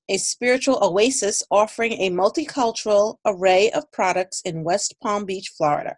a 0.10 0.18
spiritual 0.18 0.80
oasis 0.82 1.44
offering 1.52 1.94
a 1.94 2.10
multicultural 2.10 3.18
array 3.26 3.70
of 3.72 3.92
products 3.92 4.42
in 4.46 4.64
West 4.64 4.96
Palm 5.02 5.26
Beach, 5.26 5.54
Florida. 5.56 5.98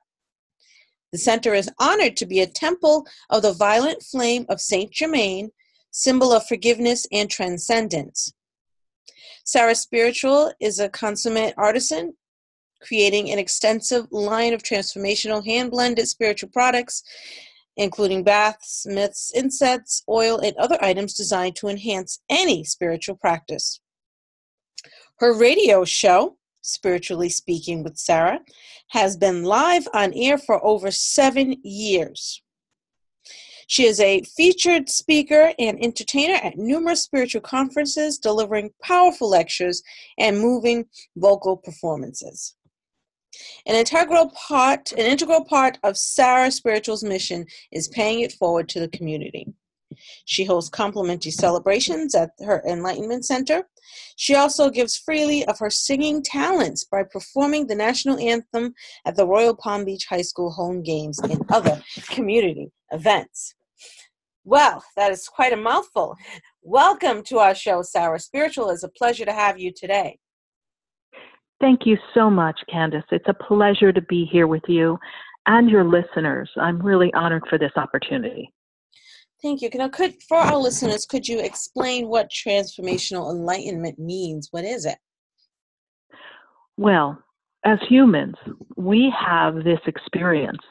The 1.11 1.17
center 1.17 1.53
is 1.53 1.71
honored 1.79 2.15
to 2.17 2.25
be 2.25 2.39
a 2.39 2.47
temple 2.47 3.05
of 3.29 3.41
the 3.41 3.53
violent 3.53 4.03
flame 4.03 4.45
of 4.49 4.61
Saint 4.61 4.91
Germain, 4.91 5.51
symbol 5.91 6.31
of 6.31 6.45
forgiveness 6.45 7.07
and 7.11 7.29
transcendence. 7.29 8.33
Sarah 9.43 9.75
Spiritual 9.75 10.53
is 10.59 10.79
a 10.79 10.89
consummate 10.89 11.55
artisan, 11.57 12.13
creating 12.81 13.31
an 13.31 13.39
extensive 13.39 14.05
line 14.11 14.53
of 14.53 14.63
transformational 14.63 15.43
hand 15.45 15.71
blended 15.71 16.07
spiritual 16.07 16.49
products, 16.49 17.03
including 17.75 18.23
baths, 18.23 18.85
myths, 18.87 19.31
incense, 19.33 20.03
oil, 20.07 20.37
and 20.39 20.55
other 20.57 20.77
items 20.81 21.13
designed 21.13 21.55
to 21.55 21.67
enhance 21.67 22.19
any 22.29 22.63
spiritual 22.63 23.15
practice. 23.15 23.79
Her 25.17 25.33
radio 25.33 25.83
show, 25.83 26.37
Spiritually 26.61 27.29
Speaking 27.29 27.83
with 27.83 27.97
Sarah, 27.97 28.39
has 28.89 29.17
been 29.17 29.43
live 29.43 29.87
on 29.93 30.13
air 30.13 30.37
for 30.37 30.63
over 30.65 30.91
seven 30.91 31.55
years. 31.63 32.41
She 33.67 33.85
is 33.85 33.99
a 33.99 34.23
featured 34.23 34.89
speaker 34.89 35.53
and 35.59 35.77
entertainer 35.83 36.33
at 36.33 36.57
numerous 36.57 37.03
spiritual 37.03 37.41
conferences, 37.41 38.17
delivering 38.17 38.71
powerful 38.81 39.29
lectures 39.29 39.83
and 40.17 40.39
moving 40.39 40.85
vocal 41.15 41.55
performances. 41.55 42.55
An 43.67 43.75
integral 43.75 44.31
part, 44.31 44.91
an 44.93 45.05
integral 45.05 45.45
part 45.45 45.77
of 45.83 45.97
Sarah 45.97 46.49
Spiritual's 46.49 47.03
mission 47.03 47.45
is 47.71 47.87
paying 47.87 48.21
it 48.21 48.33
forward 48.33 48.67
to 48.69 48.79
the 48.79 48.87
community. 48.87 49.53
She 50.25 50.45
hosts 50.45 50.69
complimentary 50.69 51.31
celebrations 51.31 52.15
at 52.15 52.31
her 52.39 52.63
Enlightenment 52.67 53.25
Center. 53.25 53.67
She 54.15 54.35
also 54.35 54.69
gives 54.69 54.97
freely 54.97 55.45
of 55.45 55.59
her 55.59 55.69
singing 55.69 56.21
talents 56.21 56.83
by 56.83 57.03
performing 57.03 57.67
the 57.67 57.75
national 57.75 58.19
anthem 58.19 58.73
at 59.05 59.15
the 59.15 59.25
Royal 59.25 59.55
Palm 59.55 59.85
Beach 59.85 60.05
High 60.09 60.21
School 60.21 60.51
home 60.51 60.83
games 60.83 61.19
and 61.19 61.43
other 61.49 61.81
community 62.09 62.71
events. 62.91 63.55
Well, 64.43 64.83
that 64.95 65.11
is 65.11 65.27
quite 65.27 65.53
a 65.53 65.57
mouthful. 65.57 66.15
Welcome 66.61 67.23
to 67.25 67.39
our 67.39 67.55
show, 67.55 67.81
Sarah 67.81 68.19
Spiritual. 68.19 68.69
It's 68.69 68.83
a 68.83 68.89
pleasure 68.89 69.25
to 69.25 69.33
have 69.33 69.59
you 69.59 69.71
today. 69.71 70.19
Thank 71.61 71.85
you 71.85 71.97
so 72.13 72.29
much, 72.29 72.59
Candace. 72.71 73.03
It's 73.11 73.27
a 73.27 73.33
pleasure 73.33 73.91
to 73.91 74.01
be 74.03 74.25
here 74.31 74.47
with 74.47 74.63
you 74.67 74.97
and 75.45 75.69
your 75.69 75.83
listeners. 75.83 76.49
I'm 76.57 76.81
really 76.81 77.13
honored 77.13 77.43
for 77.49 77.57
this 77.57 77.71
opportunity. 77.75 78.51
Thank 79.41 79.61
you. 79.61 79.69
Now, 79.73 79.87
could 79.87 80.15
for 80.27 80.37
our 80.37 80.57
listeners, 80.57 81.05
could 81.05 81.27
you 81.27 81.39
explain 81.39 82.09
what 82.09 82.29
transformational 82.29 83.31
enlightenment 83.31 83.97
means? 83.97 84.49
What 84.51 84.65
is 84.65 84.85
it? 84.85 84.97
Well, 86.77 87.21
as 87.65 87.79
humans, 87.87 88.35
we 88.75 89.13
have 89.17 89.63
this 89.63 89.79
experience. 89.85 90.63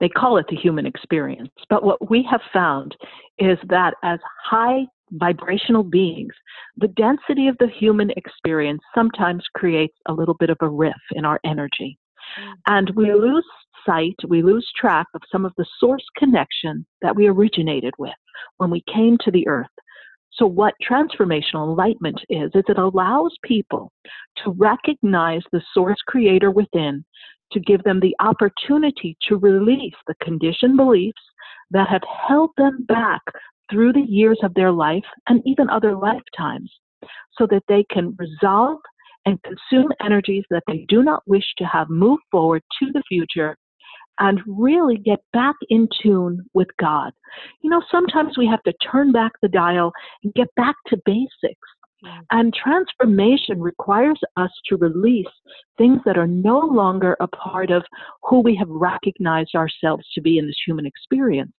They 0.00 0.08
call 0.08 0.36
it 0.38 0.46
the 0.48 0.56
human 0.56 0.86
experience. 0.86 1.50
But 1.68 1.84
what 1.84 2.10
we 2.10 2.26
have 2.30 2.40
found 2.52 2.96
is 3.38 3.58
that 3.68 3.94
as 4.02 4.18
high 4.44 4.86
vibrational 5.12 5.84
beings, 5.84 6.32
the 6.76 6.88
density 6.88 7.48
of 7.48 7.56
the 7.58 7.68
human 7.68 8.10
experience 8.16 8.82
sometimes 8.94 9.44
creates 9.54 9.96
a 10.08 10.12
little 10.12 10.34
bit 10.34 10.50
of 10.50 10.56
a 10.60 10.68
riff 10.68 10.92
in 11.12 11.24
our 11.24 11.40
energy. 11.44 11.98
Mm. 12.40 12.54
And 12.66 12.90
we 12.96 13.12
lose 13.12 13.44
sight, 13.86 14.16
we 14.28 14.42
lose 14.42 14.70
track 14.76 15.06
of 15.14 15.22
some 15.30 15.44
of 15.44 15.52
the 15.56 15.66
source 15.78 16.04
connection 16.16 16.86
that 17.02 17.14
we 17.14 17.26
originated 17.26 17.94
with 17.98 18.14
when 18.58 18.70
we 18.70 18.82
came 18.92 19.16
to 19.24 19.30
the 19.30 19.46
earth. 19.48 19.66
So, 20.32 20.46
what 20.46 20.74
transformational 20.82 21.68
enlightenment 21.68 22.20
is, 22.28 22.50
is 22.54 22.64
it 22.68 22.78
allows 22.78 23.32
people 23.44 23.92
to 24.42 24.50
recognize 24.50 25.42
the 25.52 25.62
source 25.72 26.00
creator 26.06 26.50
within, 26.50 27.04
to 27.52 27.60
give 27.60 27.82
them 27.84 28.00
the 28.00 28.16
opportunity 28.20 29.16
to 29.28 29.36
release 29.36 29.94
the 30.06 30.14
conditioned 30.20 30.76
beliefs 30.76 31.22
that 31.70 31.88
have 31.88 32.02
held 32.28 32.50
them 32.56 32.84
back 32.88 33.22
through 33.70 33.92
the 33.92 34.00
years 34.00 34.38
of 34.42 34.54
their 34.54 34.72
life 34.72 35.04
and 35.28 35.40
even 35.46 35.70
other 35.70 35.94
lifetimes, 35.94 36.72
so 37.38 37.46
that 37.46 37.62
they 37.68 37.84
can 37.90 38.16
resolve 38.18 38.78
and 39.26 39.38
consume 39.42 39.90
energies 40.04 40.44
that 40.50 40.62
they 40.66 40.84
do 40.88 41.02
not 41.02 41.22
wish 41.26 41.44
to 41.56 41.64
have 41.64 41.88
move 41.88 42.18
forward 42.30 42.62
to 42.80 42.90
the 42.92 43.02
future 43.08 43.56
and 44.18 44.40
really 44.46 44.96
get 44.96 45.20
back 45.32 45.56
in 45.68 45.88
tune 46.02 46.44
with 46.54 46.68
God. 46.78 47.12
You 47.62 47.70
know, 47.70 47.82
sometimes 47.90 48.38
we 48.38 48.46
have 48.46 48.62
to 48.62 48.72
turn 48.90 49.12
back 49.12 49.32
the 49.42 49.48
dial 49.48 49.92
and 50.22 50.32
get 50.34 50.48
back 50.56 50.76
to 50.88 51.00
basics. 51.04 51.68
Mm. 52.04 52.20
And 52.30 52.54
transformation 52.54 53.60
requires 53.60 54.20
us 54.36 54.50
to 54.68 54.76
release 54.76 55.26
things 55.78 56.00
that 56.04 56.18
are 56.18 56.26
no 56.26 56.60
longer 56.60 57.16
a 57.20 57.28
part 57.28 57.70
of 57.70 57.82
who 58.22 58.40
we 58.40 58.54
have 58.56 58.68
recognized 58.68 59.54
ourselves 59.54 60.04
to 60.14 60.20
be 60.20 60.38
in 60.38 60.46
this 60.46 60.60
human 60.64 60.86
experience. 60.86 61.52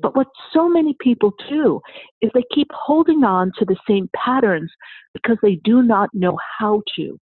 But 0.00 0.16
what 0.16 0.28
so 0.52 0.68
many 0.68 0.96
people 1.00 1.34
do 1.50 1.80
is 2.22 2.30
they 2.32 2.44
keep 2.54 2.68
holding 2.72 3.24
on 3.24 3.52
to 3.58 3.64
the 3.66 3.76
same 3.86 4.08
patterns 4.16 4.70
because 5.12 5.36
they 5.42 5.56
do 5.64 5.82
not 5.82 6.08
know 6.14 6.38
how 6.58 6.82
to. 6.96 7.18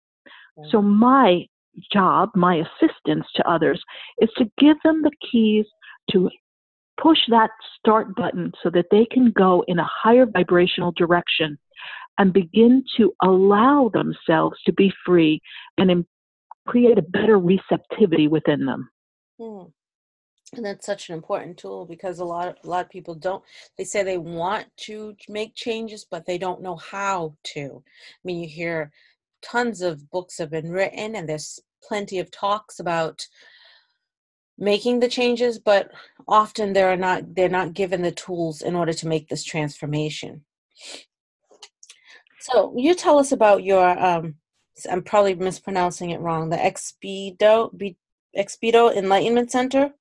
So, 0.69 0.81
my 0.81 1.45
job, 1.91 2.29
my 2.35 2.55
assistance 2.55 3.25
to 3.35 3.49
others, 3.49 3.81
is 4.19 4.29
to 4.37 4.45
give 4.57 4.77
them 4.83 5.01
the 5.01 5.11
keys 5.31 5.65
to 6.11 6.29
push 7.01 7.19
that 7.29 7.49
start 7.79 8.15
button 8.15 8.51
so 8.61 8.69
that 8.69 8.85
they 8.91 9.05
can 9.05 9.31
go 9.31 9.63
in 9.67 9.79
a 9.79 9.89
higher 9.89 10.25
vibrational 10.25 10.91
direction 10.91 11.57
and 12.17 12.33
begin 12.33 12.83
to 12.97 13.13
allow 13.23 13.89
themselves 13.93 14.57
to 14.65 14.73
be 14.73 14.91
free 15.05 15.41
and 15.77 16.05
create 16.67 16.97
a 16.97 17.01
better 17.01 17.39
receptivity 17.39 18.27
within 18.27 18.65
them. 18.65 18.89
Hmm. 19.39 19.63
And 20.53 20.65
that's 20.65 20.85
such 20.85 21.07
an 21.09 21.15
important 21.15 21.57
tool 21.57 21.85
because 21.85 22.19
a 22.19 22.25
lot 22.25 22.49
of, 22.49 22.55
a 22.63 22.67
lot 22.67 22.83
of 22.83 22.91
people 22.91 23.15
don't 23.15 23.41
they 23.77 23.85
say 23.85 24.03
they 24.03 24.17
want 24.17 24.65
to 24.81 25.15
make 25.29 25.55
changes 25.55 26.05
but 26.09 26.25
they 26.25 26.37
don't 26.37 26.61
know 26.61 26.75
how 26.75 27.35
to. 27.53 27.81
I 27.85 28.21
mean 28.25 28.41
you 28.41 28.49
hear 28.49 28.91
tons 29.41 29.81
of 29.81 30.09
books 30.09 30.37
have 30.37 30.49
been 30.49 30.71
written 30.71 31.15
and 31.15 31.27
there's 31.27 31.59
plenty 31.83 32.19
of 32.19 32.31
talks 32.31 32.79
about 32.79 33.27
making 34.57 34.99
the 34.99 35.07
changes 35.07 35.57
but 35.57 35.91
often 36.27 36.73
they're 36.73 36.97
not 36.97 37.35
they're 37.35 37.49
not 37.49 37.73
given 37.73 38.01
the 38.01 38.11
tools 38.11 38.61
in 38.61 38.75
order 38.75 38.93
to 38.93 39.07
make 39.07 39.27
this 39.27 39.43
transformation. 39.43 40.43
So 42.39 42.73
you 42.77 42.93
tell 42.95 43.17
us 43.19 43.31
about 43.31 43.63
your 43.63 43.87
um 43.99 44.35
i'm 44.89 45.03
probably 45.03 45.35
mispronouncing 45.35 46.11
it 46.11 46.19
wrong 46.21 46.49
the 46.49 46.57
expedo 46.57 47.95
expedo 48.37 48.95
enlightenment 48.95 49.51
center 49.51 49.93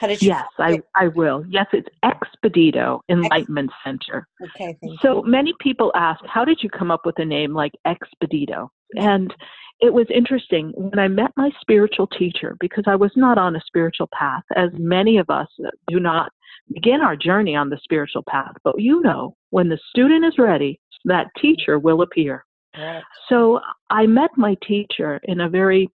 how 0.00 0.06
did 0.06 0.20
you 0.20 0.28
yes 0.28 0.46
i 0.58 0.80
i 0.96 1.06
will 1.08 1.44
yes 1.48 1.66
it's 1.72 1.88
expedito 2.04 3.00
enlightenment 3.08 3.70
Ex- 3.70 3.84
center 3.84 4.26
okay 4.42 4.76
so 5.02 5.22
many 5.22 5.52
people 5.60 5.92
ask 5.94 6.20
how 6.26 6.44
did 6.44 6.58
you 6.62 6.70
come 6.70 6.90
up 6.90 7.04
with 7.04 7.18
a 7.18 7.24
name 7.24 7.54
like 7.54 7.72
expedito 7.86 8.68
And 8.96 9.32
it 9.80 9.92
was 9.92 10.06
interesting 10.14 10.72
when 10.76 10.98
I 10.98 11.08
met 11.08 11.30
my 11.36 11.50
spiritual 11.60 12.06
teacher 12.06 12.56
because 12.60 12.84
I 12.86 12.96
was 12.96 13.12
not 13.16 13.38
on 13.38 13.56
a 13.56 13.62
spiritual 13.66 14.08
path, 14.12 14.42
as 14.56 14.70
many 14.74 15.16
of 15.16 15.30
us 15.30 15.48
do 15.88 16.00
not 16.00 16.30
begin 16.72 17.00
our 17.00 17.16
journey 17.16 17.56
on 17.56 17.70
the 17.70 17.78
spiritual 17.82 18.22
path. 18.28 18.52
But 18.62 18.78
you 18.78 19.00
know, 19.00 19.36
when 19.50 19.68
the 19.68 19.78
student 19.88 20.24
is 20.24 20.38
ready, 20.38 20.80
that 21.06 21.28
teacher 21.40 21.78
will 21.78 22.02
appear. 22.02 22.44
Right. 22.76 23.02
So 23.28 23.60
I 23.88 24.06
met 24.06 24.30
my 24.36 24.56
teacher 24.66 25.20
in 25.24 25.40
a 25.40 25.48
very 25.48 25.90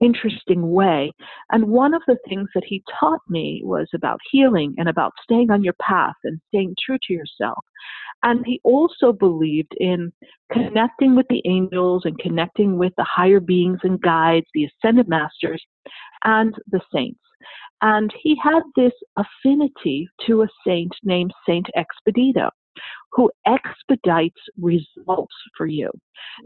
interesting 0.00 0.70
way. 0.70 1.12
And 1.50 1.68
one 1.68 1.94
of 1.94 2.02
the 2.06 2.18
things 2.28 2.48
that 2.54 2.64
he 2.64 2.82
taught 3.00 3.20
me 3.28 3.62
was 3.64 3.88
about 3.94 4.20
healing 4.30 4.74
and 4.76 4.88
about 4.88 5.12
staying 5.22 5.50
on 5.50 5.62
your 5.62 5.74
path 5.80 6.14
and 6.24 6.40
staying 6.48 6.74
true 6.84 6.98
to 7.04 7.12
yourself. 7.12 7.64
And 8.22 8.44
he 8.46 8.60
also 8.64 9.12
believed 9.12 9.72
in 9.78 10.12
connecting 10.50 11.14
with 11.14 11.26
the 11.28 11.42
angels 11.44 12.02
and 12.04 12.18
connecting 12.18 12.78
with 12.78 12.92
the 12.96 13.04
higher 13.04 13.40
beings 13.40 13.80
and 13.82 14.00
guides, 14.00 14.46
the 14.54 14.66
ascended 14.66 15.08
masters, 15.08 15.62
and 16.24 16.54
the 16.70 16.80
saints. 16.92 17.20
And 17.82 18.12
he 18.22 18.36
had 18.42 18.62
this 18.76 18.92
affinity 19.18 20.08
to 20.26 20.42
a 20.42 20.48
saint 20.66 20.94
named 21.02 21.32
Saint 21.46 21.68
Expedito, 21.76 22.48
who 23.12 23.30
expedites 23.46 24.40
results 24.58 25.34
for 25.56 25.66
you. 25.66 25.90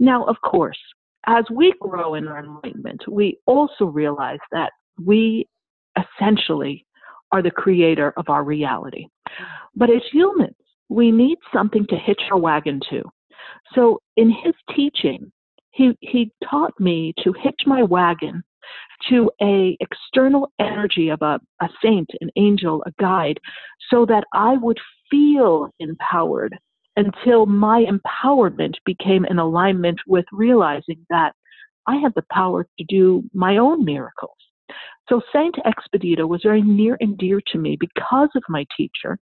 Now, 0.01 0.25
of 0.25 0.37
course, 0.45 0.79
as 1.29 1.45
we 1.51 1.75
grow 1.81 2.15
in 2.15 2.27
our 2.27 2.43
enlightenment, 2.43 3.03
we 3.07 3.39
also 3.47 3.85
realize 3.85 4.39
that 4.51 4.73
we 5.05 5.47
essentially 5.97 6.87
are 7.33 7.43
the 7.43 7.51
creator 7.51 8.15
of 8.17 8.31
our 8.31 8.43
reality. 8.43 9.07
But 9.77 9.91
as 9.91 10.01
humans, 10.11 10.57
we 10.89 11.13
need 11.13 11.37
something 11.53 11.87
to 11.89 11.97
hitch 11.97 12.23
our 12.33 12.39
wagon 12.39 12.81
to. 12.89 13.03
So 13.75 14.01
in 14.17 14.31
his 14.31 14.55
teaching, 14.75 15.31
he, 15.73 15.93
he 16.01 16.33
taught 16.49 16.73
me 16.81 17.13
to 17.23 17.35
hitch 17.43 17.61
my 17.67 17.83
wagon 17.83 18.43
to 19.11 19.31
a 19.43 19.77
external 19.81 20.51
energy 20.59 21.11
of 21.11 21.21
a, 21.21 21.39
a 21.61 21.69
saint, 21.85 22.09
an 22.23 22.31
angel, 22.37 22.83
a 22.87 22.93
guide, 22.99 23.39
so 23.91 24.07
that 24.07 24.25
I 24.33 24.57
would 24.57 24.79
feel 25.11 25.69
empowered 25.79 26.59
until 26.99 27.47
my 27.47 27.85
empowerment 27.85 28.75
became 28.85 29.25
in 29.25 29.39
alignment 29.39 30.01
with 30.07 30.25
realizing 30.33 31.07
that 31.09 31.33
I 31.87 31.97
had 31.97 32.13
the 32.17 32.25
power 32.31 32.67
to 32.79 32.85
do 32.89 33.23
my 33.33 33.57
own 33.57 33.85
miracles. 33.85 34.37
So 35.09 35.23
Saint 35.33 35.57
Expedito 35.65 36.29
was 36.29 36.43
very 36.43 36.61
near 36.61 36.99
and 37.01 37.17
dear 37.17 37.41
to 37.53 37.59
me 37.59 37.79
because 37.79 38.29
of 38.35 38.43
my 38.49 38.67
teacher. 38.77 39.17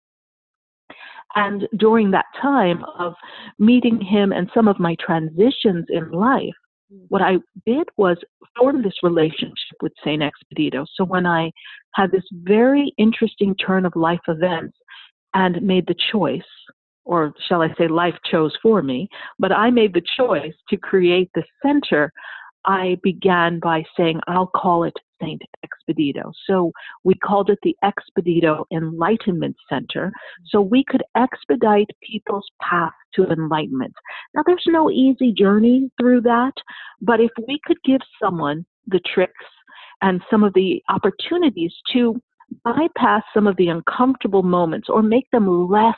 And 1.36 1.68
during 1.78 2.12
that 2.12 2.26
time 2.42 2.84
of 2.98 3.14
meeting 3.60 4.00
him 4.00 4.32
and 4.32 4.50
some 4.54 4.70
of 4.70 4.80
my 4.80 4.96
transitions 5.06 5.86
in 5.90 6.12
life, 6.12 6.56
what 7.10 7.22
I 7.22 7.40
did 7.66 7.90
was 7.98 8.18
form 8.58 8.82
this 8.82 9.04
relationship 9.04 9.78
with 9.82 9.92
Saint 10.02 10.24
Expedito. 10.24 10.86
So 10.96 11.04
when 11.04 11.26
I 11.26 11.52
had 11.94 12.12
this 12.12 12.24
very 12.32 12.94
interesting 12.98 13.54
turn 13.56 13.86
of 13.86 13.98
life 13.98 14.22
events 14.30 14.78
and 15.34 15.62
made 15.62 15.88
the 15.88 15.96
choice 16.12 16.42
or 17.06 17.34
shall 17.48 17.62
I 17.62 17.74
say, 17.78 17.88
life 17.88 18.16
chose 18.30 18.58
for 18.62 18.82
me, 18.82 19.08
but 19.40 19.52
I 19.52 19.70
made 19.70 19.94
the 19.94 20.04
choice 20.18 20.54
to 20.70 20.78
create 20.78 21.30
the 21.34 21.44
center. 21.64 22.12
I 22.66 22.98
began 23.04 23.60
by 23.60 23.84
saying, 23.96 24.20
I'll 24.28 24.48
call 24.48 24.84
it 24.84 24.94
Saint 25.22 25.42
Expedito. 25.64 26.32
So 26.48 26.72
we 27.04 27.14
called 27.16 27.50
it 27.50 27.60
the 27.64 27.76
Expedito 27.84 28.66
Enlightenment 28.74 29.56
Center, 29.70 30.12
so 30.46 30.62
we 30.62 30.84
could 30.84 31.04
expedite 31.16 31.90
people's 32.02 32.50
path 32.62 32.94
to 33.14 33.28
enlightenment. 33.28 33.94
Now, 34.34 34.42
there's 34.46 34.66
no 34.68 34.90
easy 34.90 35.32
journey 35.32 35.90
through 36.00 36.22
that, 36.22 36.54
but 37.02 37.20
if 37.20 37.32
we 37.48 37.60
could 37.66 37.78
give 37.86 38.02
someone 38.22 38.66
the 38.88 39.00
tricks 39.14 39.46
and 40.02 40.22
some 40.30 40.44
of 40.44 40.54
the 40.54 40.82
opportunities 40.90 41.74
to 41.94 42.20
bypass 42.64 43.24
some 43.34 43.48
of 43.48 43.56
the 43.58 43.70
uncomfortable 43.70 44.44
moments 44.44 44.88
or 44.90 45.02
make 45.02 45.30
them 45.32 45.70
less 45.70 45.96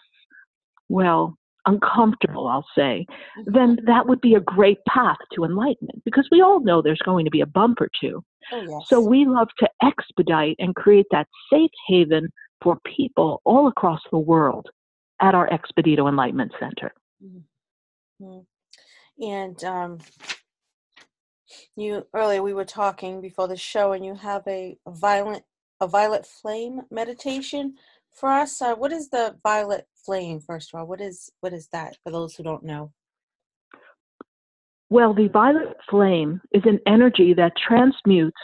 well, 0.90 1.38
uncomfortable, 1.66 2.48
I'll 2.48 2.66
say, 2.76 3.06
mm-hmm. 3.40 3.52
then 3.54 3.78
that 3.86 4.08
would 4.08 4.22
be 4.22 4.36
a 4.36 4.40
great 4.40 4.80
path 4.88 5.18
to 5.34 5.44
enlightenment 5.44 6.02
because 6.06 6.28
we 6.32 6.42
all 6.42 6.62
know 6.62 6.82
there's 6.82 7.02
going 7.04 7.26
to 7.26 7.32
be 7.32 7.42
a 7.42 7.46
bump 7.46 7.82
or 7.82 7.90
two. 8.00 8.24
Oh, 8.52 8.62
yes. 8.62 8.88
So 8.88 9.02
we 9.02 9.26
love 9.26 9.50
to 9.60 9.70
expedite 9.84 10.56
and 10.60 10.76
create 10.76 11.08
that 11.12 11.28
safe 11.52 11.72
haven 11.88 12.30
for 12.62 12.80
people 12.86 13.42
all 13.44 13.68
across 13.68 14.02
the 14.12 14.18
world 14.18 14.68
at 15.22 15.36
our 15.36 15.50
Expedito 15.50 16.08
Enlightenment 16.08 16.54
Center. 16.60 16.92
Mm-hmm. 17.24 18.40
And 19.24 19.64
um, 19.64 20.00
you 21.76 22.06
earlier 22.14 22.42
we 22.42 22.54
were 22.54 22.66
talking 22.66 23.22
before 23.22 23.48
the 23.48 23.58
show, 23.58 23.94
and 23.94 24.06
you 24.06 24.16
have 24.16 24.44
a, 24.48 24.78
a 24.86 24.92
violent 24.92 25.44
a 25.80 25.88
violet 25.88 26.26
flame 26.26 26.82
meditation 26.90 27.76
for 28.18 28.30
us. 28.30 28.62
Uh, 28.62 28.76
what 28.76 28.92
is 28.92 29.10
the 29.10 29.36
violet 29.44 29.88
flame 30.08 30.40
first 30.40 30.74
of 30.74 30.80
all 30.80 30.88
what 30.88 31.02
is 31.02 31.30
what 31.42 31.54
is 31.54 31.68
that 31.74 31.98
for 32.02 32.12
those 32.12 32.34
who 32.34 32.42
don't 32.42 32.64
know 32.64 32.92
well 34.90 35.14
the 35.14 35.28
violet 35.28 35.76
flame 35.90 36.42
is 36.54 36.64
an 36.66 36.80
energy 36.88 37.34
that 37.34 37.52
transmutes 37.58 38.40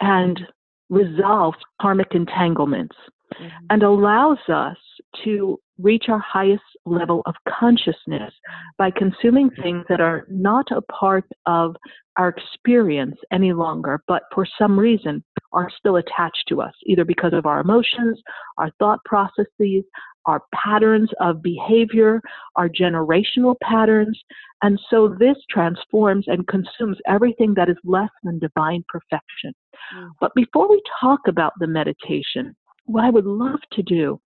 and 0.00 0.40
resolves 0.88 1.58
karmic 1.82 2.08
entanglements 2.12 2.96
mm-hmm. 3.34 3.66
and 3.68 3.82
allows 3.82 4.38
us 4.48 4.78
to 5.22 5.60
reach 5.82 6.04
our 6.08 6.18
highest 6.18 6.62
level 6.86 7.22
of 7.26 7.34
consciousness 7.48 8.32
by 8.78 8.90
consuming 8.90 9.50
things 9.50 9.84
that 9.88 10.00
are 10.00 10.26
not 10.28 10.66
a 10.70 10.82
part 10.82 11.24
of 11.46 11.74
our 12.16 12.28
experience 12.28 13.16
any 13.32 13.52
longer, 13.52 14.02
but 14.06 14.22
for 14.34 14.46
some 14.58 14.78
reason 14.78 15.22
are 15.52 15.70
still 15.78 15.96
attached 15.96 16.44
to 16.48 16.60
us, 16.60 16.72
either 16.86 17.04
because 17.04 17.32
of 17.32 17.46
our 17.46 17.60
emotions, 17.60 18.20
our 18.58 18.70
thought 18.78 18.98
processes, 19.04 19.84
our 20.26 20.42
patterns 20.54 21.10
of 21.20 21.42
behavior, 21.42 22.20
our 22.56 22.68
generational 22.68 23.56
patterns. 23.62 24.18
And 24.62 24.78
so 24.88 25.14
this 25.18 25.36
transforms 25.50 26.26
and 26.28 26.46
consumes 26.46 26.98
everything 27.06 27.54
that 27.54 27.68
is 27.68 27.76
less 27.84 28.10
than 28.22 28.38
divine 28.38 28.84
perfection. 28.88 29.52
Mm. 29.94 30.10
But 30.20 30.32
before 30.34 30.70
we 30.70 30.80
talk 31.00 31.20
about 31.26 31.52
the 31.58 31.66
meditation, 31.66 32.54
what 32.84 33.04
I 33.04 33.10
would 33.10 33.26
love 33.26 33.60
to 33.72 33.82
do 33.82 34.20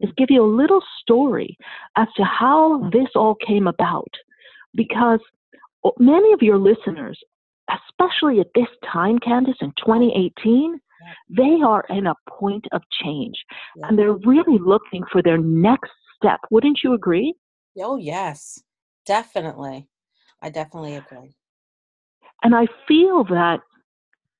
is 0.00 0.10
give 0.16 0.30
you 0.30 0.42
a 0.42 0.56
little 0.56 0.82
story 1.00 1.56
as 1.96 2.08
to 2.16 2.24
how 2.24 2.88
this 2.92 3.08
all 3.14 3.36
came 3.46 3.66
about. 3.66 4.10
Because 4.74 5.20
many 5.98 6.32
of 6.32 6.42
your 6.42 6.58
listeners, 6.58 7.18
especially 7.70 8.40
at 8.40 8.48
this 8.54 8.68
time, 8.92 9.18
Candace, 9.18 9.56
in 9.60 9.72
2018, 9.78 10.78
they 11.30 11.58
are 11.64 11.84
in 11.88 12.06
a 12.06 12.14
point 12.28 12.64
of 12.72 12.82
change 13.02 13.36
yeah. 13.76 13.86
and 13.88 13.98
they're 13.98 14.12
really 14.12 14.58
looking 14.58 15.04
for 15.10 15.22
their 15.22 15.38
next 15.38 15.90
step. 16.16 16.40
Wouldn't 16.50 16.80
you 16.82 16.94
agree? 16.94 17.34
Oh, 17.78 17.96
yes, 17.96 18.62
definitely. 19.04 19.88
I 20.42 20.50
definitely 20.50 20.96
agree. 20.96 21.34
And 22.42 22.54
I 22.54 22.66
feel 22.86 23.24
that 23.24 23.60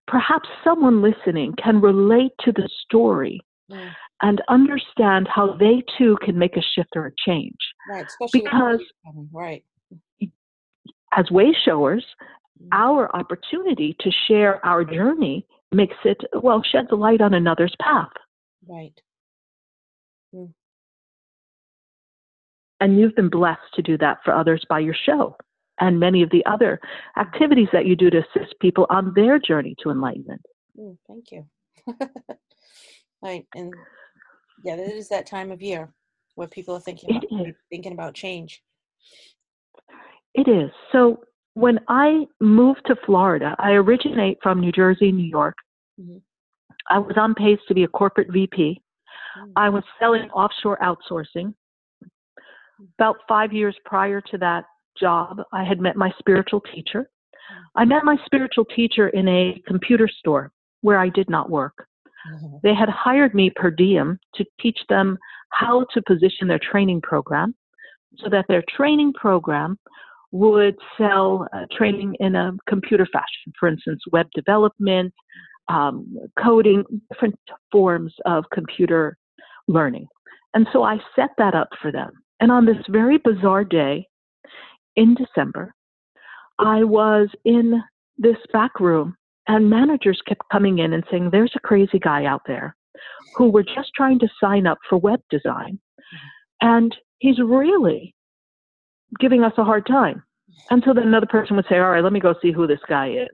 perhaps 0.06 0.48
someone 0.62 1.02
listening 1.02 1.54
can 1.62 1.80
relate 1.80 2.32
to 2.40 2.52
the 2.52 2.68
story 2.84 3.40
mm. 3.70 3.90
And 4.22 4.42
understand 4.48 5.28
how 5.28 5.56
they 5.58 5.82
too 5.98 6.16
can 6.24 6.38
make 6.38 6.56
a 6.56 6.62
shift 6.74 6.90
or 6.96 7.06
a 7.06 7.12
change. 7.26 7.56
Right, 7.88 8.06
because 8.32 8.80
right. 9.32 9.64
As 11.14 11.30
way 11.30 11.56
showers, 11.64 12.04
mm. 12.62 12.68
our 12.72 13.14
opportunity 13.14 13.96
to 14.00 14.10
share 14.26 14.64
our 14.64 14.84
journey 14.84 15.46
makes 15.72 15.96
it, 16.04 16.18
well, 16.42 16.62
sheds 16.62 16.88
a 16.90 16.96
light 16.96 17.20
on 17.20 17.34
another's 17.34 17.74
path. 17.80 18.10
Right. 18.66 18.98
Mm. 20.34 20.52
And 22.80 22.98
you've 22.98 23.16
been 23.16 23.30
blessed 23.30 23.74
to 23.74 23.82
do 23.82 23.96
that 23.98 24.18
for 24.24 24.34
others 24.34 24.64
by 24.68 24.80
your 24.80 24.96
show 25.06 25.36
and 25.80 26.00
many 26.00 26.22
of 26.22 26.30
the 26.30 26.44
other 26.46 26.80
activities 27.18 27.68
that 27.72 27.86
you 27.86 27.96
do 27.96 28.10
to 28.10 28.18
assist 28.18 28.54
people 28.60 28.86
on 28.90 29.12
their 29.14 29.38
journey 29.38 29.74
to 29.82 29.90
enlightenment. 29.90 30.42
Mm, 30.78 30.96
thank 31.06 31.32
you. 31.32 31.46
right. 33.22 33.46
And 33.54 33.72
yeah, 34.64 34.74
it 34.74 34.92
is 34.92 35.08
that 35.08 35.26
time 35.26 35.50
of 35.50 35.62
year 35.62 35.92
where 36.34 36.48
people 36.48 36.74
are 36.74 36.80
thinking 36.80 37.16
about, 37.16 37.54
thinking 37.70 37.92
about 37.92 38.14
change. 38.14 38.62
It 40.34 40.48
is. 40.48 40.70
So 40.92 41.20
when 41.54 41.80
I 41.88 42.26
moved 42.40 42.82
to 42.86 42.96
Florida, 43.06 43.56
I 43.58 43.72
originate 43.72 44.38
from 44.42 44.60
New 44.60 44.72
Jersey, 44.72 45.10
New 45.10 45.24
York. 45.26 45.56
Mm-hmm. 46.00 46.18
I 46.90 46.98
was 46.98 47.16
on 47.16 47.34
pace 47.34 47.58
to 47.68 47.74
be 47.74 47.84
a 47.84 47.88
corporate 47.88 48.28
VP. 48.30 48.82
Mm-hmm. 49.38 49.52
I 49.56 49.70
was 49.70 49.82
selling 49.98 50.30
offshore 50.30 50.78
outsourcing. 50.82 51.54
About 52.98 53.16
five 53.26 53.54
years 53.54 53.74
prior 53.86 54.20
to 54.20 54.38
that 54.38 54.64
job, 55.00 55.38
I 55.52 55.64
had 55.64 55.80
met 55.80 55.96
my 55.96 56.12
spiritual 56.18 56.60
teacher. 56.74 57.08
I 57.74 57.86
met 57.86 58.04
my 58.04 58.16
spiritual 58.26 58.66
teacher 58.66 59.08
in 59.08 59.26
a 59.28 59.62
computer 59.66 60.08
store 60.08 60.52
where 60.82 60.98
I 60.98 61.08
did 61.08 61.30
not 61.30 61.48
work. 61.48 61.85
Mm-hmm. 62.32 62.56
They 62.62 62.74
had 62.74 62.88
hired 62.88 63.34
me 63.34 63.50
per 63.54 63.70
diem 63.70 64.18
to 64.34 64.44
teach 64.60 64.78
them 64.88 65.18
how 65.50 65.86
to 65.94 66.02
position 66.02 66.48
their 66.48 66.58
training 66.58 67.00
program 67.02 67.54
so 68.18 68.28
that 68.30 68.46
their 68.48 68.64
training 68.74 69.12
program 69.12 69.78
would 70.32 70.76
sell 70.98 71.46
uh, 71.52 71.66
training 71.76 72.16
in 72.20 72.34
a 72.34 72.52
computer 72.68 73.06
fashion, 73.12 73.52
for 73.58 73.68
instance, 73.68 74.02
web 74.12 74.26
development, 74.34 75.12
um, 75.68 76.16
coding, 76.42 76.84
different 77.10 77.38
forms 77.70 78.12
of 78.24 78.44
computer 78.52 79.16
learning. 79.68 80.06
And 80.54 80.66
so 80.72 80.82
I 80.82 80.98
set 81.14 81.30
that 81.38 81.54
up 81.54 81.68
for 81.80 81.92
them. 81.92 82.10
And 82.40 82.50
on 82.50 82.66
this 82.66 82.76
very 82.88 83.18
bizarre 83.18 83.64
day 83.64 84.06
in 84.96 85.14
December, 85.14 85.74
I 86.58 86.84
was 86.84 87.28
in 87.44 87.82
this 88.18 88.36
back 88.52 88.80
room, 88.80 89.16
and 89.48 89.70
managers 89.70 90.20
kept 90.26 90.42
coming 90.50 90.78
in 90.78 90.92
and 90.92 91.04
saying, 91.10 91.30
There's 91.30 91.52
a 91.54 91.60
crazy 91.60 91.98
guy 91.98 92.24
out 92.24 92.42
there 92.46 92.76
who 93.36 93.50
were 93.50 93.62
just 93.62 93.90
trying 93.94 94.18
to 94.20 94.28
sign 94.40 94.66
up 94.66 94.78
for 94.88 94.98
web 94.98 95.20
design. 95.30 95.78
Mm-hmm. 95.98 96.68
And 96.68 96.96
he's 97.18 97.38
really 97.38 98.14
giving 99.20 99.44
us 99.44 99.52
a 99.56 99.64
hard 99.64 99.86
time. 99.86 100.22
And 100.70 100.82
so 100.86 100.94
then 100.94 101.04
another 101.04 101.26
person 101.26 101.56
would 101.56 101.66
say, 101.68 101.76
All 101.76 101.90
right, 101.90 102.04
let 102.04 102.12
me 102.12 102.20
go 102.20 102.34
see 102.40 102.52
who 102.52 102.66
this 102.66 102.80
guy 102.88 103.10
is. 103.10 103.28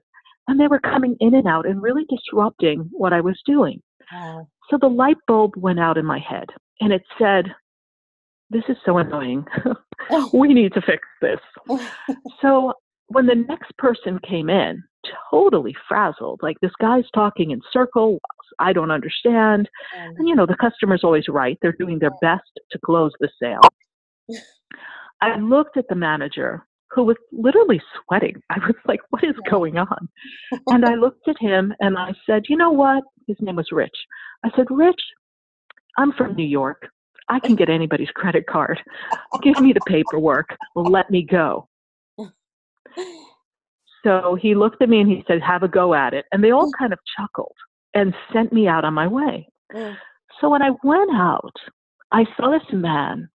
And 0.49 0.59
they 0.59 0.67
were 0.67 0.81
coming 0.81 1.17
in 1.21 1.35
and 1.35 1.47
out 1.47 1.67
and 1.67 1.83
really 1.83 2.05
disrupting 2.09 2.89
what 2.91 3.13
I 3.13 3.21
was 3.21 3.41
doing. 3.47 3.81
Wow. 4.13 4.49
So 4.71 4.79
the 4.81 4.89
light 4.89 5.17
bulb 5.27 5.53
went 5.57 5.79
out 5.79 5.99
in 5.99 6.05
my 6.05 6.19
head 6.19 6.47
and 6.81 6.93
it 6.93 7.03
said, 7.19 7.47
This 8.51 8.65
is 8.69 8.77
so 8.85 8.99
annoying. 8.99 9.47
we 10.33 10.53
need 10.53 10.73
to 10.75 10.83
fix 10.83 11.07
this. 11.21 11.41
so 12.41 12.73
when 13.09 13.27
the 13.27 13.35
next 13.35 13.77
person 13.79 14.19
came 14.29 14.49
in, 14.49 14.83
totally 15.31 15.75
frazzled, 15.89 16.41
like 16.43 16.59
this 16.61 16.73
guy's 16.81 17.05
talking 17.15 17.51
in 17.51 17.61
circles, 17.73 18.21
I 18.59 18.73
don't 18.73 18.91
understand. 18.91 19.69
Oh. 19.97 20.15
And 20.17 20.29
you 20.29 20.35
know, 20.35 20.47
the 20.47 20.57
customer's 20.57 21.05
always 21.05 21.29
right. 21.29 21.59
They're 21.63 21.77
doing 21.79 21.99
their 21.99 22.13
best 22.21 22.51
to 22.71 22.79
close 22.85 23.13
the 23.21 23.29
sale. 23.41 23.61
I 25.21 25.37
looked 25.39 25.77
at 25.77 25.87
the 25.89 25.95
manager 25.95 26.67
who 26.91 27.05
was 27.05 27.17
literally 27.33 27.81
sweating. 28.07 28.43
I 28.51 28.59
was 28.59 28.75
like, 28.87 29.01
what 29.11 29.25
is 29.25 29.37
going 29.49 29.79
on? 29.79 30.09
and 30.69 30.85
I 30.85 30.95
looked 30.95 31.29
at 31.29 31.39
him 31.41 31.73
and 31.81 31.97
I 31.97 32.13
said, 32.27 32.43
you 32.49 32.57
know 32.57 32.71
what? 32.71 33.05
His 33.27 33.37
name 33.41 33.57
was 33.57 33.69
Rich. 33.73 33.97
I 34.45 34.51
said, 34.57 34.67
Rich, 34.71 35.01
I'm 35.97 36.13
from 36.13 36.35
New 36.35 36.47
York. 36.47 36.89
I 37.29 37.39
can 37.39 37.55
get 37.55 37.71
anybody's 37.71 38.11
credit 38.11 38.47
card. 38.47 38.81
Give 39.43 39.59
me 39.61 39.73
the 39.73 39.81
paperwork. 39.87 40.57
Let 40.75 41.11
me 41.11 41.23
go. 41.23 41.69
So 44.05 44.37
he 44.41 44.55
looked 44.55 44.83
at 44.83 44.89
me 44.89 45.01
and 45.01 45.09
he 45.09 45.25
said, 45.27 45.41
Have 45.43 45.63
a 45.63 45.69
go 45.69 45.95
at 45.95 46.15
it. 46.15 46.25
And 46.33 46.43
they 46.43 46.51
all 46.51 46.69
mm. 46.69 46.79
kind 46.79 46.93
of 46.93 46.99
chuckled 47.17 47.55
and 47.95 48.15
sent 48.33 48.53
me 48.53 48.67
out 48.67 48.85
on 48.85 48.95
my 48.95 49.07
way. 49.07 49.49
Mm. 49.73 49.97
So 50.41 50.49
when 50.49 50.63
I 50.63 50.71
went 50.83 51.11
out, 51.15 51.55
I 52.11 52.25
saw 52.37 52.51
this 52.51 52.67
man, 52.73 53.29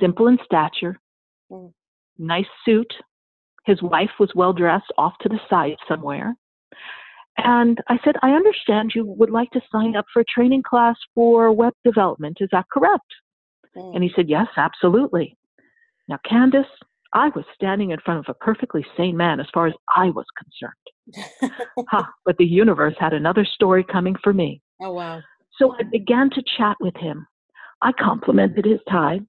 simple 0.00 0.28
in 0.28 0.38
stature, 0.44 0.98
mm. 1.50 1.72
nice 2.18 2.46
suit. 2.64 2.92
His 3.64 3.82
wife 3.82 4.10
was 4.20 4.30
well 4.34 4.52
dressed 4.52 4.92
off 4.98 5.14
to 5.22 5.28
the 5.28 5.40
side 5.48 5.76
somewhere. 5.88 6.34
And 7.38 7.78
I 7.88 7.98
said, 8.04 8.14
I 8.22 8.30
understand 8.30 8.92
you 8.94 9.04
would 9.04 9.30
like 9.30 9.50
to 9.50 9.60
sign 9.70 9.96
up 9.96 10.06
for 10.12 10.20
a 10.20 10.24
training 10.24 10.62
class 10.62 10.96
for 11.14 11.52
web 11.52 11.74
development. 11.84 12.38
Is 12.40 12.48
that 12.52 12.66
correct? 12.72 13.06
Mm. 13.76 13.94
And 13.94 14.04
he 14.04 14.10
said, 14.14 14.28
Yes, 14.28 14.48
absolutely. 14.56 15.36
Now, 16.08 16.18
Candace, 16.28 16.66
I 17.16 17.30
was 17.34 17.46
standing 17.54 17.92
in 17.92 17.98
front 18.04 18.20
of 18.20 18.26
a 18.28 18.44
perfectly 18.44 18.84
sane 18.94 19.16
man 19.16 19.40
as 19.40 19.46
far 19.54 19.66
as 19.66 19.72
I 19.96 20.10
was 20.10 20.26
concerned. 20.38 21.50
huh, 21.90 22.02
but 22.26 22.36
the 22.36 22.44
universe 22.44 22.94
had 22.98 23.14
another 23.14 23.46
story 23.54 23.82
coming 23.90 24.16
for 24.22 24.34
me. 24.34 24.60
Oh, 24.82 24.92
wow. 24.92 25.22
So 25.58 25.72
I 25.72 25.84
began 25.90 26.28
to 26.28 26.42
chat 26.58 26.76
with 26.78 26.94
him. 26.98 27.26
I 27.80 27.92
complimented 27.92 28.66
his 28.66 28.80
tie, 28.90 29.20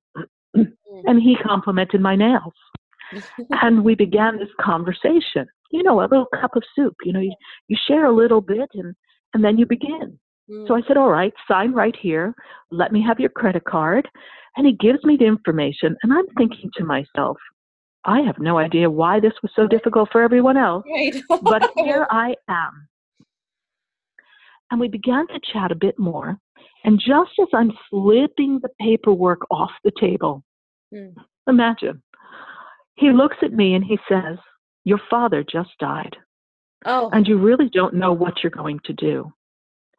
mm. 0.53 0.67
and 1.05 1.21
he 1.21 1.37
complimented 1.41 2.01
my 2.01 2.17
nails. 2.17 2.53
and 3.61 3.85
we 3.85 3.95
began 3.95 4.37
this 4.37 4.49
conversation. 4.59 5.47
You 5.71 5.83
know, 5.83 6.01
a 6.01 6.11
little 6.11 6.27
cup 6.41 6.57
of 6.57 6.63
soup. 6.75 6.95
You 7.05 7.13
know, 7.13 7.21
you, 7.21 7.33
you 7.69 7.77
share 7.87 8.05
a 8.05 8.15
little 8.15 8.41
bit 8.41 8.69
and, 8.73 8.93
and 9.33 9.45
then 9.45 9.57
you 9.57 9.65
begin. 9.65 10.19
Mm. 10.51 10.67
So 10.67 10.75
I 10.75 10.81
said, 10.87 10.97
All 10.97 11.09
right, 11.09 11.33
sign 11.49 11.71
right 11.71 11.95
here. 12.01 12.33
Let 12.69 12.91
me 12.91 13.01
have 13.07 13.19
your 13.19 13.29
credit 13.29 13.63
card. 13.63 14.09
And 14.57 14.65
he 14.65 14.73
gives 14.73 15.03
me 15.05 15.15
the 15.17 15.25
information. 15.25 15.95
And 16.03 16.11
I'm 16.11 16.27
thinking 16.37 16.69
to 16.75 16.83
myself, 16.83 17.37
I 18.05 18.21
have 18.21 18.39
no 18.39 18.57
idea 18.57 18.89
why 18.89 19.19
this 19.19 19.33
was 19.41 19.51
so 19.55 19.67
difficult 19.67 20.09
for 20.11 20.21
everyone 20.21 20.57
else. 20.57 20.85
But 21.41 21.71
here 21.77 22.07
I 22.09 22.35
am. 22.47 22.87
And 24.71 24.79
we 24.79 24.87
began 24.87 25.27
to 25.27 25.39
chat 25.53 25.71
a 25.71 25.75
bit 25.75 25.97
more. 25.97 26.37
And 26.83 26.99
just 26.99 27.31
as 27.41 27.47
I'm 27.53 27.71
slipping 27.89 28.59
the 28.61 28.69
paperwork 28.79 29.39
off 29.51 29.71
the 29.83 29.91
table, 29.99 30.43
mm. 30.93 31.13
imagine, 31.47 32.01
he 32.95 33.11
looks 33.11 33.37
at 33.41 33.53
me 33.53 33.73
and 33.73 33.83
he 33.83 33.97
says, 34.09 34.37
Your 34.83 34.99
father 35.09 35.43
just 35.43 35.71
died. 35.79 36.15
Oh. 36.85 37.09
And 37.11 37.27
you 37.27 37.37
really 37.37 37.69
don't 37.69 37.95
know 37.95 38.13
what 38.13 38.43
you're 38.43 38.51
going 38.51 38.79
to 38.85 38.93
do. 38.93 39.31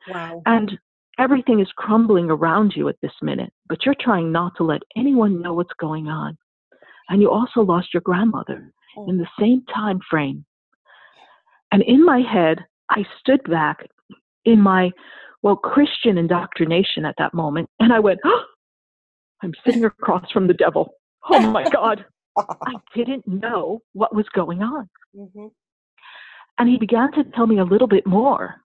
Wow. 0.08 0.42
And 0.46 0.78
everything 1.18 1.60
is 1.60 1.68
crumbling 1.76 2.30
around 2.30 2.72
you 2.74 2.88
at 2.88 2.96
this 3.02 3.12
minute, 3.20 3.52
but 3.68 3.84
you're 3.84 3.96
trying 4.00 4.32
not 4.32 4.56
to 4.56 4.64
let 4.64 4.82
anyone 4.96 5.42
know 5.42 5.54
what's 5.54 5.74
going 5.78 6.08
on. 6.08 6.38
And 7.08 7.22
you 7.22 7.30
also 7.30 7.60
lost 7.60 7.94
your 7.94 8.02
grandmother 8.02 8.72
in 9.06 9.16
the 9.18 9.28
same 9.38 9.64
time 9.72 10.00
frame. 10.10 10.44
And 11.72 11.82
in 11.82 12.04
my 12.04 12.20
head, 12.20 12.64
I 12.90 13.04
stood 13.20 13.42
back 13.44 13.86
in 14.44 14.60
my, 14.60 14.90
well, 15.42 15.56
Christian 15.56 16.18
indoctrination 16.18 17.04
at 17.04 17.14
that 17.18 17.34
moment, 17.34 17.68
and 17.78 17.92
I 17.92 17.98
went, 17.98 18.20
oh, 18.24 18.44
I'm 19.42 19.52
sitting 19.64 19.84
across 19.84 20.30
from 20.32 20.46
the 20.46 20.54
devil. 20.54 20.90
Oh 21.30 21.50
my 21.50 21.68
God. 21.68 22.04
I 22.36 22.74
didn't 22.94 23.26
know 23.26 23.80
what 23.92 24.14
was 24.14 24.26
going 24.34 24.62
on. 24.62 24.88
Mm-hmm. 25.16 25.46
And 26.58 26.68
he 26.68 26.76
began 26.76 27.12
to 27.12 27.24
tell 27.34 27.46
me 27.46 27.58
a 27.58 27.64
little 27.64 27.86
bit 27.86 28.06
more. 28.06 28.56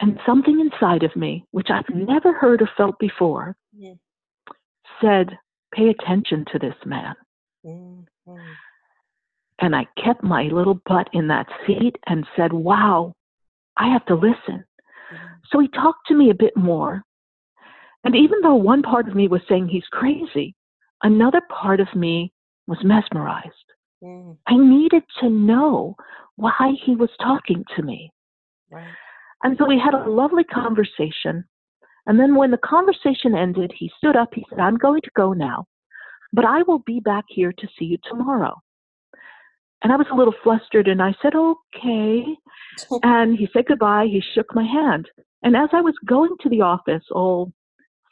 And 0.00 0.18
something 0.26 0.58
inside 0.58 1.04
of 1.04 1.14
me, 1.14 1.44
which 1.52 1.68
I've 1.70 1.94
never 1.94 2.32
heard 2.32 2.60
or 2.60 2.68
felt 2.76 2.98
before, 2.98 3.56
mm-hmm. 3.76 3.92
said, 5.00 5.38
Pay 5.72 5.88
attention 5.88 6.44
to 6.52 6.58
this 6.58 6.74
man. 6.84 7.14
Mm-hmm. 7.64 8.36
And 9.60 9.76
I 9.76 9.86
kept 10.02 10.22
my 10.22 10.44
little 10.44 10.80
butt 10.86 11.08
in 11.12 11.28
that 11.28 11.46
seat 11.66 11.96
and 12.06 12.26
said, 12.36 12.52
Wow, 12.52 13.14
I 13.76 13.88
have 13.92 14.04
to 14.06 14.14
listen. 14.14 14.64
Mm-hmm. 15.12 15.34
So 15.50 15.60
he 15.60 15.68
talked 15.68 16.06
to 16.08 16.14
me 16.14 16.30
a 16.30 16.34
bit 16.34 16.56
more. 16.56 17.02
And 18.04 18.16
even 18.16 18.40
though 18.42 18.56
one 18.56 18.82
part 18.82 19.08
of 19.08 19.14
me 19.14 19.28
was 19.28 19.42
saying 19.48 19.68
he's 19.68 19.86
crazy, 19.92 20.54
another 21.02 21.40
part 21.48 21.80
of 21.80 21.94
me 21.94 22.32
was 22.66 22.78
mesmerized. 22.82 23.52
Mm. 24.02 24.36
I 24.46 24.56
needed 24.56 25.04
to 25.20 25.30
know 25.30 25.94
why 26.36 26.72
he 26.84 26.96
was 26.96 27.10
talking 27.20 27.64
to 27.76 27.82
me. 27.82 28.10
Right. 28.70 28.86
And 29.44 29.56
so 29.58 29.66
we 29.66 29.78
had 29.78 29.94
a 29.94 30.08
lovely 30.08 30.44
conversation. 30.44 31.44
And 32.06 32.18
then 32.18 32.34
when 32.34 32.50
the 32.50 32.58
conversation 32.58 33.34
ended, 33.36 33.72
he 33.76 33.90
stood 33.96 34.16
up. 34.16 34.30
He 34.34 34.44
said, 34.50 34.58
I'm 34.58 34.76
going 34.76 35.00
to 35.02 35.10
go 35.16 35.32
now, 35.32 35.66
but 36.32 36.44
I 36.44 36.62
will 36.62 36.80
be 36.80 37.00
back 37.00 37.24
here 37.28 37.52
to 37.52 37.68
see 37.78 37.84
you 37.84 37.98
tomorrow. 38.08 38.60
And 39.82 39.92
I 39.92 39.96
was 39.96 40.06
a 40.12 40.16
little 40.16 40.34
flustered 40.42 40.88
and 40.88 41.02
I 41.02 41.14
said, 41.20 41.34
okay. 41.34 42.24
and 43.02 43.36
he 43.36 43.48
said 43.52 43.66
goodbye. 43.66 44.06
He 44.06 44.22
shook 44.34 44.54
my 44.54 44.64
hand. 44.64 45.08
And 45.42 45.56
as 45.56 45.70
I 45.72 45.80
was 45.80 45.94
going 46.06 46.36
to 46.40 46.48
the 46.48 46.60
office, 46.60 47.02
all 47.10 47.52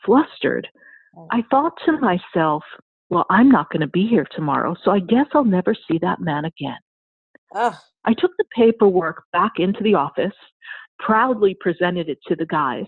flustered, 0.05 0.69
oh. 1.17 1.29
I 1.31 1.43
thought 1.51 1.73
to 1.87 1.99
myself, 2.01 2.63
well, 3.09 3.27
I'm 3.29 3.51
not 3.51 3.71
going 3.71 3.81
to 3.81 3.89
be 3.89 4.07
here 4.07 4.27
tomorrow, 4.35 4.77
so 4.85 4.93
I 4.93 5.01
guess 5.01 5.27
I'll 5.35 5.45
never 5.45 5.75
see 5.75 5.99
that 5.99 6.21
man 6.21 6.45
again. 6.45 6.79
Ugh. 7.55 7.75
I 8.05 8.15
took 8.15 8.31
the 8.39 8.45
paperwork 8.57 9.25
back 9.33 9.53
into 9.59 9.83
the 9.83 9.95
office, 9.95 10.35
proudly 10.99 11.57
presented 11.61 12.09
it 12.09 12.19
to 12.29 12.37
the 12.37 12.47
guys, 12.47 12.87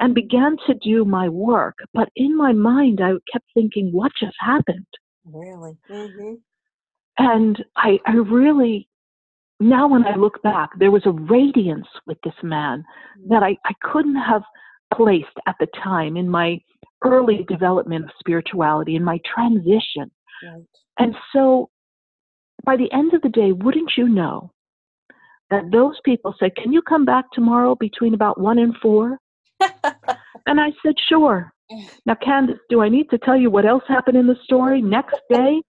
and 0.00 0.14
began 0.14 0.56
to 0.66 0.74
do 0.74 1.04
my 1.04 1.28
work. 1.28 1.76
But 1.92 2.08
in 2.16 2.36
my 2.36 2.52
mind, 2.52 3.00
I 3.02 3.12
kept 3.32 3.46
thinking, 3.54 3.90
what 3.92 4.12
just 4.20 4.36
happened? 4.40 4.86
Really? 5.24 5.76
Mm-hmm. 5.90 6.34
And 7.18 7.64
I, 7.76 7.98
I 8.06 8.12
really, 8.12 8.88
now 9.60 9.88
when 9.88 10.04
I 10.06 10.14
look 10.14 10.40
back, 10.42 10.70
there 10.78 10.92
was 10.92 11.04
a 11.04 11.10
radiance 11.10 11.88
with 12.06 12.18
this 12.22 12.34
man 12.42 12.84
mm-hmm. 13.18 13.32
that 13.32 13.42
I, 13.42 13.56
I 13.64 13.72
couldn't 13.82 14.16
have 14.16 14.42
placed 14.94 15.26
at 15.46 15.56
the 15.58 15.66
time 15.82 16.16
in 16.16 16.28
my 16.28 16.58
early 17.04 17.44
development 17.48 18.04
of 18.04 18.10
spirituality, 18.18 18.96
in 18.96 19.04
my 19.04 19.18
transition. 19.34 20.10
Right. 20.42 20.64
And 20.98 21.14
so 21.32 21.70
by 22.64 22.76
the 22.76 22.90
end 22.92 23.14
of 23.14 23.22
the 23.22 23.28
day, 23.28 23.52
wouldn't 23.52 23.92
you 23.96 24.08
know 24.08 24.52
that 25.50 25.70
those 25.72 25.96
people 26.04 26.34
said, 26.38 26.54
Can 26.56 26.72
you 26.72 26.82
come 26.82 27.04
back 27.04 27.26
tomorrow 27.32 27.74
between 27.74 28.14
about 28.14 28.40
one 28.40 28.58
and 28.58 28.74
four? 28.80 29.18
And 30.46 30.60
I 30.60 30.72
said, 30.84 30.94
Sure. 31.08 31.52
Now, 32.06 32.14
Candace, 32.14 32.58
do 32.70 32.80
I 32.80 32.88
need 32.88 33.10
to 33.10 33.18
tell 33.18 33.36
you 33.36 33.50
what 33.50 33.66
else 33.66 33.82
happened 33.86 34.16
in 34.16 34.26
the 34.26 34.36
story? 34.42 34.80
Next 34.80 35.18
day, 35.30 35.60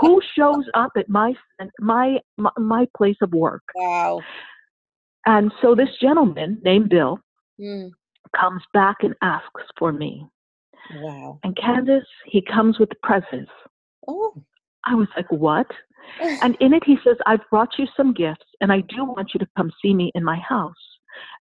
who 0.00 0.20
shows 0.36 0.64
up 0.74 0.92
at 0.96 1.08
my 1.08 1.34
my 1.80 2.18
my, 2.36 2.50
my 2.56 2.86
place 2.96 3.16
of 3.20 3.32
work? 3.32 3.62
Wow. 3.74 4.20
And 5.26 5.52
so 5.60 5.74
this 5.74 5.88
gentleman 6.00 6.60
named 6.64 6.88
Bill 6.88 7.18
mm. 7.60 7.90
comes 8.38 8.62
back 8.72 8.98
and 9.02 9.14
asks 9.22 9.64
for 9.78 9.92
me. 9.92 10.24
Wow. 10.94 11.40
And 11.42 11.56
Candace, 11.56 12.06
he 12.26 12.42
comes 12.42 12.78
with 12.78 12.90
presents. 13.02 13.50
Oh. 14.08 14.34
I 14.86 14.94
was 14.94 15.08
like, 15.16 15.30
What? 15.30 15.66
And 16.42 16.56
in 16.60 16.72
it, 16.72 16.82
he 16.84 16.96
says, 17.04 17.16
I've 17.26 17.48
brought 17.50 17.78
you 17.78 17.86
some 17.96 18.14
gifts, 18.14 18.46
and 18.60 18.72
I 18.72 18.80
do 18.80 19.04
want 19.04 19.30
you 19.32 19.38
to 19.38 19.46
come 19.56 19.70
see 19.82 19.94
me 19.94 20.10
in 20.14 20.24
my 20.24 20.38
house 20.38 20.74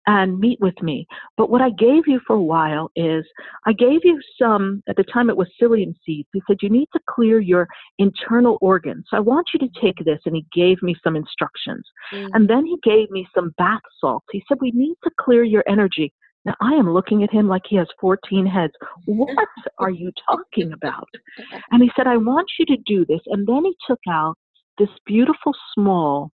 and 0.07 0.39
meet 0.39 0.59
with 0.59 0.81
me. 0.81 1.05
But 1.38 1.49
what 1.49 1.61
I 1.61 1.69
gave 1.69 2.07
you 2.07 2.19
for 2.25 2.35
a 2.35 2.41
while 2.41 2.91
is 2.95 3.25
I 3.65 3.73
gave 3.73 3.99
you 4.03 4.19
some, 4.41 4.81
at 4.88 4.95
the 4.95 5.03
time 5.03 5.29
it 5.29 5.38
was 5.38 5.47
psyllium 5.61 5.93
seeds. 6.05 6.27
He 6.33 6.41
said, 6.47 6.57
You 6.61 6.69
need 6.69 6.88
to 6.93 6.99
clear 7.09 7.39
your 7.39 7.67
internal 7.97 8.57
organs. 8.61 9.05
So 9.09 9.17
I 9.17 9.21
want 9.21 9.49
you 9.53 9.59
to 9.59 9.81
take 9.81 10.03
this. 10.03 10.19
And 10.25 10.35
he 10.35 10.45
gave 10.53 10.81
me 10.81 10.95
some 11.03 11.15
instructions. 11.15 11.85
Mm. 12.13 12.29
And 12.33 12.49
then 12.49 12.65
he 12.65 12.77
gave 12.83 13.09
me 13.11 13.27
some 13.35 13.53
bath 13.57 13.81
salts. 13.99 14.25
He 14.31 14.43
said, 14.47 14.57
We 14.61 14.71
need 14.71 14.95
to 15.03 15.11
clear 15.19 15.43
your 15.43 15.63
energy. 15.67 16.13
Now 16.45 16.55
I 16.61 16.73
am 16.73 16.91
looking 16.91 17.23
at 17.23 17.31
him 17.31 17.47
like 17.47 17.63
he 17.67 17.75
has 17.75 17.88
14 17.99 18.45
heads. 18.45 18.73
What 19.05 19.35
are 19.77 19.91
you 19.91 20.11
talking 20.27 20.73
about? 20.73 21.07
And 21.71 21.83
he 21.83 21.91
said, 21.95 22.07
I 22.07 22.17
want 22.17 22.47
you 22.57 22.65
to 22.67 22.77
do 22.85 23.05
this. 23.05 23.21
And 23.27 23.47
then 23.47 23.65
he 23.65 23.75
took 23.88 23.99
out 24.09 24.35
this 24.77 24.89
beautiful 25.05 25.51
small 25.75 26.31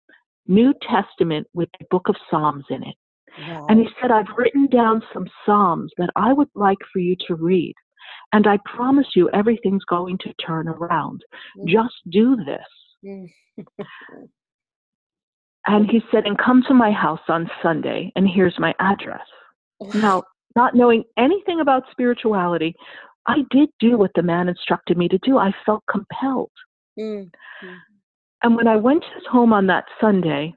New 0.47 0.75
Testament 0.83 1.47
with 1.55 1.69
the 1.79 1.87
book 1.91 2.09
of 2.09 2.17
Psalms 2.29 2.65
in 2.69 2.83
it. 2.83 2.97
Wow. 3.41 3.67
And 3.69 3.81
he 3.81 3.89
said, 4.01 4.11
I've 4.11 4.37
written 4.37 4.67
down 4.67 5.03
some 5.13 5.27
Psalms 5.45 5.91
that 5.99 6.11
I 6.17 6.33
would 6.33 6.51
like 6.55 6.79
for 6.93 6.99
you 6.99 7.17
to 7.29 7.35
read. 7.35 7.75
And 8.33 8.47
I 8.47 8.59
promise 8.65 9.07
you, 9.15 9.31
everything's 9.31 9.85
going 9.85 10.19
to 10.19 10.35
turn 10.47 10.69
around. 10.69 11.23
Mm. 11.59 11.69
Just 11.69 11.95
do 12.11 12.37
this. 12.37 12.67
Mm. 13.05 13.29
And 15.67 15.89
he 15.89 16.01
said, 16.11 16.25
and 16.27 16.37
come 16.37 16.65
to 16.67 16.75
my 16.75 16.91
house 16.91 17.21
on 17.29 17.49
Sunday, 17.63 18.13
and 18.17 18.29
here's 18.29 18.59
my 18.59 18.75
address. 18.81 19.21
Now, 19.95 20.25
not 20.57 20.75
knowing 20.75 21.05
anything 21.17 21.61
about 21.61 21.85
spirituality, 21.93 22.75
I 23.27 23.45
did 23.51 23.69
do 23.79 23.97
what 23.97 24.11
the 24.15 24.23
man 24.23 24.49
instructed 24.49 24.99
me 24.99 25.09
to 25.09 25.19
do. 25.19 25.39
I 25.39 25.53
felt 25.65 25.85
compelled. 25.89 26.51
Mm. 26.99 27.31
And 28.43 28.57
when 28.57 28.67
I 28.67 28.77
went 28.77 29.03
to 29.03 29.15
his 29.15 29.27
home 29.31 29.53
on 29.53 29.69
that 29.69 29.85
Sunday, 30.01 30.53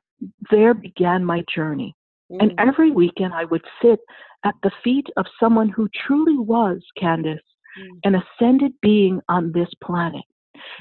there 0.50 0.74
began 0.74 1.24
my 1.24 1.44
journey. 1.54 1.96
And 2.30 2.52
Mm. 2.52 2.56
every 2.58 2.92
weekend 2.92 3.34
I 3.34 3.46
would 3.46 3.64
sit 3.82 4.00
at 4.44 4.56
the 4.64 4.72
feet 4.84 5.08
of 5.18 5.26
someone 5.40 5.70
who 5.70 5.88
truly 5.90 6.38
was, 6.38 6.84
Candace, 6.98 7.44
Mm. 7.78 8.00
an 8.06 8.16
ascended 8.16 8.74
being 8.82 9.22
on 9.30 9.52
this 9.52 9.72
planet. 9.76 10.24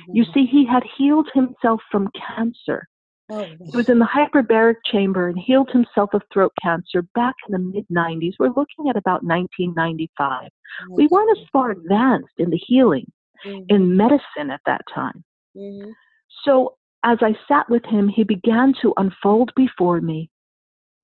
You 0.08 0.24
Mm. 0.24 0.32
see, 0.34 0.46
he 0.46 0.64
had 0.64 0.84
healed 0.84 1.28
himself 1.32 1.82
from 1.90 2.08
cancer. 2.12 2.88
Oh, 3.30 3.42
He 3.44 3.76
was 3.76 3.88
in 3.88 3.98
the 3.98 4.04
hyperbaric 4.04 4.76
chamber 4.84 5.28
and 5.28 5.38
healed 5.38 5.70
himself 5.70 6.12
of 6.14 6.22
throat 6.32 6.52
cancer 6.62 7.02
back 7.14 7.34
in 7.48 7.52
the 7.52 7.58
mid 7.58 7.86
90s. 7.90 8.36
We're 8.38 8.50
looking 8.50 8.88
at 8.88 8.96
about 8.96 9.24
1995. 9.24 10.50
my 10.88 10.94
We 10.94 11.06
weren't 11.08 11.36
as 11.38 11.48
far 11.48 11.70
advanced 11.70 12.38
in 12.38 12.50
the 12.50 12.58
healing 12.58 13.10
Mhm. 13.44 13.64
in 13.70 13.96
medicine 13.96 14.50
at 14.50 14.60
that 14.66 14.86
time. 14.88 15.24
Mhm. 15.56 15.94
So 16.42 16.76
as 17.02 17.22
I 17.22 17.34
sat 17.48 17.68
with 17.68 17.84
him, 17.86 18.08
he 18.08 18.24
began 18.24 18.75
to 18.75 18.92
unfold 18.97 19.54
before 19.54 20.00
me 20.00 20.30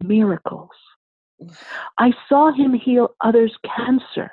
miracles. 0.03 0.71
I 1.99 2.13
saw 2.29 2.53
him 2.53 2.75
heal 2.75 3.11
others' 3.21 3.57
cancer. 3.77 4.31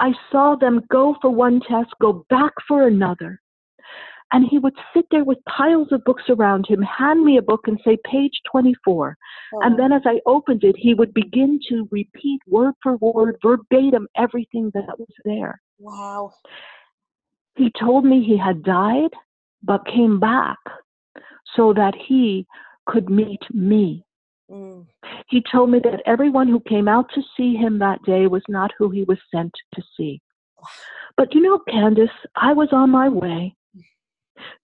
I 0.00 0.12
saw 0.32 0.56
them 0.56 0.82
go 0.90 1.14
for 1.22 1.30
one 1.30 1.60
test, 1.60 1.90
go 2.00 2.24
back 2.28 2.52
for 2.66 2.86
another. 2.88 3.40
And 4.32 4.46
he 4.50 4.58
would 4.58 4.74
sit 4.94 5.04
there 5.10 5.24
with 5.24 5.38
piles 5.44 5.88
of 5.92 6.02
books 6.04 6.24
around 6.30 6.66
him, 6.66 6.80
hand 6.82 7.22
me 7.22 7.36
a 7.36 7.42
book 7.42 7.68
and 7.68 7.78
say, 7.84 7.98
page 8.10 8.32
24. 8.50 9.16
And 9.60 9.74
Oh, 9.74 9.76
then 9.76 9.92
as 9.92 10.02
I 10.06 10.20
opened 10.26 10.64
it, 10.64 10.74
he 10.76 10.94
would 10.94 11.12
begin 11.12 11.60
to 11.68 11.86
repeat 11.90 12.40
word 12.48 12.72
for 12.82 12.96
word, 12.96 13.36
verbatim, 13.42 14.08
everything 14.16 14.70
that 14.74 14.98
was 14.98 15.08
there. 15.24 15.60
wow. 15.78 16.32
He 17.56 17.70
told 17.78 18.06
me 18.06 18.24
he 18.24 18.38
had 18.38 18.62
died, 18.62 19.10
but 19.62 19.84
came 19.86 20.18
back 20.18 20.56
so 21.54 21.74
that 21.74 21.94
he 21.94 22.46
could 22.86 23.10
meet 23.10 23.42
me. 23.52 24.04
Mm. 24.52 24.86
He 25.28 25.42
told 25.50 25.70
me 25.70 25.80
that 25.84 26.02
everyone 26.06 26.48
who 26.48 26.60
came 26.60 26.88
out 26.88 27.06
to 27.14 27.22
see 27.36 27.54
him 27.54 27.78
that 27.78 28.02
day 28.04 28.26
was 28.26 28.42
not 28.48 28.70
who 28.78 28.90
he 28.90 29.04
was 29.04 29.18
sent 29.34 29.52
to 29.74 29.82
see. 29.96 30.20
But 31.16 31.34
you 31.34 31.40
know, 31.40 31.58
Candace, 31.68 32.10
I 32.36 32.52
was 32.52 32.68
on 32.72 32.90
my 32.90 33.08
way 33.08 33.54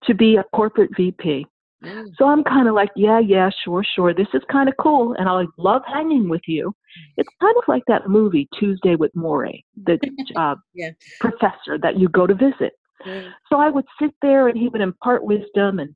to 0.04 0.14
be 0.14 0.36
a 0.36 0.44
corporate 0.54 0.90
VP. 0.96 1.46
Mm. 1.84 2.08
So 2.18 2.26
I'm 2.26 2.42
kind 2.42 2.68
of 2.68 2.74
like, 2.74 2.90
yeah, 2.96 3.20
yeah, 3.20 3.50
sure, 3.64 3.84
sure. 3.94 4.12
This 4.12 4.26
is 4.34 4.42
kind 4.50 4.68
of 4.68 4.74
cool, 4.80 5.14
and 5.14 5.28
I 5.28 5.44
love 5.58 5.82
hanging 5.86 6.28
with 6.28 6.40
you. 6.46 6.74
It's 7.16 7.28
kind 7.40 7.54
of 7.56 7.64
like 7.68 7.84
that 7.86 8.08
movie 8.08 8.48
Tuesday 8.58 8.96
with 8.96 9.12
Morrie, 9.14 9.62
the 9.84 9.98
uh, 10.36 10.56
Yeah. 10.74 10.90
professor 11.20 11.78
that 11.80 11.98
you 11.98 12.08
go 12.08 12.26
to 12.26 12.34
visit. 12.34 12.72
Mm. 13.06 13.30
So 13.48 13.58
I 13.58 13.70
would 13.70 13.84
sit 14.00 14.12
there, 14.22 14.48
and 14.48 14.58
he 14.58 14.68
would 14.68 14.80
impart 14.80 15.24
wisdom, 15.24 15.78
and 15.78 15.94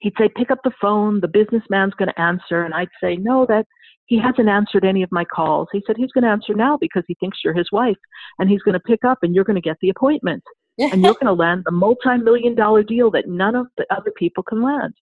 he'd 0.00 0.14
say, 0.18 0.28
"Pick 0.28 0.50
up 0.50 0.58
the 0.64 0.72
phone. 0.80 1.20
The 1.20 1.28
businessman's 1.28 1.94
going 1.94 2.08
to 2.08 2.20
answer." 2.20 2.62
And 2.64 2.74
I'd 2.74 2.88
say, 3.02 3.16
"No, 3.16 3.46
that 3.46 3.66
he 4.06 4.18
hasn't 4.18 4.48
answered 4.48 4.84
any 4.84 5.02
of 5.02 5.12
my 5.12 5.24
calls." 5.24 5.68
He 5.72 5.82
said 5.86 5.96
he's 5.96 6.12
going 6.12 6.24
to 6.24 6.30
answer 6.30 6.54
now 6.54 6.76
because 6.76 7.04
he 7.06 7.14
thinks 7.20 7.38
you're 7.44 7.54
his 7.54 7.70
wife, 7.72 7.96
and 8.38 8.48
he's 8.50 8.62
going 8.62 8.74
to 8.74 8.80
pick 8.80 9.04
up, 9.04 9.18
and 9.22 9.34
you're 9.34 9.44
going 9.44 9.56
to 9.56 9.60
get 9.60 9.76
the 9.80 9.88
appointment 9.90 10.42
and 10.78 11.02
you're 11.02 11.14
going 11.14 11.26
to 11.26 11.32
land 11.32 11.62
the 11.66 11.72
multi-million 11.72 12.54
dollar 12.54 12.82
deal 12.82 13.10
that 13.10 13.28
none 13.28 13.54
of 13.54 13.66
the 13.76 13.86
other 13.94 14.10
people 14.16 14.42
can 14.42 14.62
land. 14.62 14.94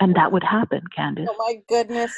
And 0.00 0.14
that 0.16 0.30
would 0.32 0.42
happen, 0.44 0.82
Candace. 0.94 1.28
oh 1.30 1.36
my 1.38 1.60
goodness. 1.68 2.12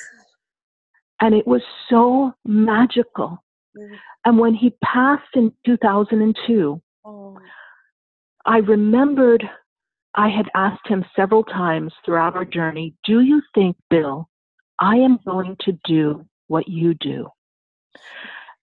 And 1.21 1.35
it 1.35 1.47
was 1.47 1.63
so 1.89 2.33
magical. 2.45 3.43
Mm. 3.77 3.97
And 4.25 4.39
when 4.39 4.55
he 4.55 4.75
passed 4.85 5.35
in 5.35 5.53
2002, 5.65 6.81
Oh. 7.05 7.39
I 8.45 8.59
remembered 8.59 9.49
I 10.17 10.29
had 10.29 10.49
asked 10.55 10.87
him 10.87 11.05
several 11.15 11.45
times 11.45 11.93
throughout 12.05 12.37
our 12.37 12.45
journey, 12.45 12.95
Do 13.05 13.21
you 13.21 13.43
think, 13.55 13.77
Bill, 13.91 14.29
I 14.81 14.97
am 14.97 15.19
going 15.27 15.57
to 15.61 15.79
do 15.85 16.25
what 16.49 16.69
you 16.69 16.95
do? 16.95 17.29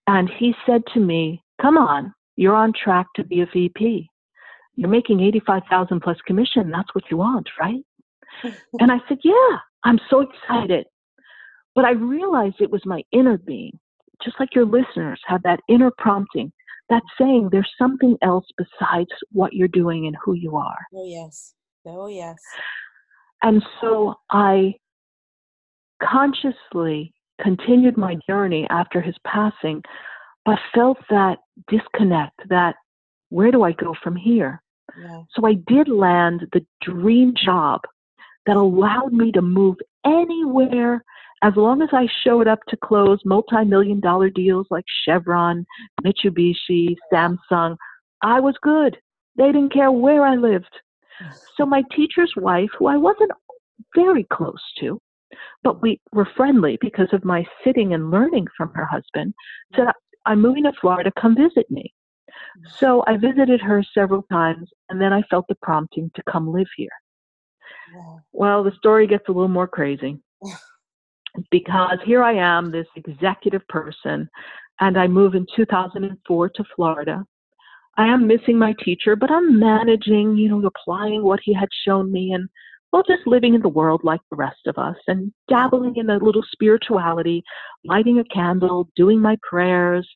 And 0.06 0.28
he 0.28 0.54
said 0.66 0.82
to 0.94 1.00
me, 1.00 1.42
Come 1.62 1.78
on, 1.78 2.12
you're 2.36 2.54
on 2.54 2.72
track 2.72 3.06
to 3.16 3.24
be 3.24 3.40
a 3.40 3.46
VP. 3.46 4.08
You're 4.74 4.88
making 4.88 5.20
85,000 5.20 6.00
plus 6.00 6.18
commission. 6.26 6.70
That's 6.70 6.92
what 6.94 7.04
you 7.10 7.16
want, 7.16 7.48
right? 7.60 7.84
and 8.80 8.90
I 8.90 8.98
said, 9.08 9.18
Yeah, 9.22 9.58
I'm 9.84 10.00
so 10.10 10.20
excited. 10.20 10.86
But 11.76 11.84
I 11.84 11.92
realized 11.92 12.56
it 12.60 12.70
was 12.70 12.84
my 12.84 13.02
inner 13.12 13.38
being, 13.38 13.78
just 14.22 14.38
like 14.40 14.54
your 14.54 14.66
listeners 14.66 15.20
have 15.26 15.42
that 15.44 15.60
inner 15.68 15.92
prompting 15.96 16.52
that's 16.88 17.06
saying 17.18 17.48
there's 17.50 17.70
something 17.78 18.16
else 18.22 18.46
besides 18.56 19.10
what 19.32 19.52
you're 19.52 19.68
doing 19.68 20.06
and 20.06 20.16
who 20.22 20.34
you 20.34 20.56
are. 20.56 20.78
oh 20.94 21.06
yes. 21.06 21.54
Oh 21.86 22.06
yes. 22.06 22.38
And 23.42 23.62
so 23.80 24.14
I 24.30 24.74
consciously 26.02 27.12
continued 27.42 27.96
my 27.96 28.16
journey 28.28 28.66
after 28.70 29.00
his 29.00 29.16
passing, 29.26 29.82
but 30.44 30.58
felt 30.74 30.98
that 31.10 31.38
disconnect, 31.68 32.40
that 32.48 32.76
where 33.28 33.50
do 33.50 33.62
I 33.62 33.72
go 33.72 33.94
from 34.02 34.16
here? 34.16 34.62
Yeah. 34.98 35.22
So 35.34 35.46
I 35.46 35.54
did 35.66 35.88
land 35.88 36.46
the 36.52 36.64
dream 36.82 37.34
job 37.42 37.82
that 38.46 38.56
allowed 38.56 39.12
me 39.12 39.32
to 39.32 39.42
move 39.42 39.76
anywhere 40.06 41.04
as 41.44 41.52
long 41.56 41.82
as 41.82 41.90
I 41.92 42.08
showed 42.24 42.48
up 42.48 42.60
to 42.68 42.76
close 42.76 43.20
multi 43.26 43.64
million 43.66 44.00
dollar 44.00 44.30
deals 44.30 44.66
like 44.70 44.84
Chevron, 45.04 45.66
Mitsubishi, 46.02 46.96
Samsung. 47.12 47.76
I 48.22 48.40
was 48.40 48.54
good. 48.62 48.96
They 49.36 49.46
didn't 49.46 49.72
care 49.72 49.92
where 49.92 50.24
I 50.24 50.36
lived. 50.36 50.74
So 51.56 51.66
my 51.66 51.82
teacher's 51.94 52.32
wife, 52.36 52.70
who 52.78 52.86
I 52.86 52.96
wasn't 52.96 53.30
very 53.94 54.24
close 54.32 54.62
to, 54.80 54.98
but 55.62 55.82
we 55.82 56.00
were 56.12 56.26
friendly 56.34 56.78
because 56.80 57.08
of 57.12 57.24
my 57.24 57.44
sitting 57.62 57.92
and 57.92 58.10
learning 58.10 58.46
from 58.56 58.72
her 58.74 58.86
husband, 58.86 59.34
said, 59.76 59.88
I'm 60.24 60.40
moving 60.40 60.64
to 60.64 60.72
Florida, 60.80 61.12
come 61.20 61.36
visit 61.36 61.70
me. 61.70 61.92
So 62.78 63.04
I 63.06 63.18
visited 63.18 63.60
her 63.60 63.84
several 63.92 64.22
times, 64.32 64.70
and 64.88 65.00
then 65.00 65.12
I 65.12 65.22
felt 65.22 65.46
the 65.48 65.56
prompting 65.60 66.10
to 66.14 66.22
come 66.30 66.50
live 66.50 66.68
here. 66.76 66.88
Well, 68.32 68.64
the 68.64 68.72
story 68.78 69.06
gets 69.06 69.28
a 69.28 69.32
little 69.32 69.48
more 69.48 69.68
crazy 69.68 70.18
because 71.50 71.98
here 72.04 72.22
I 72.22 72.34
am, 72.34 72.70
this 72.70 72.86
executive 72.96 73.66
person, 73.68 74.28
and 74.80 74.98
I 74.98 75.06
move 75.06 75.34
in 75.34 75.46
2004 75.56 76.48
to 76.48 76.64
Florida. 76.74 77.24
I 77.96 78.06
am 78.06 78.26
missing 78.26 78.58
my 78.58 78.74
teacher, 78.84 79.14
but 79.14 79.30
I'm 79.30 79.58
managing, 79.58 80.36
you 80.36 80.48
know, 80.48 80.62
applying 80.66 81.22
what 81.22 81.40
he 81.42 81.54
had 81.54 81.68
shown 81.86 82.10
me 82.10 82.32
and, 82.32 82.48
well, 82.92 83.04
just 83.06 83.26
living 83.26 83.54
in 83.54 83.62
the 83.62 83.68
world 83.68 84.02
like 84.02 84.20
the 84.30 84.36
rest 84.36 84.66
of 84.66 84.78
us 84.78 84.96
and 85.06 85.32
dabbling 85.48 85.96
in 85.96 86.10
a 86.10 86.18
little 86.18 86.42
spirituality, 86.52 87.42
lighting 87.84 88.18
a 88.18 88.24
candle, 88.24 88.88
doing 88.96 89.20
my 89.20 89.36
prayers, 89.48 90.08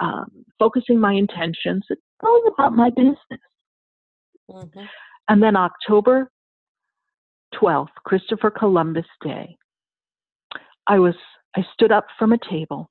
um, 0.00 0.44
focusing 0.58 0.98
my 0.98 1.12
intentions, 1.12 1.86
going 2.20 2.42
about 2.52 2.74
my 2.74 2.90
business. 2.90 3.18
Mhm. 4.50 4.88
And 5.28 5.42
then 5.42 5.56
October 5.56 6.30
12th, 7.54 7.94
Christopher 8.04 8.50
Columbus 8.50 9.06
Day, 9.22 9.56
I 10.94 10.98
was 10.98 11.14
I 11.56 11.62
stood 11.74 11.92
up 11.92 12.06
from 12.18 12.32
a 12.32 12.38
table. 12.50 12.90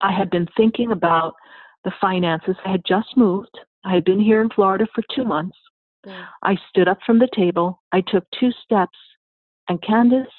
I 0.00 0.12
had 0.12 0.30
been 0.30 0.48
thinking 0.56 0.92
about 0.92 1.34
the 1.84 1.92
finances. 2.00 2.56
I 2.64 2.70
had 2.70 2.84
just 2.84 3.16
moved. 3.16 3.56
I 3.84 3.94
had 3.94 4.04
been 4.04 4.20
here 4.20 4.40
in 4.42 4.50
Florida 4.50 4.86
for 4.94 5.02
2 5.14 5.24
months 5.24 5.56
Mm. 6.06 6.26
I 6.42 6.56
stood 6.68 6.88
up 6.88 6.98
from 7.04 7.18
the 7.18 7.28
table. 7.34 7.82
I 7.92 8.00
took 8.00 8.24
two 8.38 8.50
steps, 8.64 8.98
and 9.68 9.82
Candace, 9.82 10.32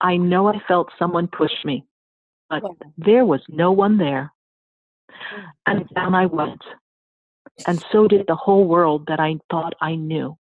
I 0.00 0.16
know 0.16 0.48
I 0.48 0.60
felt 0.68 0.90
someone 0.98 1.28
push 1.28 1.52
me, 1.64 1.84
but 2.50 2.62
Wow. 2.62 2.76
there 2.98 3.24
was 3.24 3.42
no 3.48 3.72
one 3.72 3.96
there. 3.96 4.32
Mm. 5.08 5.52
And 5.66 5.88
down 5.90 6.14
I 6.14 6.26
went. 6.26 6.62
And 7.66 7.84
so 7.92 8.08
did 8.08 8.26
the 8.26 8.34
whole 8.34 8.66
world 8.66 9.06
that 9.06 9.20
I 9.20 9.38
thought 9.50 9.74
I 9.80 9.94
knew. 9.94 10.36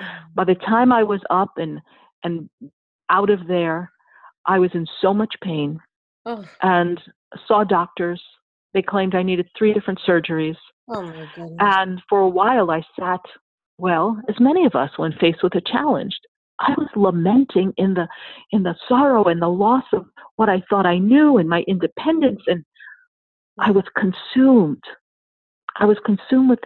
Mm. 0.00 0.34
By 0.34 0.44
the 0.44 0.54
time 0.54 0.92
I 0.92 1.02
was 1.02 1.20
up 1.30 1.58
and 1.58 1.80
and 2.24 2.48
out 3.10 3.28
of 3.28 3.46
there, 3.46 3.92
I 4.46 4.58
was 4.58 4.70
in 4.74 4.86
so 5.00 5.14
much 5.14 5.34
pain 5.42 5.80
Oh, 6.26 6.42
and 6.62 7.00
saw 7.46 7.64
doctors. 7.64 8.22
They 8.72 8.82
claimed 8.82 9.14
I 9.14 9.22
needed 9.22 9.48
three 9.56 9.72
different 9.74 10.00
surgeries. 10.06 10.56
oh. 10.88 11.54
And 11.60 12.00
for 12.08 12.20
a 12.20 12.28
while, 12.28 12.70
I 12.70 12.82
sat, 12.98 13.20
well, 13.78 14.18
as 14.28 14.36
many 14.40 14.64
of 14.64 14.74
us 14.74 14.90
when 14.96 15.12
faced 15.12 15.42
with 15.42 15.54
a 15.54 15.60
challenge, 15.60 16.16
I 16.60 16.74
was 16.78 16.88
lamenting 16.96 17.72
in 17.76 17.94
the 17.94 18.08
in 18.52 18.62
the 18.62 18.74
sorrow 18.88 19.24
and 19.24 19.42
the 19.42 19.48
loss 19.48 19.84
of 19.92 20.06
what 20.36 20.48
I 20.48 20.62
thought 20.70 20.86
I 20.86 20.98
knew 20.98 21.36
and 21.36 21.48
my 21.48 21.62
independence, 21.68 22.40
and 22.46 22.64
I 23.58 23.70
was 23.70 23.84
consumed. 23.96 24.82
I 25.76 25.84
was 25.84 25.98
consumed 26.06 26.50
with 26.50 26.60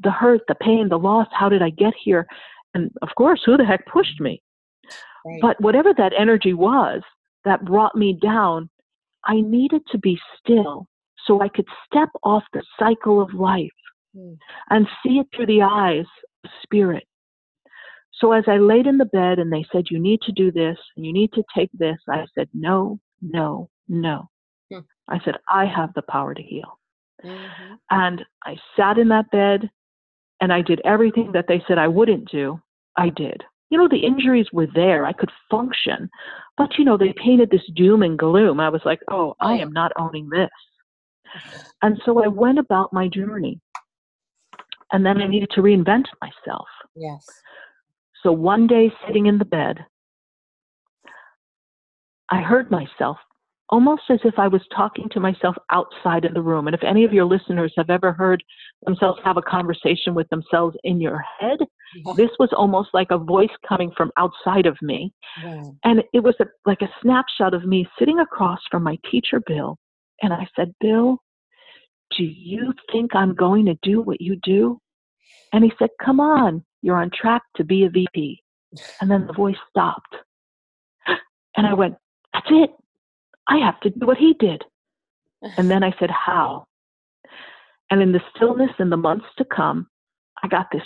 the 0.00 0.10
hurt, 0.10 0.42
the 0.48 0.54
pain, 0.54 0.88
the 0.88 0.98
loss. 0.98 1.26
How 1.32 1.48
did 1.48 1.60
I 1.62 1.70
get 1.70 1.92
here? 2.02 2.26
And 2.74 2.90
of 3.02 3.08
course, 3.16 3.42
who 3.44 3.56
the 3.56 3.64
heck 3.64 3.84
pushed 3.86 4.20
me? 4.20 4.40
Right. 5.26 5.40
But 5.42 5.60
whatever 5.60 5.92
that 5.94 6.12
energy 6.18 6.54
was 6.54 7.02
that 7.44 7.64
brought 7.64 7.94
me 7.96 8.12
down, 8.20 8.68
I 9.24 9.40
needed 9.40 9.82
to 9.92 9.98
be 9.98 10.18
still 10.38 10.86
so 11.26 11.40
I 11.40 11.48
could 11.48 11.66
step 11.86 12.08
off 12.24 12.42
the 12.52 12.62
cycle 12.78 13.20
of 13.20 13.32
life 13.34 13.70
Mm. 14.16 14.36
and 14.68 14.86
see 15.02 15.18
it 15.20 15.26
through 15.34 15.46
the 15.46 15.62
eyes 15.62 16.04
of 16.44 16.50
spirit. 16.62 17.04
So 18.12 18.32
as 18.32 18.44
I 18.46 18.58
laid 18.58 18.86
in 18.86 18.98
the 18.98 19.06
bed 19.06 19.38
and 19.38 19.50
they 19.50 19.64
said, 19.72 19.86
You 19.90 19.98
need 19.98 20.20
to 20.22 20.32
do 20.32 20.52
this 20.52 20.78
and 20.96 21.06
you 21.06 21.12
need 21.14 21.32
to 21.32 21.42
take 21.54 21.70
this, 21.72 21.98
I 22.08 22.26
said, 22.34 22.48
No, 22.52 23.00
no, 23.22 23.70
no. 23.88 24.28
Hmm. 24.70 24.80
I 25.08 25.18
said, 25.24 25.36
I 25.48 25.64
have 25.64 25.94
the 25.94 26.02
power 26.02 26.34
to 26.34 26.42
heal. 26.42 26.78
Mhm. 27.24 27.78
And 27.90 28.24
I 28.44 28.58
sat 28.76 28.98
in 28.98 29.08
that 29.08 29.30
bed 29.30 29.70
and 30.40 30.52
I 30.52 30.60
did 30.60 30.80
everything 30.84 31.32
that 31.32 31.46
they 31.46 31.60
said 31.66 31.78
I 31.78 31.88
wouldn't 31.88 32.30
do. 32.30 32.60
I 32.96 33.08
did. 33.08 33.42
You 33.72 33.78
know, 33.78 33.88
the 33.88 34.04
injuries 34.04 34.48
were 34.52 34.68
there. 34.74 35.06
I 35.06 35.14
could 35.14 35.30
function. 35.50 36.10
But, 36.58 36.76
you 36.76 36.84
know, 36.84 36.98
they 36.98 37.14
painted 37.14 37.50
this 37.50 37.66
doom 37.74 38.02
and 38.02 38.18
gloom. 38.18 38.60
I 38.60 38.68
was 38.68 38.82
like, 38.84 39.00
oh, 39.10 39.34
I 39.40 39.54
am 39.54 39.72
not 39.72 39.92
owning 39.98 40.28
this. 40.28 40.50
And 41.80 41.98
so 42.04 42.22
I 42.22 42.28
went 42.28 42.58
about 42.58 42.92
my 42.92 43.08
journey. 43.08 43.60
And 44.92 45.06
then 45.06 45.22
I 45.22 45.26
needed 45.26 45.48
to 45.54 45.62
reinvent 45.62 46.04
myself. 46.20 46.68
Yes. 46.94 47.26
So 48.22 48.30
one 48.30 48.66
day, 48.66 48.92
sitting 49.06 49.24
in 49.24 49.38
the 49.38 49.46
bed, 49.46 49.78
I 52.30 52.42
heard 52.42 52.70
myself 52.70 53.16
almost 53.70 54.02
as 54.10 54.20
if 54.24 54.38
I 54.38 54.48
was 54.48 54.60
talking 54.76 55.08
to 55.12 55.18
myself 55.18 55.56
outside 55.70 56.26
of 56.26 56.34
the 56.34 56.42
room. 56.42 56.66
And 56.66 56.74
if 56.74 56.84
any 56.84 57.04
of 57.04 57.12
your 57.14 57.24
listeners 57.24 57.72
have 57.78 57.88
ever 57.88 58.12
heard 58.12 58.44
themselves 58.84 59.18
have 59.24 59.38
a 59.38 59.42
conversation 59.42 60.14
with 60.14 60.28
themselves 60.28 60.76
in 60.84 61.00
your 61.00 61.24
head. 61.40 61.56
This 62.16 62.30
was 62.38 62.50
almost 62.56 62.90
like 62.92 63.10
a 63.10 63.18
voice 63.18 63.50
coming 63.68 63.92
from 63.96 64.10
outside 64.16 64.66
of 64.66 64.76
me. 64.82 65.12
Wow. 65.44 65.76
And 65.84 66.02
it 66.12 66.20
was 66.20 66.34
a, 66.40 66.46
like 66.66 66.82
a 66.82 66.90
snapshot 67.02 67.54
of 67.54 67.64
me 67.64 67.86
sitting 67.98 68.18
across 68.18 68.60
from 68.70 68.82
my 68.82 68.98
teacher, 69.10 69.40
Bill. 69.46 69.78
And 70.22 70.32
I 70.32 70.46
said, 70.56 70.72
Bill, 70.80 71.18
do 72.16 72.24
you 72.24 72.72
think 72.90 73.14
I'm 73.14 73.34
going 73.34 73.66
to 73.66 73.76
do 73.82 74.00
what 74.00 74.20
you 74.20 74.36
do? 74.42 74.78
And 75.52 75.64
he 75.64 75.72
said, 75.78 75.90
Come 76.04 76.20
on, 76.20 76.64
you're 76.82 76.96
on 76.96 77.10
track 77.10 77.42
to 77.56 77.64
be 77.64 77.84
a 77.84 77.90
VP. 77.90 78.42
And 79.00 79.10
then 79.10 79.26
the 79.26 79.32
voice 79.32 79.56
stopped. 79.70 80.16
And 81.56 81.66
I 81.66 81.74
went, 81.74 81.96
That's 82.32 82.46
it. 82.50 82.70
I 83.48 83.58
have 83.58 83.78
to 83.80 83.90
do 83.90 84.06
what 84.06 84.16
he 84.16 84.34
did. 84.38 84.62
And 85.58 85.70
then 85.70 85.82
I 85.82 85.92
said, 85.98 86.10
How? 86.10 86.66
And 87.90 88.00
in 88.00 88.12
the 88.12 88.22
stillness 88.34 88.70
in 88.78 88.88
the 88.88 88.96
months 88.96 89.26
to 89.36 89.44
come, 89.44 89.86
I 90.42 90.48
got 90.48 90.68
this 90.72 90.82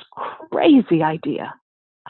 crazy 0.51 1.03
idea. 1.03 1.55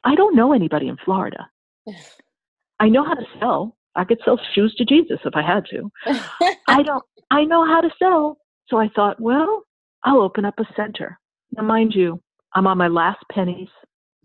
I 0.04 0.14
don't 0.14 0.36
know 0.36 0.52
anybody 0.52 0.88
in 0.88 0.96
Florida. 1.04 1.48
I 2.80 2.88
know 2.88 3.04
how 3.04 3.14
to 3.14 3.26
sell. 3.40 3.76
I 3.94 4.04
could 4.04 4.18
sell 4.24 4.38
shoes 4.54 4.74
to 4.76 4.84
Jesus 4.84 5.18
if 5.24 5.34
I 5.34 5.42
had 5.42 5.64
to. 5.70 5.90
I 6.68 6.82
don't 6.82 7.04
I 7.30 7.44
know 7.44 7.66
how 7.66 7.80
to 7.80 7.90
sell. 7.98 8.38
So 8.68 8.78
I 8.78 8.88
thought, 8.94 9.20
well, 9.20 9.62
I'll 10.04 10.20
open 10.20 10.44
up 10.44 10.58
a 10.58 10.64
center. 10.76 11.18
Now 11.56 11.62
mind 11.62 11.94
you, 11.94 12.20
I'm 12.54 12.66
on 12.66 12.78
my 12.78 12.88
last 12.88 13.22
pennies. 13.32 13.68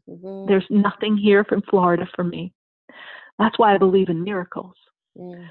Mhm. 0.10 0.48
There's 0.48 0.66
nothing 0.70 1.18
here 1.18 1.44
from 1.44 1.62
Florida 1.64 2.08
for 2.16 2.24
me. 2.24 2.54
That's 3.40 3.58
why 3.58 3.74
I 3.74 3.78
believe 3.78 4.10
in 4.10 4.24
miracles. 4.24 4.76
Mm. 5.18 5.50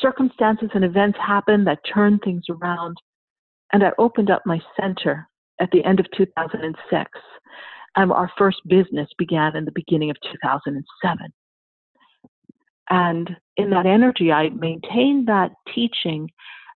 Circumstances 0.00 0.70
and 0.74 0.84
events 0.84 1.18
happen 1.18 1.64
that 1.64 1.80
turn 1.92 2.20
things 2.20 2.44
around. 2.48 2.96
And 3.72 3.82
I 3.82 3.90
opened 3.98 4.30
up 4.30 4.42
my 4.46 4.60
center 4.80 5.28
at 5.60 5.70
the 5.70 5.84
end 5.84 6.00
of 6.00 6.06
2006. 6.16 7.10
And 7.96 8.12
our 8.12 8.30
first 8.38 8.58
business 8.68 9.08
began 9.18 9.56
in 9.56 9.64
the 9.64 9.72
beginning 9.72 10.10
of 10.10 10.16
2007. 10.20 11.32
And 12.90 13.36
in 13.56 13.70
that 13.70 13.86
energy, 13.86 14.32
I 14.32 14.50
maintained 14.50 15.28
that 15.28 15.52
teaching 15.74 16.30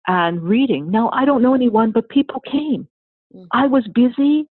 and 0.07 0.41
reading. 0.41 0.89
Now, 0.89 1.09
I 1.13 1.25
don't 1.25 1.41
know 1.41 1.53
anyone, 1.53 1.91
but 1.91 2.09
people 2.09 2.39
came. 2.41 2.87
Mhm. 3.35 3.47
I 3.51 3.67
was 3.67 3.87
busy 3.89 4.47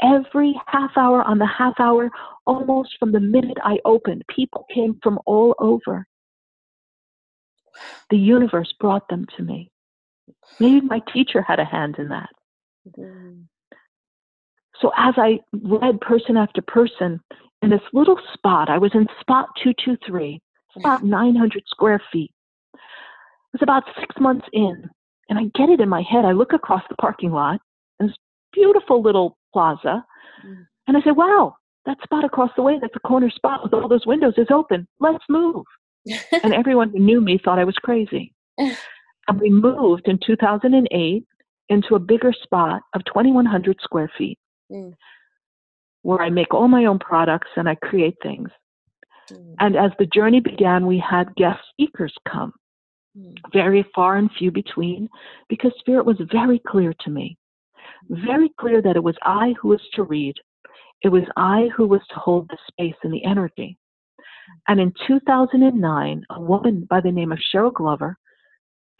every 0.00 0.60
half 0.66 0.96
hour 0.96 1.22
on 1.22 1.38
the 1.38 1.46
half 1.46 1.78
hour, 1.78 2.10
almost 2.46 2.98
from 2.98 3.12
the 3.12 3.20
minute 3.20 3.58
I 3.62 3.78
opened. 3.84 4.24
People 4.28 4.66
came 4.70 4.98
from 5.02 5.18
all 5.26 5.54
over. 5.58 6.06
The 8.10 8.18
universe 8.18 8.72
brought 8.80 9.08
them 9.08 9.26
to 9.36 9.42
me. 9.42 9.70
Maybe 10.58 10.80
my 10.80 11.00
teacher 11.12 11.42
had 11.42 11.60
a 11.60 11.64
hand 11.64 11.98
in 11.98 12.08
that. 12.08 12.30
Mhm. 12.88 13.44
So 14.80 14.90
as 14.96 15.14
I 15.16 15.40
read 15.52 16.00
person 16.00 16.36
after 16.36 16.60
person 16.62 17.20
in 17.62 17.70
this 17.70 17.82
little 17.92 18.18
spot, 18.34 18.68
I 18.68 18.78
was 18.78 18.90
in 18.94 19.06
spot 19.20 19.48
223, 19.62 20.40
about 20.76 21.04
900 21.04 21.62
square 21.66 22.00
feet. 22.10 22.32
It 22.74 22.80
was 23.60 23.62
about 23.62 23.84
six 24.00 24.16
months 24.18 24.46
in, 24.52 24.88
and 25.28 25.38
I 25.38 25.44
get 25.54 25.68
it 25.68 25.80
in 25.80 25.88
my 25.88 26.02
head. 26.02 26.24
I 26.24 26.32
look 26.32 26.52
across 26.52 26.82
the 26.88 26.96
parking 26.96 27.30
lot, 27.32 27.60
and 28.00 28.08
this 28.08 28.16
beautiful 28.52 29.02
little 29.02 29.36
plaza, 29.52 30.04
Mm. 30.44 30.66
and 30.88 30.96
I 30.96 31.02
say, 31.02 31.12
wow, 31.12 31.54
that 31.84 32.02
spot 32.02 32.24
across 32.24 32.50
the 32.56 32.62
way, 32.62 32.78
that's 32.80 32.96
a 32.96 33.00
corner 33.00 33.30
spot 33.30 33.62
with 33.62 33.74
all 33.74 33.86
those 33.88 34.06
windows, 34.06 34.34
is 34.38 34.50
open. 34.50 34.88
Let's 34.98 35.24
move. 35.28 35.64
and 36.42 36.52
everyone 36.54 36.90
who 36.90 36.98
knew 36.98 37.20
me 37.20 37.38
thought 37.38 37.58
I 37.60 37.64
was 37.64 37.76
crazy. 37.76 38.32
and 38.58 39.40
we 39.40 39.50
moved 39.50 40.08
in 40.08 40.18
2008 40.18 41.24
into 41.68 41.94
a 41.94 41.98
bigger 42.00 42.32
spot 42.42 42.82
of 42.94 43.04
2,100 43.04 43.78
square 43.82 44.10
feet 44.16 44.38
Mm. 44.70 44.94
where 46.02 46.20
I 46.22 46.30
make 46.30 46.54
all 46.54 46.68
my 46.68 46.86
own 46.86 46.98
products 46.98 47.48
and 47.56 47.68
I 47.68 47.74
create 47.76 48.16
things. 48.22 48.50
Mm. 49.30 49.54
And 49.60 49.76
as 49.76 49.92
the 49.98 50.06
journey 50.06 50.40
began, 50.40 50.86
we 50.86 50.98
had 50.98 51.34
guest 51.36 51.60
speakers 51.70 52.14
come, 52.26 52.52
Mm. 53.16 53.36
very 53.52 53.82
far 53.94 54.16
and 54.16 54.30
few 54.32 54.50
between, 54.50 55.08
because 55.48 55.72
Spirit 55.78 56.06
was 56.06 56.18
very 56.20 56.58
clear 56.58 56.92
to 57.00 57.10
me. 57.10 57.36
Very 58.08 58.48
clear 58.60 58.80
that 58.82 58.96
it 58.96 59.02
was 59.02 59.16
I 59.22 59.54
who 59.60 59.68
was 59.68 59.82
to 59.90 60.02
read, 60.02 60.36
it 61.02 61.08
was 61.08 61.24
I 61.36 61.68
who 61.74 61.86
was 61.86 62.04
to 62.08 62.14
hold 62.18 62.48
the 62.48 62.58
space 62.68 62.96
and 63.02 63.12
the 63.12 63.24
energy. 63.24 63.76
And 64.68 64.80
in 64.80 64.92
2009, 65.06 66.24
a 66.30 66.40
woman 66.40 66.86
by 66.88 67.00
the 67.00 67.12
name 67.12 67.32
of 67.32 67.38
Cheryl 67.38 67.72
Glover 67.72 68.18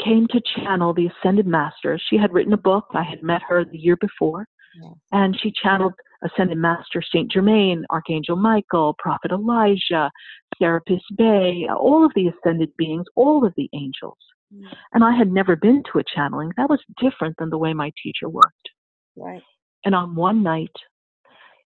came 0.05 0.27
to 0.29 0.41
channel 0.57 0.93
the 0.93 1.09
Ascended 1.09 1.47
Masters. 1.47 2.03
She 2.09 2.17
had 2.17 2.33
written 2.33 2.53
a 2.53 2.59
book. 2.59 2.87
I 2.95 3.03
had 3.03 3.23
met 3.23 3.43
her 3.49 3.65
the 3.65 3.79
year 3.79 3.97
before. 3.97 4.47
Yeah. 4.81 4.91
And 5.13 5.39
she 5.41 5.53
channeled 5.63 5.95
Ascended 6.25 6.59
Master 6.59 7.03
Saint 7.13 7.31
Germain, 7.31 7.85
Archangel 7.91 8.37
Michael, 8.37 8.95
Prophet 8.99 9.33
Elijah, 9.33 10.11
Serapis 10.59 11.03
Bey, 11.17 11.67
all 11.69 12.05
of 12.05 12.13
the 12.15 12.29
ascended 12.29 12.71
beings, 12.77 13.05
all 13.17 13.45
of 13.45 13.53
the 13.57 13.69
angels. 13.75 14.19
Mm. 14.55 14.73
And 14.95 15.05
I 15.05 15.17
had 15.17 15.33
never 15.33 15.57
been 15.57 15.83
to 15.93 15.99
a 15.99 16.05
channeling. 16.15 16.53
That 16.57 16.71
was 16.71 16.81
different 17.01 17.37
than 17.39 17.51
the 17.51 17.59
way 17.59 17.75
my 17.75 17.91
teacher 18.03 18.29
worked. 18.29 18.71
Right. 19.17 19.43
And 19.85 19.95
on 19.95 20.15
one 20.15 20.43
night 20.43 20.75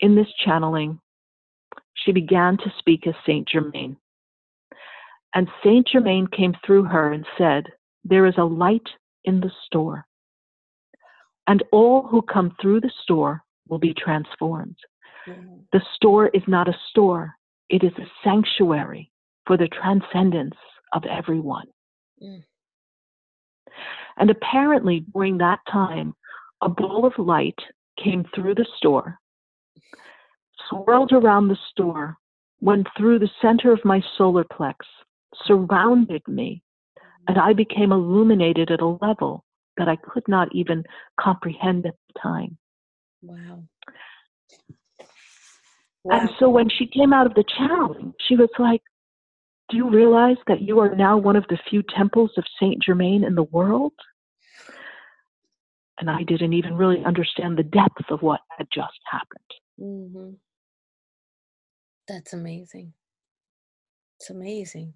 in 0.01 0.15
this 0.15 0.27
channeling, 0.45 0.99
she 1.93 2.12
began 2.12 2.57
to 2.57 2.73
speak 2.79 3.07
as 3.07 3.13
Saint 3.25 3.47
Germain. 3.47 3.97
And 5.33 5.47
Saint 5.63 5.88
Germain 5.88 6.27
came 6.27 6.53
through 6.65 6.83
her 6.83 7.12
and 7.12 7.25
said, 7.38 7.63
There 8.03 8.25
is 8.25 8.35
a 8.37 8.43
light 8.43 8.87
in 9.23 9.39
the 9.39 9.51
store. 9.65 10.05
And 11.47 11.63
all 11.71 12.07
who 12.07 12.21
come 12.21 12.55
through 12.61 12.81
the 12.81 12.91
store 13.03 13.43
will 13.67 13.79
be 13.79 13.93
transformed. 13.93 14.77
Mhm. 15.25 15.65
The 15.71 15.81
store 15.95 16.27
is 16.27 16.47
not 16.47 16.67
a 16.67 16.79
store, 16.89 17.35
it 17.69 17.83
is 17.83 17.97
a 17.97 18.09
sanctuary 18.23 19.11
for 19.45 19.57
the 19.57 19.67
transcendence 19.67 20.57
of 20.91 21.05
everyone. 21.05 21.67
Mm. 22.21 22.43
And 24.17 24.29
apparently, 24.29 25.01
during 25.13 25.37
that 25.39 25.59
time, 25.65 26.15
a 26.61 26.69
ball 26.69 27.05
of 27.05 27.17
light 27.17 27.59
came 27.97 28.23
through 28.25 28.55
the 28.55 28.67
store 28.77 29.19
swirled 30.69 31.11
around 31.11 31.47
the 31.47 31.57
store, 31.71 32.17
went 32.61 32.87
through 32.97 33.19
the 33.19 33.29
center 33.41 33.71
of 33.71 33.83
my 33.83 34.01
solar 34.17 34.43
plex, 34.43 34.75
surrounded 35.45 36.21
me, 36.27 36.61
and 37.27 37.38
I 37.38 37.53
became 37.53 37.91
illuminated 37.91 38.71
at 38.71 38.81
a 38.81 38.97
level 39.01 39.43
that 39.77 39.88
I 39.88 39.95
could 39.95 40.27
not 40.27 40.49
even 40.53 40.83
comprehend 41.19 41.86
at 41.86 41.95
the 42.13 42.19
time. 42.19 42.57
Wow. 43.21 43.63
And 46.05 46.29
so 46.38 46.49
when 46.49 46.69
she 46.69 46.86
came 46.86 47.13
out 47.13 47.25
of 47.25 47.33
the 47.33 47.45
channeling, 47.57 48.13
she 48.27 48.36
was 48.36 48.49
like, 48.59 48.81
Do 49.69 49.77
you 49.77 49.89
realize 49.89 50.38
that 50.47 50.62
you 50.62 50.79
are 50.79 50.93
now 50.93 51.17
one 51.17 51.36
of 51.36 51.45
the 51.49 51.57
few 51.69 51.81
temples 51.95 52.31
of 52.38 52.43
Saint 52.59 52.83
Germain 52.83 53.23
in 53.23 53.36
the 53.36 53.43
world? 53.43 53.93
And 55.99 56.09
I 56.09 56.23
didn't 56.23 56.53
even 56.53 56.75
really 56.75 57.03
understand 57.05 57.57
the 57.57 57.63
depth 57.63 58.09
of 58.09 58.21
what 58.21 58.41
had 58.57 58.67
just 58.73 58.99
happened. 59.09 59.51
hmm 59.79 60.31
That's 62.07 62.33
amazing. 62.33 62.93
It's 64.19 64.29
amazing. 64.29 64.93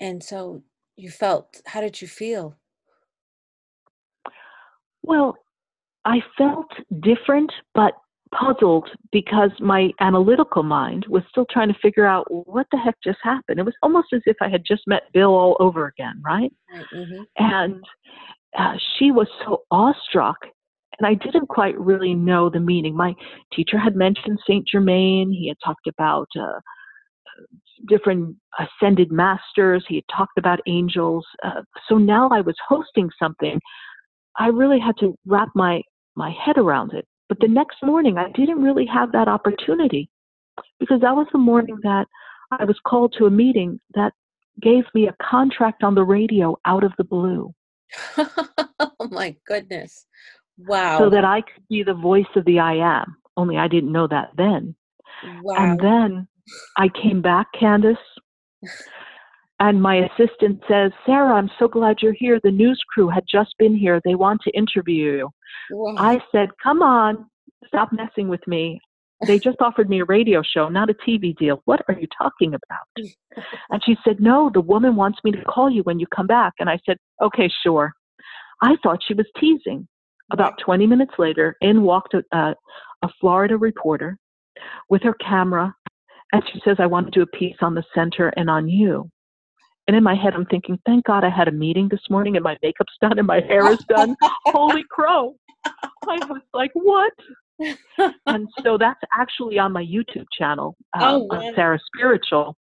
And 0.00 0.22
so 0.22 0.62
you 0.96 1.10
felt, 1.10 1.60
how 1.66 1.80
did 1.80 2.00
you 2.00 2.08
feel? 2.08 2.56
Well, 5.02 5.36
I 6.04 6.22
felt 6.36 6.70
different, 7.00 7.52
but 7.74 7.94
puzzled 8.34 8.88
because 9.12 9.50
my 9.60 9.90
analytical 10.00 10.62
mind 10.62 11.06
was 11.08 11.22
still 11.30 11.46
trying 11.50 11.68
to 11.68 11.78
figure 11.80 12.06
out 12.06 12.26
what 12.46 12.66
the 12.72 12.78
heck 12.78 12.96
just 13.02 13.18
happened. 13.22 13.60
It 13.60 13.64
was 13.64 13.74
almost 13.82 14.08
as 14.12 14.22
if 14.26 14.36
I 14.40 14.48
had 14.48 14.64
just 14.66 14.82
met 14.86 15.02
Bill 15.12 15.30
all 15.30 15.56
over 15.60 15.86
again, 15.86 16.20
right? 16.24 16.52
Right. 16.72 16.86
hmm 16.92 17.22
And 17.38 17.84
uh, 18.58 18.74
she 18.98 19.10
was 19.10 19.28
so 19.44 19.62
awestruck, 19.70 20.36
and 20.98 21.06
I 21.06 21.14
didn't 21.14 21.48
quite 21.48 21.78
really 21.78 22.14
know 22.14 22.48
the 22.50 22.60
meaning. 22.60 22.96
My 22.96 23.14
teacher 23.52 23.78
had 23.78 23.96
mentioned 23.96 24.38
Saint 24.46 24.66
Germain. 24.66 25.32
He 25.32 25.48
had 25.48 25.56
talked 25.64 25.86
about 25.86 26.28
uh, 26.38 26.60
different 27.88 28.36
ascended 28.58 29.10
masters. 29.10 29.84
He 29.88 29.96
had 29.96 30.04
talked 30.14 30.38
about 30.38 30.60
angels. 30.66 31.26
Uh, 31.42 31.62
so 31.88 31.98
now 31.98 32.28
I 32.30 32.40
was 32.40 32.56
hosting 32.68 33.10
something. 33.18 33.60
I 34.38 34.48
really 34.48 34.80
had 34.80 34.96
to 35.00 35.16
wrap 35.26 35.48
my 35.54 35.82
my 36.16 36.30
head 36.30 36.58
around 36.58 36.92
it. 36.92 37.06
But 37.28 37.40
the 37.40 37.48
next 37.48 37.78
morning, 37.82 38.18
I 38.18 38.30
didn't 38.30 38.62
really 38.62 38.86
have 38.86 39.12
that 39.12 39.28
opportunity 39.28 40.08
because 40.78 41.00
that 41.00 41.16
was 41.16 41.26
the 41.32 41.38
morning 41.38 41.78
that 41.82 42.06
I 42.52 42.64
was 42.64 42.78
called 42.86 43.14
to 43.18 43.26
a 43.26 43.30
meeting 43.30 43.80
that 43.94 44.12
gave 44.60 44.84
me 44.94 45.08
a 45.08 45.16
contract 45.20 45.82
on 45.82 45.94
the 45.94 46.04
radio 46.04 46.56
out 46.64 46.84
of 46.84 46.92
the 46.96 47.04
blue 47.04 47.52
oh 48.18 49.08
my 49.10 49.36
goodness. 49.46 50.06
Wow. 50.56 50.98
so 50.98 51.10
that 51.10 51.24
I 51.24 51.40
could 51.40 51.66
be 51.68 51.82
the 51.82 51.94
voice 51.94 52.26
of 52.36 52.44
the 52.44 52.60
I 52.60 52.74
am. 52.74 53.16
Only 53.36 53.56
I 53.56 53.66
didn't 53.66 53.92
know 53.92 54.06
that 54.06 54.30
then. 54.36 54.74
wow. 55.42 55.54
And 55.56 55.80
then 55.80 56.28
I 56.76 56.88
came 56.88 57.22
back, 57.22 57.46
Candace, 57.58 57.96
and 59.60 59.80
my 59.80 59.96
assistant 59.96 60.60
says, 60.68 60.90
Sarah, 61.06 61.34
I'm 61.34 61.50
so 61.58 61.68
glad 61.68 61.96
you're 62.02 62.12
here. 62.12 62.40
The 62.42 62.50
news 62.50 62.80
crew 62.92 63.08
had 63.08 63.24
just 63.30 63.54
been 63.58 63.76
here. 63.76 64.00
They 64.04 64.14
want 64.14 64.40
to 64.42 64.50
interview 64.50 65.12
you. 65.12 65.30
wow. 65.70 65.94
I 65.96 66.20
said, 66.32 66.50
Come 66.62 66.82
on, 66.82 67.26
stop 67.66 67.90
messing 67.92 68.28
with 68.28 68.46
me. 68.46 68.80
They 69.26 69.38
just 69.38 69.60
offered 69.60 69.88
me 69.88 70.00
a 70.00 70.04
radio 70.04 70.42
show, 70.42 70.68
not 70.68 70.90
a 70.90 70.94
TV 70.94 71.36
deal. 71.36 71.62
What 71.64 71.82
are 71.88 71.98
you 71.98 72.08
talking 72.18 72.54
about? 72.54 73.08
And 73.70 73.82
she 73.84 73.96
said, 74.04 74.20
No, 74.20 74.50
the 74.52 74.60
woman 74.60 74.96
wants 74.96 75.18
me 75.24 75.30
to 75.32 75.42
call 75.44 75.70
you 75.70 75.82
when 75.82 75.98
you 75.98 76.06
come 76.14 76.26
back. 76.26 76.54
And 76.58 76.68
I 76.68 76.78
said, 76.84 76.98
Okay, 77.22 77.50
sure. 77.62 77.92
I 78.60 78.76
thought 78.82 79.00
she 79.06 79.14
was 79.14 79.26
teasing. 79.38 79.86
About 80.32 80.54
20 80.64 80.86
minutes 80.86 81.12
later, 81.18 81.54
in 81.60 81.82
walked 81.82 82.14
a, 82.14 82.24
a, 82.36 82.54
a 83.02 83.08
Florida 83.20 83.56
reporter 83.56 84.18
with 84.88 85.02
her 85.02 85.14
camera, 85.14 85.74
and 86.34 86.42
she 86.52 86.60
says, 86.64 86.78
I 86.80 86.86
want 86.86 87.06
to 87.06 87.12
do 87.12 87.22
a 87.22 87.26
piece 87.26 87.54
on 87.60 87.76
the 87.76 87.84
center 87.94 88.32
and 88.36 88.50
on 88.50 88.68
you. 88.68 89.08
And 89.86 89.96
in 89.96 90.02
my 90.02 90.16
head, 90.16 90.34
I'm 90.34 90.46
thinking, 90.46 90.76
thank 90.84 91.04
God 91.04 91.22
I 91.22 91.30
had 91.30 91.46
a 91.46 91.52
meeting 91.52 91.86
this 91.88 92.00
morning 92.10 92.34
and 92.34 92.42
my 92.42 92.56
makeup's 92.60 92.94
done 93.00 93.18
and 93.18 93.26
my 93.26 93.40
hair 93.40 93.70
is 93.70 93.78
done. 93.88 94.16
Holy 94.46 94.82
crow. 94.90 95.36
I 95.64 96.18
was 96.26 96.42
like, 96.52 96.72
what? 96.74 97.12
and 98.26 98.48
so 98.64 98.76
that's 98.76 98.98
actually 99.16 99.60
on 99.60 99.70
my 99.70 99.84
YouTube 99.84 100.26
channel, 100.36 100.74
uh, 100.98 101.02
Oh, 101.04 101.28
wow. 101.30 101.52
Sarah 101.54 101.78
Spiritual. 101.94 102.56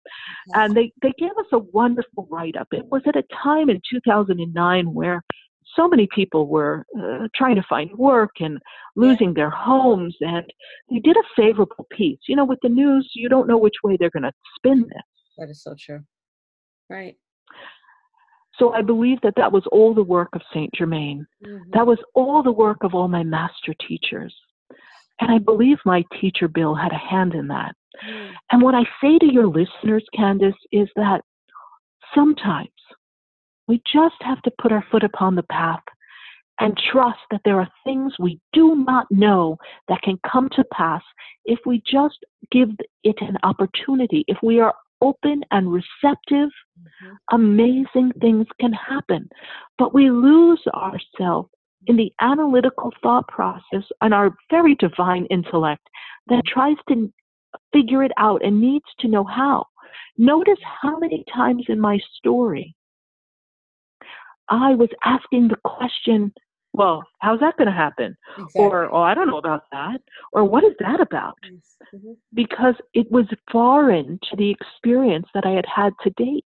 And 0.54 0.74
they, 0.74 0.90
they 1.02 1.12
gave 1.18 1.32
us 1.38 1.46
a 1.52 1.58
wonderful 1.58 2.26
write 2.30 2.56
up. 2.56 2.68
It 2.72 2.86
was 2.86 3.02
at 3.06 3.16
a 3.16 3.24
time 3.42 3.68
in 3.68 3.82
2009 3.92 4.94
where 4.94 5.22
so 5.74 5.88
many 5.88 6.08
people 6.14 6.46
were 6.48 6.84
uh, 7.00 7.28
trying 7.34 7.56
to 7.56 7.62
find 7.68 7.90
work 7.92 8.30
and 8.40 8.58
losing 8.96 9.34
their 9.34 9.50
homes. 9.50 10.16
And 10.20 10.44
they 10.90 10.98
did 10.98 11.16
a 11.16 11.22
favorable 11.36 11.86
piece. 11.90 12.18
You 12.28 12.36
know, 12.36 12.44
with 12.44 12.58
the 12.62 12.68
news, 12.68 13.10
you 13.14 13.28
don't 13.28 13.46
know 13.48 13.58
which 13.58 13.76
way 13.84 13.96
they're 13.98 14.10
going 14.10 14.22
to 14.24 14.32
spin 14.56 14.82
this. 14.82 15.02
that 15.36 15.48
is 15.50 15.62
so 15.62 15.74
true. 15.78 16.00
Right. 16.90 17.16
So 18.58 18.72
I 18.72 18.82
believe 18.82 19.20
that 19.22 19.34
that 19.36 19.52
was 19.52 19.62
all 19.70 19.94
the 19.94 20.02
work 20.02 20.30
of 20.32 20.42
Saint 20.52 20.74
Germain. 20.74 21.26
Mhm. 21.44 21.70
That 21.72 21.86
was 21.86 21.98
all 22.14 22.42
the 22.42 22.50
work 22.52 22.82
of 22.82 22.94
all 22.94 23.06
my 23.06 23.22
master 23.22 23.72
teachers. 23.86 24.34
And 25.20 25.30
I 25.30 25.38
believe 25.38 25.78
my 25.84 26.04
teacher 26.20 26.48
Bill 26.48 26.74
had 26.74 26.92
a 26.92 26.96
hand 26.98 27.34
in 27.34 27.46
that. 27.48 27.74
Mm. 28.04 28.32
And 28.52 28.62
what 28.62 28.74
I 28.74 28.84
say 29.00 29.18
to 29.18 29.32
your 29.32 29.46
listeners, 29.46 30.04
Candace, 30.14 30.56
is 30.72 30.88
that 30.96 31.22
sometimes 32.14 32.68
we 33.68 33.82
just 33.92 34.16
have 34.20 34.42
to 34.42 34.50
put 34.60 34.72
our 34.72 34.84
foot 34.90 35.04
upon 35.04 35.34
the 35.34 35.42
path 35.44 35.82
and 36.60 36.76
trust 36.90 37.20
that 37.30 37.42
there 37.44 37.60
are 37.60 37.68
things 37.84 38.14
we 38.18 38.40
do 38.52 38.74
not 38.74 39.06
know 39.10 39.56
that 39.88 40.02
can 40.02 40.18
come 40.30 40.48
to 40.50 40.64
pass 40.72 41.02
if 41.44 41.58
we 41.64 41.80
just 41.86 42.18
give 42.50 42.70
it 43.04 43.16
an 43.20 43.36
opportunity. 43.44 44.24
If 44.26 44.38
we 44.42 44.58
are 44.58 44.74
open 45.00 45.44
and 45.52 45.72
receptive, 45.72 46.50
Mhm. 46.80 47.16
amazing 47.30 48.12
things 48.20 48.46
can 48.60 48.72
happen. 48.72 49.28
But 49.76 49.94
we 49.94 50.10
lose 50.10 50.66
ourselves 50.74 51.50
in 51.86 51.96
the 51.96 52.12
analytical 52.20 52.92
thought 53.02 53.28
process 53.28 53.84
and 54.00 54.12
our 54.12 54.36
very 54.50 54.74
divine 54.74 55.26
intellect 55.26 55.88
that 56.26 56.44
tries 56.44 56.76
to 56.88 57.12
figure 57.72 58.02
it 58.02 58.12
out 58.16 58.42
and 58.42 58.60
needs 58.60 58.92
to 58.98 59.08
know 59.08 59.24
how. 59.24 59.66
Notice 60.16 60.58
how 60.62 60.98
many 60.98 61.24
times 61.32 61.64
in 61.68 61.78
my 61.78 61.98
story 62.16 62.74
I 64.50 64.74
was 64.74 64.88
asking 65.04 65.48
the 65.48 65.56
question, 65.64 66.32
well, 66.72 67.02
how's 67.20 67.40
that 67.40 67.56
going 67.56 67.66
to 67.66 67.72
happen? 67.72 68.16
Exactly. 68.38 68.62
Or, 68.62 68.92
oh, 68.94 69.02
I 69.02 69.14
don't 69.14 69.26
know 69.26 69.38
about 69.38 69.64
that. 69.72 70.00
Or 70.32 70.44
what 70.44 70.64
is 70.64 70.74
that 70.80 71.00
about? 71.00 71.38
Mhm. 71.94 72.16
Because 72.34 72.74
it 72.94 73.10
was 73.10 73.26
foreign 73.50 74.18
to 74.30 74.36
the 74.36 74.50
experience 74.50 75.26
that 75.34 75.46
I 75.46 75.50
had 75.50 75.66
had 75.66 75.92
to 76.02 76.10
date. 76.10 76.44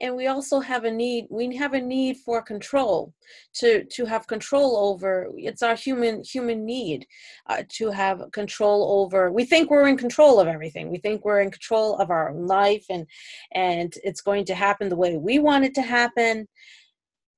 And 0.00 0.14
we 0.14 0.26
also 0.26 0.60
have 0.60 0.84
a 0.84 0.90
need 0.90 1.26
we 1.30 1.54
have 1.56 1.74
a 1.74 1.80
need 1.80 2.16
for 2.18 2.42
control 2.42 3.12
to 3.54 3.84
to 3.84 4.04
have 4.04 4.26
control 4.26 4.76
over 4.76 5.28
it's 5.36 5.62
our 5.62 5.74
human 5.74 6.22
human 6.22 6.64
need 6.64 7.06
uh, 7.48 7.62
to 7.68 7.90
have 7.90 8.30
control 8.32 9.02
over 9.02 9.30
we 9.30 9.44
think 9.44 9.70
we're 9.70 9.88
in 9.88 9.96
control 9.96 10.40
of 10.40 10.48
everything. 10.48 10.90
We 10.90 10.98
think 10.98 11.24
we're 11.24 11.40
in 11.40 11.50
control 11.50 11.96
of 11.96 12.10
our 12.10 12.30
own 12.30 12.46
life 12.46 12.86
and 12.90 13.06
and 13.52 13.94
it's 14.04 14.20
going 14.20 14.44
to 14.46 14.54
happen 14.54 14.88
the 14.88 14.96
way 14.96 15.16
we 15.16 15.38
want 15.38 15.64
it 15.64 15.74
to 15.76 15.82
happen. 15.82 16.48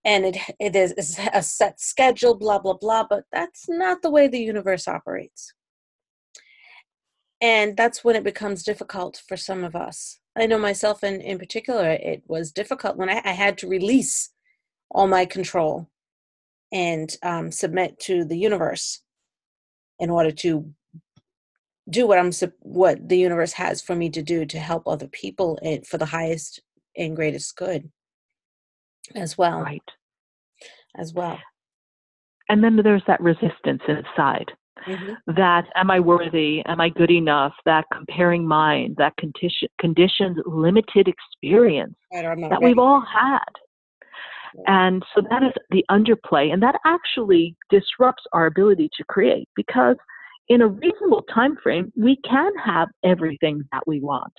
And 0.04 0.24
it 0.24 0.36
it 0.58 0.74
is 0.76 0.92
is 0.92 1.18
a 1.32 1.42
set 1.42 1.80
schedule 1.80 2.34
blah 2.34 2.58
blah 2.58 2.74
blah 2.74 3.04
but 3.08 3.24
that's 3.32 3.68
not 3.68 4.00
the 4.02 4.10
way 4.10 4.28
the 4.28 4.40
universe 4.40 4.88
operates 4.88 5.52
and 7.40 7.76
that's 7.76 8.04
when 8.04 8.16
it 8.16 8.24
becomes 8.24 8.62
difficult 8.62 9.22
for 9.26 9.36
some 9.36 9.64
of 9.64 9.74
us 9.76 10.18
i 10.36 10.46
know 10.46 10.58
myself 10.58 11.02
in, 11.02 11.20
in 11.20 11.38
particular 11.38 11.90
it 11.90 12.22
was 12.26 12.52
difficult 12.52 12.96
when 12.96 13.08
i, 13.10 13.20
I 13.24 13.32
had 13.32 13.58
to 13.58 13.68
release 13.68 14.30
all 14.90 15.06
my 15.06 15.24
control 15.24 15.88
and 16.72 17.14
um, 17.22 17.50
submit 17.50 17.98
to 18.00 18.24
the 18.24 18.38
universe 18.38 19.02
in 19.98 20.10
order 20.10 20.30
to 20.30 20.72
do 21.88 22.06
what 22.06 22.18
i'm 22.18 22.30
what 22.60 23.08
the 23.08 23.18
universe 23.18 23.52
has 23.52 23.80
for 23.82 23.94
me 23.96 24.10
to 24.10 24.22
do 24.22 24.44
to 24.46 24.58
help 24.58 24.86
other 24.86 25.08
people 25.08 25.58
and 25.62 25.86
for 25.86 25.98
the 25.98 26.06
highest 26.06 26.60
and 26.96 27.16
greatest 27.16 27.56
good 27.56 27.90
as 29.14 29.36
well 29.38 29.62
Right. 29.62 29.82
as 30.96 31.12
well 31.14 31.38
And 32.48 32.64
then 32.64 32.76
there's 32.82 33.04
that 33.06 33.20
resistance 33.20 33.82
inside. 33.88 34.50
Mhm. 34.86 35.16
that 35.26 35.66
am 35.74 35.90
I 35.90 36.00
worthy? 36.00 36.62
Am 36.66 36.80
I 36.80 36.88
good 36.88 37.10
enough? 37.10 37.54
That 37.64 37.84
comparing 37.92 38.46
mind, 38.46 38.96
that 38.96 39.16
condition, 39.16 39.68
conditioned 39.78 40.42
limited 40.46 41.08
experience 41.08 41.96
Right, 42.12 42.24
or 42.24 42.32
I'm 42.32 42.40
not 42.40 42.50
that 42.50 42.60
ready. 42.60 42.72
we've 42.72 42.78
all 42.78 43.00
had. 43.00 43.44
And 44.66 45.04
so 45.14 45.22
that 45.30 45.42
is 45.42 45.52
the 45.70 45.84
underplay, 45.90 46.52
and 46.52 46.62
that 46.62 46.80
actually 46.84 47.54
disrupts 47.70 48.24
our 48.32 48.46
ability 48.46 48.90
to 48.96 49.04
create 49.04 49.48
because 49.54 49.96
in 50.48 50.62
a 50.62 50.66
reasonable 50.66 51.22
time 51.32 51.56
frame, 51.62 51.92
we 51.96 52.16
can 52.28 52.52
have 52.56 52.88
everything 53.04 53.62
that 53.72 53.86
we 53.86 54.00
want. 54.00 54.32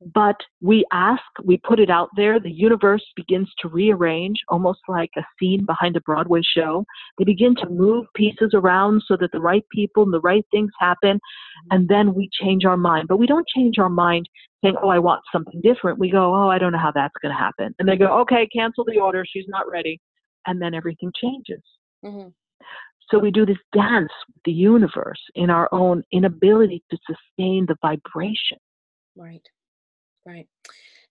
But 0.00 0.36
we 0.62 0.84
ask, 0.92 1.22
we 1.44 1.58
put 1.58 1.78
it 1.78 1.90
out 1.90 2.08
there, 2.16 2.40
the 2.40 2.50
universe 2.50 3.04
begins 3.16 3.52
to 3.60 3.68
rearrange, 3.68 4.38
almost 4.48 4.80
like 4.88 5.10
a 5.16 5.22
scene 5.38 5.66
behind 5.66 5.96
a 5.96 6.00
Broadway 6.00 6.40
show. 6.42 6.86
They 7.18 7.24
begin 7.24 7.54
to 7.56 7.68
move 7.68 8.06
pieces 8.14 8.52
around 8.54 9.02
so 9.06 9.16
that 9.20 9.30
the 9.32 9.40
right 9.40 9.64
people 9.70 10.02
and 10.02 10.12
the 10.12 10.20
right 10.20 10.44
things 10.50 10.70
happen, 10.78 11.20
and 11.70 11.86
then 11.88 12.14
we 12.14 12.30
change 12.40 12.64
our 12.64 12.78
mind. 12.78 13.08
But 13.08 13.18
we 13.18 13.26
don't 13.26 13.46
change 13.54 13.78
our 13.78 13.90
mind 13.90 14.28
saying, 14.64 14.76
Oh, 14.82 14.88
I 14.88 14.98
want 14.98 15.20
something 15.30 15.60
different. 15.60 15.98
We 15.98 16.10
go, 16.10 16.34
Oh, 16.34 16.48
I 16.48 16.58
don't 16.58 16.72
know 16.72 16.78
how 16.78 16.92
that's 16.94 17.14
going 17.22 17.34
to 17.34 17.38
happen. 17.38 17.74
And 17.78 17.88
they 17.88 17.96
go, 17.96 18.20
Okay, 18.20 18.48
cancel 18.54 18.84
the 18.84 18.98
order. 18.98 19.24
She's 19.26 19.48
not 19.48 19.70
ready. 19.70 20.00
And 20.46 20.60
then 20.62 20.72
everything 20.72 21.12
changes. 21.20 21.62
Mm-hmm. 22.04 22.28
So 23.10 23.18
we 23.18 23.30
do 23.30 23.44
this 23.44 23.58
dance 23.74 24.12
with 24.28 24.42
the 24.44 24.52
universe 24.52 25.20
in 25.34 25.50
our 25.50 25.68
own 25.72 26.04
inability 26.12 26.82
to 26.90 26.98
sustain 27.06 27.66
the 27.66 27.76
vibration. 27.82 28.58
Right. 29.16 29.42
Right. 30.26 30.46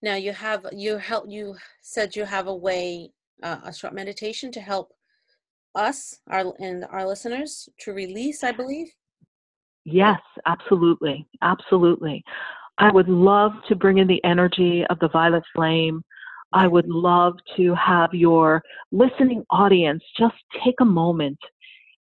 Now 0.02 0.15
you 0.15 0.32
have 0.32 0.65
you 0.72 0.98
help 0.98 1.26
you 1.28 1.56
said 1.82 2.15
you 2.15 2.26
have 2.26 2.48
a 2.48 2.56
way 2.56 3.12
uh, 3.43 3.58
a 3.63 3.74
short 3.74 3.93
meditation 3.93 4.52
to 4.52 4.62
help 4.62 4.93
us 5.76 6.19
our 6.30 6.54
and 6.60 6.86
our 6.89 7.08
listeners 7.08 7.69
to 7.80 7.93
release, 7.93 8.43
I 8.43 8.52
believe. 8.52 8.88
Yes, 9.86 10.19
absolutely. 10.45 11.28
Absolutely. 11.41 12.24
I 12.78 12.91
would 12.91 13.10
love 13.10 13.54
to 13.67 13.76
bring 13.76 13.98
in 13.98 14.08
the 14.08 14.24
energy 14.24 14.86
of 14.89 15.00
the 15.00 15.10
violet 15.10 15.43
flame. 15.56 16.04
I 16.54 16.67
would 16.67 16.88
love 16.88 17.34
to 17.58 17.76
have 17.76 18.13
your 18.13 18.62
listening 18.91 19.43
audience 19.52 20.04
just 20.17 20.36
take 20.63 20.76
a 20.82 20.86
moment 20.86 21.38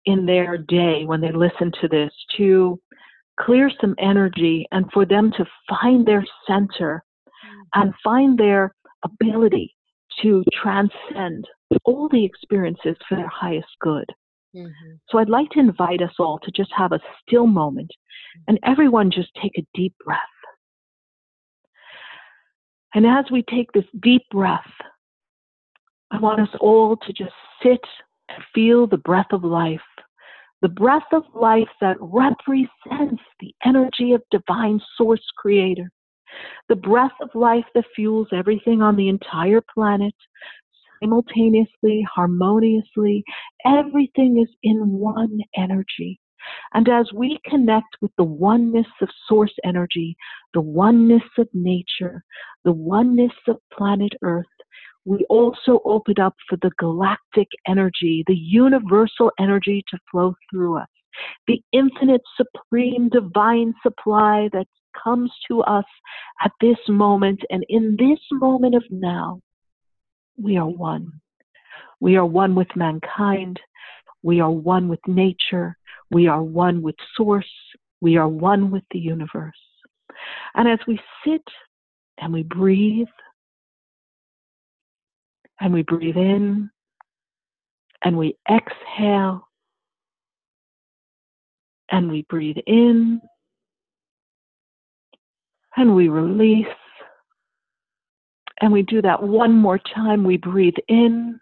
in 0.06 0.26
their 0.26 0.58
day 0.58 1.04
when 1.06 1.20
they 1.20 1.32
listen 1.32 1.72
to 1.82 1.88
this 1.88 2.12
to 2.38 2.80
clear 3.40 3.72
some 3.80 3.96
energy 4.00 4.68
and 4.72 4.92
for 4.92 5.06
them 5.06 5.32
to 5.38 5.46
find 5.70 6.06
their 6.06 6.26
center 6.48 7.04
and 7.74 7.94
find 8.04 8.38
their 8.38 8.74
ability 9.04 9.76
to 10.22 10.44
transcend 10.62 11.46
all 11.86 12.10
the 12.10 12.26
experiences 12.26 12.96
for 13.08 13.16
their 13.16 13.28
highest 13.28 13.68
good. 13.80 14.06
Mm-hmm. 14.56 14.96
So 15.10 15.20
I'd 15.20 15.30
like 15.30 15.50
to 15.52 15.60
invite 15.60 16.02
us 16.02 16.14
all 16.20 16.40
to 16.40 16.52
just 16.52 16.72
have 16.76 16.92
a 16.92 17.00
still 17.28 17.48
moment 17.48 17.92
and 18.48 18.60
everyone 18.64 19.12
just 19.12 19.30
take 19.42 19.58
a 19.58 19.68
deep 19.74 19.94
breath. 20.04 20.20
And 22.96 23.06
as 23.06 23.26
we 23.32 23.44
take 23.44 23.72
this 23.74 23.86
deep 24.02 24.24
breath, 24.32 24.72
I 26.10 26.20
want 26.20 26.40
us 26.40 26.56
all 26.62 26.98
to 26.98 27.14
just 27.14 27.34
sit 27.62 27.82
and 28.30 28.44
feel 28.56 28.88
the 28.88 28.98
breath 28.98 29.32
of 29.32 29.44
life 29.44 29.82
the 30.62 30.70
breath 30.70 31.08
of 31.14 31.24
life 31.34 31.70
that 31.82 31.98
represents 32.00 33.24
the 33.40 33.54
energy 33.66 34.14
of 34.14 34.24
divine 34.32 34.82
source 34.98 35.26
creator, 35.38 35.90
the 36.70 36.76
breath 36.76 37.12
of 37.22 37.30
life 37.36 37.66
that 37.76 37.86
fuels 37.96 38.28
everything 38.34 38.82
on 38.82 38.96
the 38.96 39.10
entire 39.10 39.62
planet 39.74 40.14
simultaneously, 41.00 42.06
harmoniously. 42.14 43.24
Everything 43.66 44.42
is 44.42 44.54
in 44.64 44.78
one 44.90 45.40
energy. 45.56 46.20
And 46.74 46.88
as 46.88 47.12
we 47.14 47.40
connect 47.46 47.98
with 48.02 48.12
the 48.18 48.24
oneness 48.24 48.88
of 49.02 49.10
source 49.28 49.54
energy, 49.66 50.16
the 50.54 50.62
oneness 50.62 51.24
of 51.38 51.48
nature, 51.54 52.24
the 52.64 52.72
oneness 52.72 53.34
of 53.48 53.58
planet 53.74 54.14
Earth, 54.22 54.46
we 55.08 55.26
also 55.30 55.80
open 55.86 56.20
up 56.20 56.36
for 56.50 56.58
the 56.58 56.72
galactic 56.78 57.48
energy, 57.66 58.26
the 58.28 58.36
universal 58.36 59.32
energy 59.40 59.82
to 59.90 59.98
flow 60.12 60.36
through 60.52 60.80
us, 60.80 60.90
the 61.48 61.62
infinite, 61.72 62.22
supreme, 62.36 63.08
divine 63.08 63.74
supply 63.82 64.50
that 64.52 64.68
comes 65.02 65.32
to 65.48 65.62
us 65.62 65.86
at 66.44 66.52
this 66.60 66.78
moment. 66.90 67.40
And 67.50 67.66
in 67.70 67.96
this 67.98 68.20
moment 68.34 68.76
of 68.76 68.84
now, 68.92 69.40
we 70.38 70.58
are 70.58 70.68
one. 70.68 71.22
We 72.02 72.18
are 72.18 72.26
one 72.26 72.54
with 72.54 72.76
mankind. 72.76 73.62
We 74.24 74.42
are 74.42 74.52
one 74.52 74.90
with 74.90 75.00
nature. 75.08 75.78
We 76.12 76.28
are 76.28 76.44
one 76.44 76.82
with 76.82 76.96
source. 77.16 77.46
We 78.02 78.18
are 78.18 78.28
one 78.28 78.72
with 78.72 78.84
the 78.92 79.00
universe. 79.00 79.54
And 80.54 80.68
as 80.68 80.80
we 80.86 81.00
sit 81.26 81.44
and 82.18 82.34
we 82.34 82.44
breathe 82.44 83.08
and 85.60 85.74
we 85.74 85.84
breathe 85.84 86.18
in 86.18 86.70
and 88.04 88.18
we 88.18 88.38
exhale 88.50 89.48
and 91.90 92.12
we 92.12 92.24
breathe 92.24 92.58
in 92.68 93.22
and 95.76 95.96
we 95.96 96.10
release. 96.10 96.66
And 98.60 98.74
we 98.74 98.82
do 98.82 99.04
that 99.04 99.22
one 99.22 99.54
more 99.54 99.80
time. 99.94 100.24
We 100.24 100.38
breathe 100.38 100.78
in 100.88 101.40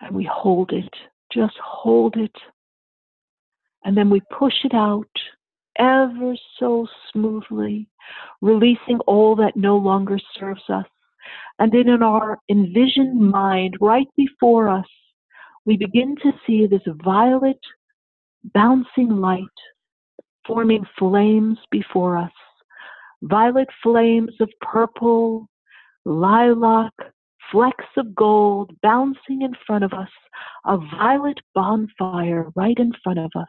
and 0.00 0.16
we 0.16 0.24
hold 0.24 0.72
it. 0.72 0.92
Just 1.32 1.54
hold 1.62 2.16
it. 2.16 2.34
And 3.84 3.96
then 3.96 4.08
we 4.08 4.22
push 4.36 4.54
it 4.64 4.74
out 4.74 5.08
ever 5.78 6.34
so 6.58 6.86
smoothly, 7.12 7.86
releasing 8.40 8.98
all 9.06 9.36
that 9.36 9.56
no 9.56 9.76
longer 9.76 10.18
serves 10.38 10.62
us 10.68 10.86
and 11.60 11.70
then 11.70 11.88
in 11.88 12.02
our 12.02 12.38
envisioned 12.50 13.20
mind, 13.20 13.76
right 13.80 14.08
before 14.16 14.68
us, 14.68 14.86
we 15.66 15.76
begin 15.76 16.16
to 16.22 16.32
see 16.46 16.66
this 16.66 16.82
violet 17.04 17.60
bouncing 18.54 19.10
light 19.10 19.44
forming 20.46 20.84
flames 20.98 21.58
before 21.70 22.16
us. 22.16 22.32
Violet 23.22 23.68
flames 23.82 24.32
of 24.40 24.48
purple, 24.62 25.46
lilac, 26.04 26.92
flecks 27.52 27.84
of 27.96 28.14
gold 28.14 28.70
bouncing 28.82 29.42
in 29.42 29.52
front 29.66 29.84
of 29.84 29.92
us, 29.92 30.08
a 30.64 30.78
violet 30.98 31.38
bonfire 31.54 32.46
right 32.56 32.78
in 32.78 32.92
front 33.04 33.18
of 33.18 33.30
us. 33.36 33.48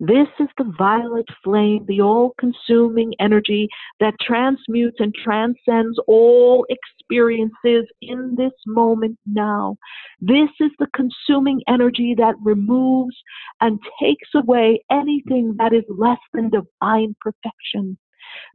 This 0.00 0.28
is 0.40 0.48
the 0.58 0.72
violet 0.76 1.26
flame, 1.42 1.84
the 1.86 2.00
all 2.00 2.34
consuming 2.38 3.14
energy 3.20 3.68
that 4.00 4.14
transmutes 4.20 4.96
and 4.98 5.14
transcends 5.14 5.98
all 6.06 6.66
experiences 6.68 7.86
in 8.02 8.34
this 8.36 8.52
moment 8.66 9.18
now. 9.26 9.76
This 10.20 10.50
is 10.60 10.70
the 10.78 10.88
consuming 10.94 11.62
energy 11.68 12.14
that 12.18 12.34
removes 12.42 13.16
and 13.60 13.78
takes 14.02 14.28
away 14.34 14.84
anything 14.90 15.54
that 15.58 15.72
is 15.72 15.84
less 15.88 16.18
than 16.32 16.50
divine 16.50 17.14
perfection. 17.20 17.96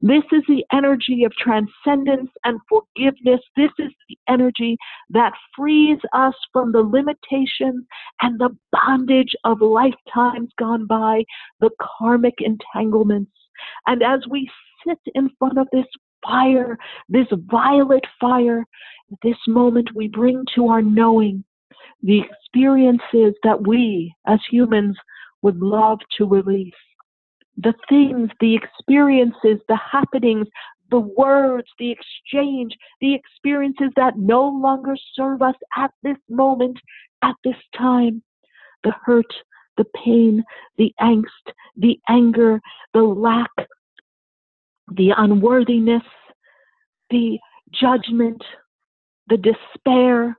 This 0.02 0.24
is 0.32 0.44
the 0.48 0.66
energy 0.72 1.24
of 1.24 1.34
transcendence 1.34 2.30
and 2.44 2.60
forgiveness. 2.70 3.42
This 3.56 3.72
is 3.80 3.92
the 4.08 4.18
energy 4.28 4.78
that 5.10 5.34
frees 5.56 6.00
us 6.14 6.34
from 6.54 6.72
the 6.72 6.82
limitations 6.82 7.86
and 8.22 8.40
the 8.40 8.56
bondage 8.72 9.36
of 9.44 9.62
lifetimes 9.62 10.50
gone 10.58 10.86
by, 10.86 11.24
the 11.60 11.70
karmic 11.82 12.36
entanglements. 12.40 13.32
And 13.88 14.04
as 14.04 14.22
we 14.30 14.50
sit 14.88 15.00
in 15.16 15.30
front 15.38 15.58
of 15.58 15.68
this 15.72 15.86
fire, 16.26 16.78
this 17.08 17.28
violet 17.52 18.06
fire, 18.20 18.66
this 19.24 19.38
moment 19.48 19.90
we 19.96 20.08
bring 20.08 20.44
to 20.56 20.68
our 20.68 20.82
knowing 20.82 21.44
the 22.04 22.22
experiences 22.22 23.36
that 23.44 23.68
we 23.68 24.14
as 24.28 24.40
humans 24.50 24.98
would 25.42 25.58
love 25.58 26.00
to 26.18 26.26
release 26.26 26.74
the 27.62 27.74
things, 27.90 28.30
the 28.40 28.56
experiences, 28.56 29.60
the 29.68 29.76
happenings, 29.78 30.48
the 30.92 31.00
words, 31.00 31.68
the 31.78 31.92
exchange, 31.92 32.76
the 33.02 33.14
experiences 33.14 33.90
that 33.96 34.18
no 34.18 34.48
longer 34.48 34.96
serve 35.14 35.42
us 35.42 35.56
at 35.78 35.92
this 36.02 36.18
moment, 36.30 36.78
at 37.22 37.36
this 37.44 37.58
time. 37.78 38.24
The 38.84 38.94
hurt, 39.04 39.32
the 39.78 39.86
pain, 40.04 40.44
the 40.78 40.94
angst, 41.02 41.54
the 41.76 42.00
anger, 42.08 42.62
the 42.94 43.02
lack, 43.02 43.52
the 44.94 45.12
unworthiness, 45.18 46.04
the 47.10 47.40
judgment, 47.72 48.42
the 49.28 49.38
despair, 49.38 50.38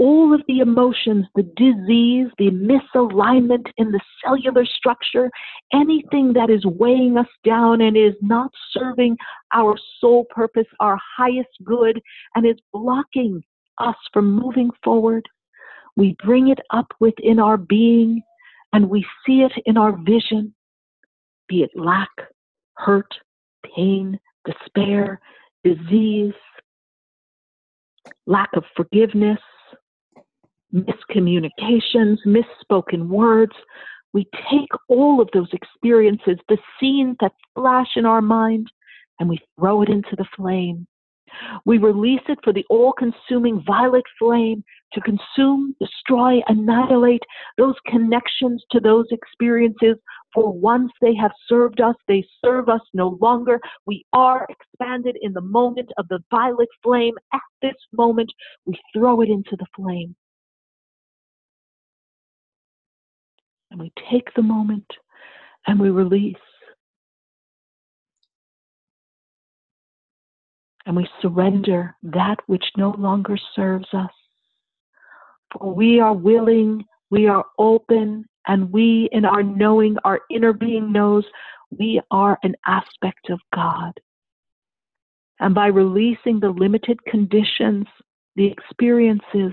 all 0.00 0.32
of 0.34 0.40
the 0.48 0.60
emotions, 0.60 1.26
the 1.34 1.42
disease, 1.42 2.28
the 2.38 2.50
misalignment 2.50 3.66
in 3.76 3.92
the 3.92 4.00
cellular 4.24 4.64
structure, 4.64 5.30
anything 5.74 6.32
that 6.32 6.48
is 6.48 6.64
weighing 6.64 7.18
us 7.18 7.28
down 7.44 7.82
and 7.82 7.98
is 7.98 8.14
not 8.22 8.50
serving 8.72 9.14
our 9.52 9.76
sole 10.00 10.24
purpose, 10.30 10.66
our 10.80 10.98
highest 11.18 11.50
good, 11.64 12.00
and 12.34 12.46
is 12.46 12.56
blocking 12.72 13.42
us 13.76 13.94
from 14.10 14.34
moving 14.34 14.70
forward. 14.82 15.28
We 15.96 16.16
bring 16.24 16.48
it 16.48 16.60
up 16.70 16.86
within 16.98 17.38
our 17.38 17.58
being 17.58 18.22
and 18.72 18.88
we 18.88 19.04
see 19.26 19.42
it 19.42 19.52
in 19.66 19.76
our 19.76 19.92
vision, 19.92 20.54
be 21.46 21.62
it 21.62 21.70
lack, 21.74 22.08
hurt, 22.74 23.12
pain, 23.76 24.18
despair, 24.46 25.20
disease, 25.62 26.32
lack 28.26 28.48
of 28.54 28.64
forgiveness, 28.74 29.38
miscommunications, 30.74 32.18
misspoken 32.26 33.08
words. 33.08 33.52
We 34.12 34.26
take 34.50 34.70
all 34.88 35.20
of 35.20 35.28
those 35.32 35.52
experiences, 35.52 36.36
the 36.48 36.58
scenes 36.78 37.16
that 37.20 37.32
flash 37.54 37.90
in 37.96 38.06
our 38.06 38.22
mind, 38.22 38.68
and 39.18 39.28
we 39.28 39.38
throw 39.58 39.82
it 39.82 39.88
into 39.88 40.16
the 40.16 40.26
flame. 40.36 40.86
We 41.64 41.78
release 41.78 42.22
it 42.28 42.38
for 42.42 42.52
the 42.52 42.64
all 42.68 42.92
consuming 42.92 43.62
violet 43.64 44.04
flame 44.18 44.64
to 44.92 45.00
consume, 45.00 45.76
destroy, 45.80 46.40
annihilate 46.48 47.22
those 47.56 47.76
connections 47.86 48.64
to 48.72 48.80
those 48.80 49.06
experiences. 49.12 49.96
For 50.34 50.52
once 50.52 50.90
they 51.00 51.14
have 51.14 51.32
served 51.46 51.80
us, 51.80 51.94
they 52.08 52.26
serve 52.44 52.68
us 52.68 52.80
no 52.94 53.16
longer. 53.20 53.60
We 53.86 54.04
are 54.12 54.46
expanded 54.48 55.16
in 55.22 55.32
the 55.32 55.40
moment 55.40 55.90
of 55.98 56.08
the 56.08 56.18
violet 56.30 56.68
flame. 56.82 57.14
At 57.32 57.40
this 57.62 57.76
moment, 57.92 58.32
we 58.66 58.74
throw 58.92 59.20
it 59.20 59.28
into 59.28 59.56
the 59.56 59.66
flame. 59.76 60.16
And 63.70 63.80
we 63.80 63.92
take 64.10 64.32
the 64.34 64.42
moment 64.42 64.86
and 65.66 65.78
we 65.78 65.90
release. 65.90 66.36
And 70.86 70.96
we 70.96 71.08
surrender 71.22 71.94
that 72.02 72.38
which 72.46 72.64
no 72.76 72.90
longer 72.98 73.36
serves 73.54 73.86
us. 73.92 74.10
For 75.52 75.72
we 75.72 76.00
are 76.00 76.14
willing, 76.14 76.84
we 77.10 77.28
are 77.28 77.44
open, 77.58 78.24
and 78.46 78.72
we, 78.72 79.08
in 79.12 79.24
our 79.24 79.42
knowing, 79.42 79.96
our 80.04 80.20
inner 80.30 80.52
being 80.52 80.90
knows 80.90 81.24
we 81.78 82.00
are 82.10 82.38
an 82.42 82.56
aspect 82.66 83.30
of 83.30 83.38
God. 83.54 83.92
And 85.38 85.54
by 85.54 85.66
releasing 85.66 86.40
the 86.40 86.50
limited 86.50 87.04
conditions, 87.04 87.86
the 88.36 88.46
experiences 88.46 89.52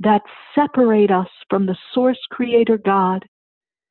that 0.00 0.22
separate 0.54 1.10
us 1.10 1.28
from 1.48 1.66
the 1.66 1.76
source 1.92 2.20
creator 2.30 2.78
God, 2.78 3.24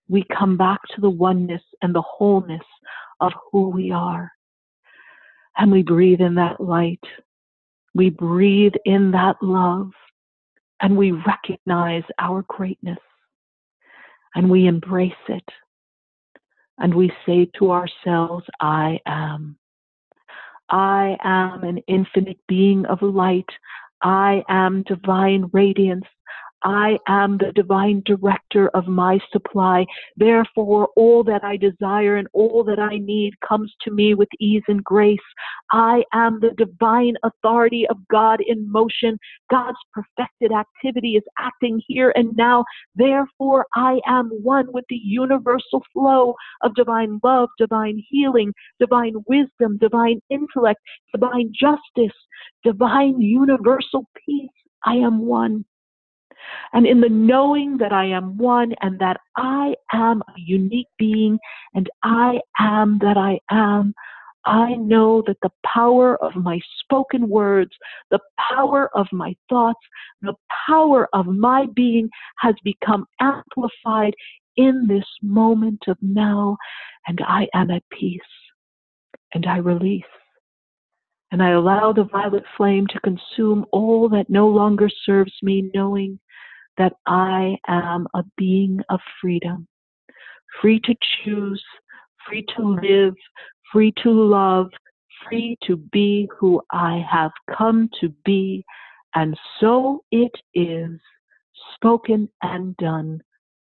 we 0.09 0.23
come 0.37 0.57
back 0.57 0.79
to 0.95 1.01
the 1.01 1.09
oneness 1.09 1.61
and 1.81 1.93
the 1.93 2.01
wholeness 2.01 2.63
of 3.19 3.33
who 3.51 3.69
we 3.69 3.91
are. 3.91 4.31
And 5.57 5.71
we 5.71 5.83
breathe 5.83 6.21
in 6.21 6.35
that 6.35 6.61
light. 6.61 7.03
We 7.93 8.09
breathe 8.09 8.75
in 8.85 9.11
that 9.11 9.37
love. 9.41 9.91
And 10.79 10.95
we 10.95 11.11
recognize 11.11 12.03
our 12.19 12.43
greatness. 12.47 12.99
And 14.35 14.49
we 14.49 14.67
embrace 14.67 15.13
it. 15.27 15.49
And 16.77 16.93
we 16.93 17.11
say 17.25 17.49
to 17.57 17.71
ourselves, 17.71 18.45
I 18.61 18.99
am. 19.07 19.57
I 20.69 21.17
am 21.23 21.63
an 21.63 21.79
infinite 21.87 22.37
being 22.47 22.85
of 22.85 23.01
light. 23.01 23.49
I 24.03 24.43
am 24.47 24.83
divine 24.83 25.49
radiance. 25.53 26.05
I 26.63 26.97
am 27.07 27.37
the 27.37 27.51
divine 27.53 28.01
director 28.05 28.69
of 28.69 28.87
my 28.87 29.19
supply. 29.31 29.85
Therefore, 30.15 30.89
all 30.95 31.23
that 31.23 31.43
I 31.43 31.57
desire 31.57 32.17
and 32.17 32.27
all 32.33 32.63
that 32.63 32.79
I 32.79 32.97
need 32.97 33.33
comes 33.47 33.73
to 33.81 33.91
me 33.91 34.15
with 34.15 34.29
ease 34.39 34.63
and 34.67 34.83
grace. 34.83 35.19
I 35.71 36.03
am 36.13 36.39
the 36.39 36.51
divine 36.57 37.15
authority 37.23 37.87
of 37.89 37.97
God 38.09 38.39
in 38.45 38.71
motion. 38.71 39.19
God's 39.51 39.77
perfected 39.93 40.51
activity 40.51 41.15
is 41.15 41.23
acting 41.37 41.81
here 41.87 42.11
and 42.15 42.35
now. 42.35 42.65
Therefore, 42.95 43.67
I 43.75 43.99
am 44.07 44.29
one 44.29 44.71
with 44.71 44.85
the 44.89 44.99
universal 45.03 45.83
flow 45.93 46.33
of 46.63 46.73
divine 46.75 47.19
love, 47.23 47.49
divine 47.59 48.01
healing, 48.09 48.53
divine 48.79 49.13
wisdom, 49.27 49.77
divine 49.77 50.21
intellect, 50.29 50.81
divine 51.13 51.53
justice, 51.53 52.17
divine 52.63 53.21
universal 53.21 54.05
peace. 54.25 54.49
I 54.83 54.95
am 54.95 55.25
one. 55.25 55.65
And 56.73 56.85
in 56.85 57.01
the 57.01 57.09
knowing 57.09 57.77
that 57.77 57.93
I 57.93 58.05
am 58.05 58.37
one 58.37 58.73
and 58.81 58.99
that 58.99 59.17
I 59.35 59.75
am 59.93 60.21
a 60.21 60.33
unique 60.37 60.87
being 60.97 61.39
and 61.73 61.89
I 62.03 62.39
am 62.59 62.99
that 62.99 63.17
I 63.17 63.39
am, 63.49 63.93
I 64.45 64.75
know 64.75 65.21
that 65.27 65.37
the 65.41 65.51
power 65.65 66.15
of 66.23 66.35
my 66.35 66.59
spoken 66.79 67.27
words, 67.27 67.71
the 68.11 68.19
power 68.49 68.89
of 68.95 69.07
my 69.11 69.35
thoughts, 69.49 69.79
the 70.21 70.35
power 70.67 71.09
of 71.11 71.25
my 71.27 71.65
being 71.75 72.09
has 72.39 72.55
become 72.63 73.05
amplified 73.19 74.13
in 74.55 74.87
this 74.87 75.05
moment 75.21 75.83
of 75.87 75.97
now, 76.01 76.57
and 77.07 77.19
I 77.27 77.47
am 77.53 77.69
at 77.71 77.83
peace, 77.91 78.21
and 79.33 79.45
I 79.45 79.57
release. 79.57 80.03
And 81.31 81.43
I 81.43 81.51
allow 81.51 81.91
the 81.91 82.05
violet 82.05 82.43
flame 82.55 82.87
to 82.87 82.99
consume 83.01 83.65
all 83.71 84.07
that 84.09 84.29
no 84.29 84.47
longer 84.47 84.89
serves 85.05 85.33
me, 85.43 85.69
knowing 85.73 86.19
that 86.77 86.93
I 87.05 87.57
am 87.67 88.07
a 88.13 88.23
being 88.37 88.79
of 88.89 88.99
freedom, 89.19 89.67
free 90.61 90.79
to 90.81 90.95
choose, 91.23 91.63
free 92.27 92.45
to 92.55 92.63
live, 92.63 93.15
free 93.71 93.93
to 94.03 94.11
love, 94.11 94.69
free 95.27 95.57
to 95.65 95.75
be 95.75 96.29
who 96.39 96.61
I 96.71 97.03
have 97.09 97.31
come 97.57 97.89
to 97.99 98.09
be. 98.23 98.63
And 99.15 99.37
so 99.59 100.03
it 100.11 100.31
is, 100.53 100.99
spoken 101.75 102.29
and 102.41 102.77
done. 102.77 103.21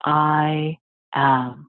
I 0.04 0.78
am. 1.14 1.68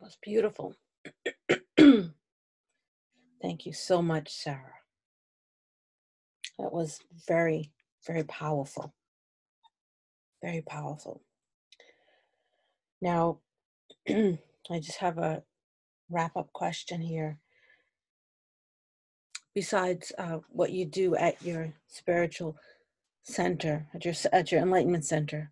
That's 0.00 0.16
beautiful. 0.22 0.74
Thank 3.42 3.66
you 3.66 3.72
so 3.72 4.02
much, 4.02 4.32
Sarah. 4.32 4.74
That 6.58 6.72
was 6.72 7.00
very, 7.28 7.72
very 8.06 8.24
powerful. 8.24 8.94
Very 10.42 10.62
powerful. 10.62 11.22
Now, 13.00 13.40
I 14.08 14.38
just 14.80 14.98
have 14.98 15.18
a 15.18 15.42
wrap 16.10 16.36
up 16.36 16.52
question 16.52 17.00
here. 17.00 17.38
Besides 19.54 20.12
uh, 20.18 20.38
what 20.50 20.72
you 20.72 20.84
do 20.84 21.16
at 21.16 21.42
your 21.42 21.72
spiritual 21.88 22.56
center, 23.22 23.86
at 23.94 24.04
your 24.04 24.14
at 24.32 24.52
your 24.52 24.60
enlightenment 24.60 25.04
center, 25.04 25.50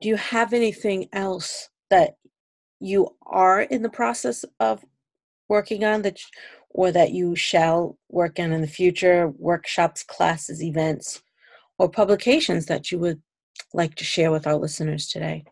do 0.00 0.08
you 0.08 0.16
have 0.16 0.52
anything 0.52 1.08
else 1.12 1.68
that 1.90 2.16
you 2.82 3.08
are 3.26 3.62
in 3.62 3.82
the 3.82 3.88
process 3.88 4.44
of 4.60 4.84
working 5.48 5.84
on 5.84 6.02
that 6.02 6.18
or 6.70 6.90
that 6.90 7.12
you 7.12 7.36
shall 7.36 7.98
work 8.08 8.38
on 8.38 8.52
in 8.52 8.60
the 8.60 8.66
future, 8.66 9.28
workshops, 9.38 10.02
classes, 10.02 10.62
events, 10.62 11.22
or 11.78 11.88
publications 11.88 12.66
that 12.66 12.90
you 12.90 12.98
would 12.98 13.20
like 13.74 13.94
to 13.96 14.04
share 14.04 14.30
with 14.30 14.46
our 14.46 14.56
listeners 14.56 15.08
today? 15.08 15.44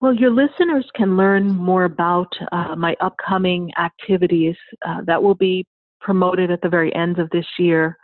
Well, 0.00 0.14
your 0.14 0.30
listeners 0.30 0.88
can 0.94 1.16
learn 1.16 1.48
more 1.48 1.84
about 1.84 2.32
uh, 2.52 2.76
my 2.76 2.94
upcoming 3.00 3.72
activities 3.78 4.54
uh, 4.86 5.02
that 5.06 5.22
will 5.22 5.34
be 5.34 5.66
promoted 6.00 6.50
at 6.50 6.60
the 6.62 6.68
very 6.68 6.94
end 6.94 7.18
of 7.18 7.28
this 7.30 7.46
year 7.58 7.98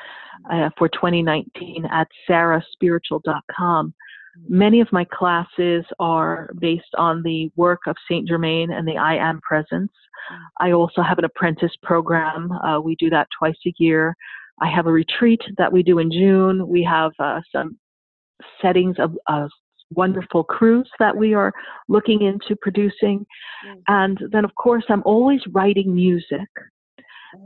uh, 0.51 0.71
for 0.77 0.89
2019 0.89 1.87
at 1.87 2.09
sarahspiritual.com. 2.29 3.95
Many 4.49 4.81
of 4.81 4.93
my 4.93 5.05
classes 5.05 5.85
are 5.99 6.51
based 6.59 6.95
on 6.97 7.23
the 7.23 7.51
work 7.57 7.81
of 7.87 7.97
Saint 8.09 8.29
Germain 8.29 8.73
and 8.73 8.87
the 8.87 8.97
I 8.97 9.17
Am 9.17 9.41
Presence. 9.41 9.93
I 10.61 10.73
also 10.73 11.03
have 11.03 11.19
an 11.19 11.25
apprentice 11.25 11.73
program. 11.83 12.51
Uh, 12.53 12.81
we 12.81 12.97
do 12.97 13.11
that 13.11 13.29
twice 13.39 13.57
a 13.67 13.75
year. 13.79 14.17
I 14.61 14.71
have 14.71 14.87
a 14.87 14.93
retreat 14.93 15.41
that 15.59 15.73
we 15.73 15.83
do 15.83 15.99
in 15.99 16.11
June. 16.11 16.67
We 16.69 16.83
have 16.85 17.13
uh, 17.19 17.41
some 17.53 17.79
settings 18.63 18.97
of 18.99 19.17
a 19.29 19.49
wonderful 19.91 20.45
cruise 20.45 20.91
that 20.99 21.17
we 21.17 21.35
are 21.35 21.53
looking 21.89 22.23
into 22.23 22.57
producing. 22.61 23.27
Mm. 23.67 23.83
And 23.89 24.19
then, 24.33 24.45
of 24.45 24.55
course, 24.55 24.85
I'm 24.89 25.03
always 25.05 25.41
writing 25.53 25.95
music 25.95 26.49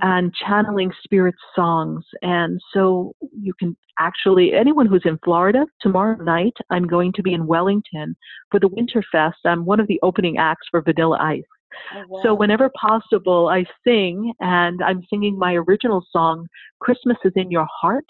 and 0.03 0.32
channeling 0.34 0.91
spirit 1.03 1.34
songs. 1.55 2.05
And 2.22 2.61
so 2.72 3.14
you 3.41 3.53
can 3.59 3.76
actually, 3.99 4.53
anyone 4.55 4.86
who's 4.86 5.03
in 5.05 5.18
Florida, 5.24 5.66
tomorrow 5.80 6.16
night, 6.22 6.55
I'm 6.70 6.86
going 6.86 7.12
to 7.14 7.22
be 7.22 7.34
in 7.34 7.47
Wellington 7.47 8.16
for 8.51 8.61
the 8.61 8.68
Winterfest. 8.68 9.34
I'm 9.45 9.64
one 9.64 9.80
of 9.80 9.86
the 9.86 10.01
opening 10.03 10.39
acts 10.39 10.66
for 10.70 10.82
Vanilla 10.82 11.18
Ice. 11.20 11.43
Oh, 11.95 12.05
wow. 12.09 12.20
So 12.22 12.34
whenever 12.34 12.70
possible, 12.80 13.49
I 13.49 13.64
sing, 13.84 14.32
and 14.41 14.80
I'm 14.82 15.03
singing 15.11 15.39
my 15.39 15.55
original 15.55 16.05
song, 16.11 16.47
"Christmas 16.80 17.18
is 17.24 17.32
in 17.36 17.51
Your 17.51 17.66
Heart," 17.80 18.07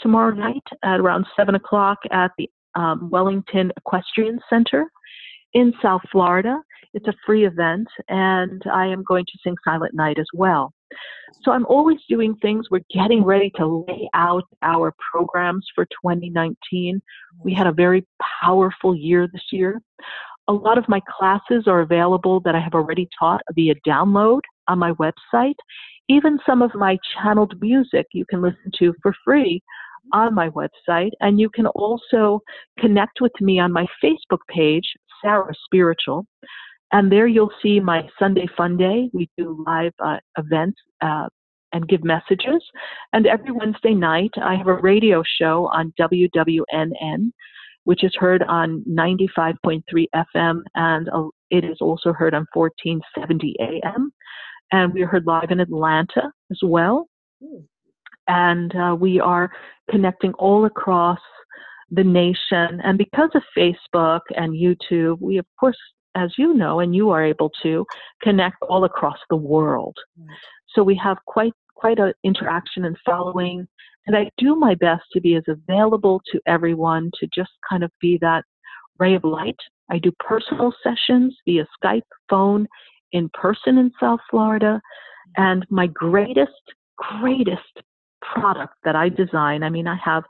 tomorrow 0.00 0.34
night 0.34 0.64
at 0.82 1.00
around 1.00 1.26
seven 1.36 1.54
o'clock 1.54 1.98
at 2.10 2.32
the 2.36 2.50
um, 2.74 3.08
Wellington 3.10 3.72
Equestrian 3.76 4.38
Center 4.50 4.86
in 5.54 5.72
South 5.80 6.02
Florida. 6.10 6.60
It's 6.94 7.08
a 7.08 7.14
free 7.24 7.46
event, 7.46 7.88
and 8.08 8.62
I 8.72 8.86
am 8.86 9.02
going 9.06 9.24
to 9.24 9.38
sing 9.42 9.54
Silent 9.64 9.94
Night 9.94 10.18
as 10.18 10.26
well. 10.34 10.72
So 11.42 11.52
I'm 11.52 11.66
always 11.66 11.98
doing 12.08 12.34
things. 12.36 12.66
We're 12.70 12.80
getting 12.92 13.24
ready 13.24 13.50
to 13.56 13.84
lay 13.88 14.08
out 14.14 14.44
our 14.62 14.92
programs 15.12 15.66
for 15.74 15.84
2019. 16.02 17.00
We 17.42 17.54
had 17.54 17.66
a 17.66 17.72
very 17.72 18.06
powerful 18.42 18.94
year 18.94 19.28
this 19.32 19.44
year. 19.52 19.80
A 20.48 20.52
lot 20.52 20.78
of 20.78 20.88
my 20.88 21.00
classes 21.18 21.64
are 21.66 21.80
available 21.80 22.40
that 22.40 22.54
I 22.54 22.60
have 22.60 22.74
already 22.74 23.08
taught 23.18 23.42
via 23.54 23.74
download 23.86 24.40
on 24.68 24.78
my 24.78 24.92
website. 24.92 25.54
Even 26.08 26.38
some 26.46 26.62
of 26.62 26.74
my 26.74 26.98
channeled 27.14 27.54
music 27.60 28.06
you 28.12 28.24
can 28.26 28.42
listen 28.42 28.70
to 28.78 28.94
for 29.02 29.12
free 29.24 29.60
on 30.12 30.34
my 30.34 30.48
website. 30.50 31.10
And 31.20 31.40
you 31.40 31.50
can 31.50 31.66
also 31.66 32.40
connect 32.78 33.20
with 33.20 33.32
me 33.40 33.58
on 33.58 33.72
my 33.72 33.86
Facebook 34.02 34.38
page, 34.48 34.94
Sarah 35.22 35.52
Spiritual. 35.64 36.26
And 36.92 37.10
there 37.10 37.26
you'll 37.26 37.52
see 37.62 37.80
my 37.80 38.08
Sunday 38.18 38.46
Fun 38.56 38.76
Day. 38.76 39.10
We 39.12 39.28
do 39.36 39.62
live 39.66 39.92
uh, 40.04 40.18
events 40.38 40.78
uh, 41.00 41.28
and 41.72 41.88
give 41.88 42.04
messages. 42.04 42.64
And 43.12 43.26
every 43.26 43.50
Wednesday 43.50 43.94
night, 43.94 44.30
I 44.42 44.54
have 44.54 44.68
a 44.68 44.74
radio 44.74 45.22
show 45.38 45.68
on 45.72 45.92
WWNN, 46.00 47.32
which 47.84 48.04
is 48.04 48.14
heard 48.18 48.42
on 48.44 48.84
95.3 48.88 49.82
FM, 50.14 50.60
and 50.74 51.08
uh, 51.08 51.28
it 51.50 51.64
is 51.64 51.78
also 51.80 52.12
heard 52.12 52.34
on 52.34 52.46
1470 52.54 53.56
AM. 53.60 54.12
And 54.72 54.92
we 54.92 55.02
are 55.02 55.06
heard 55.06 55.26
live 55.26 55.50
in 55.50 55.60
Atlanta 55.60 56.32
as 56.50 56.58
well. 56.62 57.08
Mm. 57.42 57.64
And 58.28 58.74
uh, 58.74 58.96
we 58.98 59.20
are 59.20 59.50
connecting 59.90 60.32
all 60.34 60.64
across 60.64 61.20
the 61.90 62.02
nation. 62.02 62.80
And 62.82 62.98
because 62.98 63.30
of 63.34 63.42
Facebook 63.56 64.22
and 64.36 64.52
YouTube, 64.52 65.20
we, 65.20 65.38
of 65.38 65.46
course, 65.60 65.76
as 66.16 66.32
you 66.38 66.54
know, 66.54 66.80
and 66.80 66.96
you 66.96 67.10
are 67.10 67.24
able 67.24 67.50
to 67.62 67.86
connect 68.22 68.56
all 68.62 68.84
across 68.84 69.18
the 69.30 69.36
world. 69.36 69.96
So 70.74 70.82
we 70.82 70.98
have 71.02 71.18
quite 71.26 71.52
quite 71.76 71.98
an 71.98 72.12
interaction 72.24 72.84
and 72.84 72.96
following. 73.04 73.68
And 74.06 74.16
I 74.16 74.30
do 74.38 74.56
my 74.56 74.74
best 74.74 75.04
to 75.12 75.20
be 75.20 75.36
as 75.36 75.44
available 75.46 76.20
to 76.32 76.40
everyone 76.46 77.10
to 77.20 77.28
just 77.34 77.50
kind 77.68 77.84
of 77.84 77.90
be 78.00 78.18
that 78.22 78.44
ray 78.98 79.14
of 79.14 79.24
light. 79.24 79.58
I 79.90 79.98
do 79.98 80.10
personal 80.18 80.72
sessions 80.82 81.36
via 81.44 81.66
Skype, 81.82 82.02
phone, 82.28 82.66
in 83.12 83.28
person 83.34 83.78
in 83.78 83.92
South 84.00 84.20
Florida. 84.30 84.80
Mm-hmm. 85.38 85.42
And 85.42 85.66
my 85.70 85.86
greatest, 85.86 86.50
greatest 86.96 87.82
product 88.22 88.74
that 88.84 88.96
I 88.96 89.08
design, 89.08 89.62
I 89.62 89.70
mean, 89.70 89.86
I 89.86 89.96
have 90.02 90.24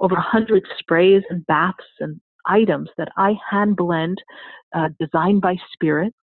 over 0.00 0.14
100 0.14 0.62
sprays 0.78 1.22
and 1.30 1.46
baths 1.46 1.84
and 2.00 2.20
items 2.46 2.88
that 2.98 3.08
I 3.16 3.34
hand 3.50 3.76
blend, 3.76 4.18
uh, 4.74 4.88
designed 4.98 5.40
by 5.40 5.56
Spirit. 5.72 6.14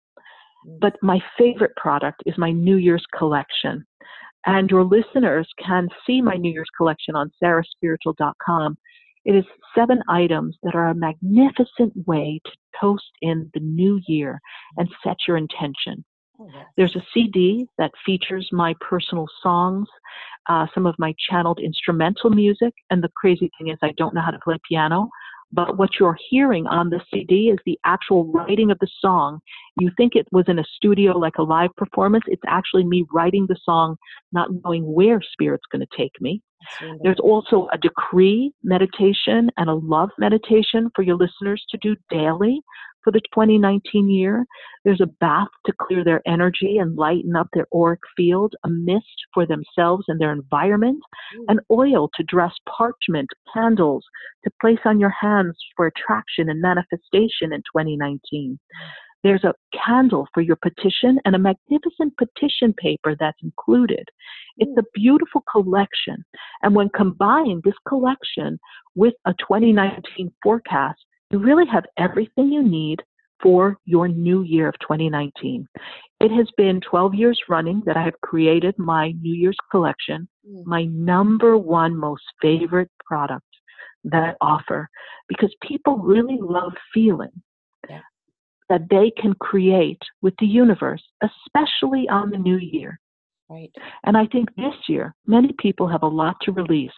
Mm. 0.65 0.79
But 0.79 0.95
my 1.01 1.19
favorite 1.37 1.75
product 1.75 2.23
is 2.25 2.37
my 2.37 2.51
New 2.51 2.77
Year's 2.77 3.05
collection. 3.17 3.85
And 4.45 4.69
your 4.69 4.83
listeners 4.83 5.47
can 5.63 5.89
see 6.05 6.21
my 6.21 6.35
New 6.35 6.51
Year's 6.51 6.69
collection 6.77 7.15
on 7.15 7.31
sarahspiritual.com. 7.43 8.77
It 9.25 9.35
is 9.35 9.43
seven 9.75 10.01
items 10.07 10.55
that 10.63 10.73
are 10.73 10.87
a 10.87 10.95
magnificent 10.95 11.91
way 12.07 12.39
to 12.45 12.51
toast 12.79 13.11
in 13.21 13.51
the 13.53 13.59
new 13.59 13.99
year 14.07 14.39
and 14.77 14.87
set 15.03 15.17
your 15.27 15.35
intention. 15.35 16.05
Oh, 16.39 16.49
There's 16.77 16.95
a 16.95 17.03
CD 17.13 17.67
that 17.77 17.91
features 18.05 18.47
my 18.51 18.75
personal 18.79 19.27
songs, 19.41 19.89
uh, 20.47 20.67
some 20.73 20.85
of 20.85 20.95
my 20.97 21.13
channeled 21.29 21.59
instrumental 21.59 22.29
music, 22.29 22.73
and 22.89 23.03
the 23.03 23.11
crazy 23.17 23.49
thing 23.57 23.69
is 23.69 23.77
I 23.81 23.93
don't 23.97 24.13
know 24.13 24.21
how 24.21 24.31
to 24.31 24.39
play 24.43 24.57
piano, 24.69 25.09
but 25.51 25.77
what 25.77 25.91
you're 25.99 26.17
hearing 26.29 26.67
on 26.67 26.89
the 26.89 27.01
CD 27.11 27.49
is 27.49 27.57
the 27.65 27.79
actual 27.85 28.25
writing 28.31 28.71
of 28.71 28.79
the 28.79 28.87
song. 28.99 29.39
You 29.79 29.91
think 29.97 30.15
it 30.15 30.27
was 30.31 30.45
in 30.47 30.59
a 30.59 30.63
studio 30.75 31.17
like 31.17 31.37
a 31.37 31.43
live 31.43 31.69
performance. 31.77 32.25
It's 32.27 32.41
actually 32.47 32.83
me 32.83 33.05
writing 33.13 33.45
the 33.47 33.57
song, 33.63 33.95
not 34.31 34.49
knowing 34.63 34.83
where 34.83 35.21
Spirit's 35.21 35.65
going 35.71 35.85
to 35.85 35.97
take 35.97 36.19
me. 36.19 36.41
There's 37.03 37.19
also 37.19 37.67
a 37.71 37.77
decree 37.77 38.51
meditation 38.63 39.49
and 39.57 39.69
a 39.69 39.75
love 39.75 40.09
meditation 40.17 40.89
for 40.95 41.03
your 41.03 41.15
listeners 41.15 41.63
to 41.69 41.77
do 41.77 41.95
daily 42.09 42.61
for 43.03 43.11
the 43.11 43.21
2019 43.33 44.09
year. 44.09 44.45
There's 44.83 45.01
a 45.01 45.07
bath 45.19 45.47
to 45.65 45.73
clear 45.79 46.03
their 46.03 46.21
energy 46.27 46.77
and 46.77 46.95
lighten 46.95 47.35
up 47.35 47.47
their 47.53 47.67
auric 47.73 48.01
field, 48.15 48.55
a 48.63 48.69
mist 48.69 49.05
for 49.33 49.45
themselves 49.45 50.05
and 50.07 50.19
their 50.19 50.31
environment, 50.31 50.99
mm. 51.37 51.45
an 51.47 51.59
oil 51.71 52.09
to 52.15 52.23
dress 52.23 52.53
parchment, 52.69 53.29
candles 53.53 54.03
to 54.43 54.51
place 54.61 54.79
on 54.85 54.99
your 54.99 55.13
hands 55.21 55.57
for 55.75 55.87
attraction 55.87 56.49
and 56.49 56.61
manifestation 56.61 57.53
in 57.53 57.61
2019. 57.73 58.59
There's 59.23 59.43
a 59.43 59.55
candle 59.85 60.27
for 60.33 60.41
your 60.41 60.57
petition 60.57 61.19
and 61.25 61.35
a 61.35 61.39
magnificent 61.39 62.13
petition 62.17 62.73
paper 62.73 63.15
that's 63.19 63.41
included. 63.41 64.07
It's 64.57 64.77
a 64.77 64.83
beautiful 64.93 65.43
collection. 65.51 66.23
And 66.61 66.75
when 66.75 66.89
combined, 66.89 67.63
this 67.63 67.73
collection 67.87 68.59
with 68.95 69.15
a 69.25 69.33
2019 69.33 70.31
forecast 70.43 71.03
you 71.29 71.39
really 71.39 71.65
have 71.67 71.85
everything 71.97 72.51
you 72.51 72.63
need 72.63 73.01
for 73.41 73.77
your 73.85 74.07
new 74.07 74.43
year 74.43 74.67
of 74.67 74.75
2019. 74.79 75.67
It 76.19 76.31
has 76.31 76.47
been 76.57 76.81
12 76.81 77.13
years 77.13 77.39
running 77.47 77.83
that 77.85 77.97
I 77.97 78.03
have 78.03 78.19
created 78.21 78.77
my 78.77 79.11
New 79.21 79.33
Year's 79.33 79.57
collection, 79.69 80.27
mm. 80.47 80.65
my 80.65 80.85
number 80.85 81.57
one 81.57 81.95
most 81.95 82.23
favorite 82.41 82.89
product 83.05 83.45
that 84.05 84.23
I 84.23 84.33
offer, 84.41 84.89
because 85.27 85.53
people 85.61 85.97
really 85.97 86.37
love 86.41 86.73
feeling 86.93 87.43
yeah. 87.89 88.01
that 88.69 88.89
they 88.89 89.11
can 89.21 89.33
create 89.35 90.01
with 90.21 90.33
the 90.39 90.47
universe, 90.47 91.03
especially 91.21 92.07
on 92.09 92.31
the 92.31 92.37
new 92.37 92.57
year. 92.57 92.99
Right. 93.49 93.71
And 94.03 94.17
I 94.17 94.25
think 94.27 94.49
this 94.55 94.75
year, 94.89 95.15
many 95.25 95.53
people 95.59 95.87
have 95.87 96.03
a 96.03 96.07
lot 96.07 96.35
to 96.41 96.51
release, 96.51 96.91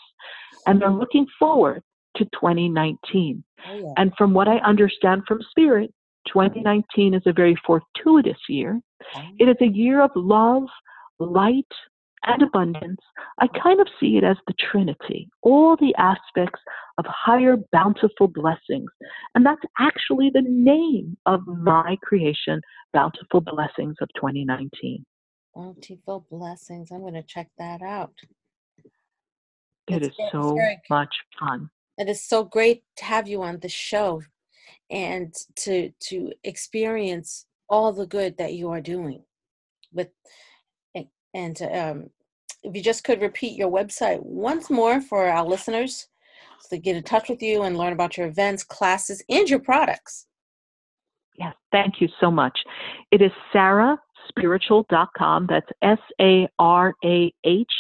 and 0.66 0.82
they're 0.82 0.90
looking 0.90 1.28
forward 1.38 1.84
to 2.18 2.26
2019. 2.26 3.44
Oh, 3.68 3.76
yeah. 3.76 3.94
And 3.98 4.14
from 4.18 4.34
what 4.34 4.48
I 4.48 4.58
understand 4.58 5.24
from 5.28 5.40
Spirit, 5.50 5.94
2019 6.28 7.14
is 7.14 7.24
a 7.26 7.34
very 7.34 7.56
fortuitous 7.66 8.38
year. 8.48 8.80
Oh. 9.16 9.22
It 9.40 9.46
is 9.46 9.58
a 9.62 9.72
year 9.72 10.02
of 10.02 10.12
love, 10.16 10.64
light, 11.20 11.66
and 12.24 12.42
abundance. 12.42 13.00
I 13.40 13.48
kind 13.48 13.80
of 13.80 13.88
see 14.00 14.18
it 14.18 14.24
as 14.24 14.38
the 14.48 14.54
Trinity, 14.72 15.30
all 15.42 15.76
the 15.78 15.96
aspects 15.98 16.60
of 16.98 17.06
higher 17.08 17.58
bountiful 17.72 18.28
blessings. 18.28 18.92
And 19.36 19.46
that's 19.46 19.62
actually 19.80 20.30
the 20.34 20.44
name 20.46 21.18
of 21.26 21.46
my 21.48 21.98
creation, 22.04 22.62
Bountiful 22.94 23.42
Blessings 23.42 23.96
of 24.02 24.10
2019. 24.16 25.06
Bountiful 25.56 26.26
Blessings. 26.30 26.92
I'm 26.92 27.02
going 27.02 27.14
to 27.14 27.24
check 27.24 27.48
that 27.58 27.82
out. 27.82 28.14
It 29.88 30.04
it's, 30.04 30.08
is 30.08 30.14
so 30.32 30.58
much 30.90 31.16
fun. 31.40 31.70
It 32.00 32.08
is 32.08 32.24
so 32.24 32.46
great 32.46 32.84
to 32.96 33.06
have 33.06 33.28
you 33.28 33.44
on 33.44 33.60
the 33.60 33.68
show 33.70 34.22
and 34.90 35.36
to 35.58 35.92
to 36.00 36.32
experience 36.44 37.46
all 37.70 37.92
the 37.92 38.08
good 38.08 38.38
that 38.38 38.54
you 38.54 38.70
are 38.70 38.82
doing 38.82 39.24
with 39.94 40.08
and 41.36 41.62
um, 41.62 42.10
if 42.64 42.76
you 42.76 42.82
just 42.82 43.04
could 43.04 43.22
repeat 43.22 43.56
your 43.56 43.70
website 43.70 44.20
once 44.24 44.72
more 44.72 45.00
for 45.00 45.28
our 45.28 45.46
listeners 45.46 46.08
so 46.60 46.68
they 46.72 46.80
get 46.80 46.96
in 46.96 47.04
touch 47.04 47.30
with 47.30 47.42
you 47.44 47.62
and 47.64 47.78
learn 47.78 47.94
about 47.94 48.18
your 48.18 48.28
events 48.28 48.64
classes 48.64 49.22
and 49.30 49.48
your 49.50 49.60
products. 49.60 50.26
Yes 51.38 51.54
thank 51.72 52.02
you 52.02 52.08
so 52.20 52.32
much. 52.32 52.58
It 53.12 53.22
is 53.22 53.32
sarahspiritual.com 53.54 55.48
that's 55.50 55.70
s-a-r-a-h 55.82 57.74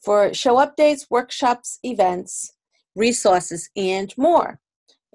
for 0.05 0.35
show 0.35 0.57
updates 0.57 1.07
workshops 1.09 1.79
events 1.83 2.53
resources 2.95 3.71
and 3.75 4.13
more 4.19 4.61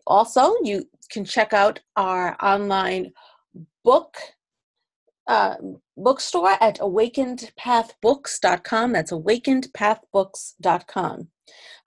also 0.07 0.55
you 0.63 0.89
can 1.11 1.25
check 1.25 1.53
out 1.53 1.79
our 1.95 2.35
online 2.41 3.11
book 3.83 4.17
um, 5.27 5.81
bookstore 5.95 6.57
at 6.61 6.79
awakenedpathbooks.com. 6.79 8.91
That's 8.91 9.11
awakenedpathbooks.com. 9.11 11.27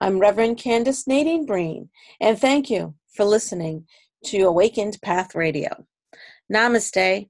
I'm 0.01 0.19
Reverend 0.19 0.57
Candace 0.57 1.07
Nadine 1.07 1.45
Breen, 1.45 1.89
and 2.19 2.37
thank 2.39 2.69
you 2.69 2.95
for 3.15 3.23
listening 3.25 3.87
to 4.25 4.43
Awakened 4.43 4.99
Path 5.01 5.33
Radio. 5.35 5.85
Namaste 6.51 7.29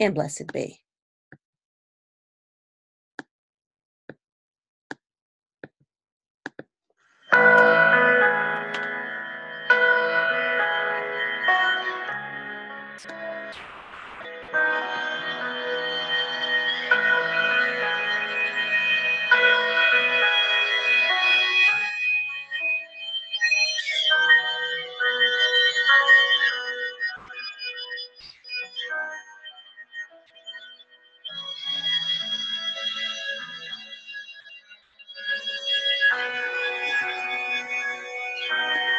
and 0.00 0.14
blessed 0.14 0.52
be. 0.52 0.80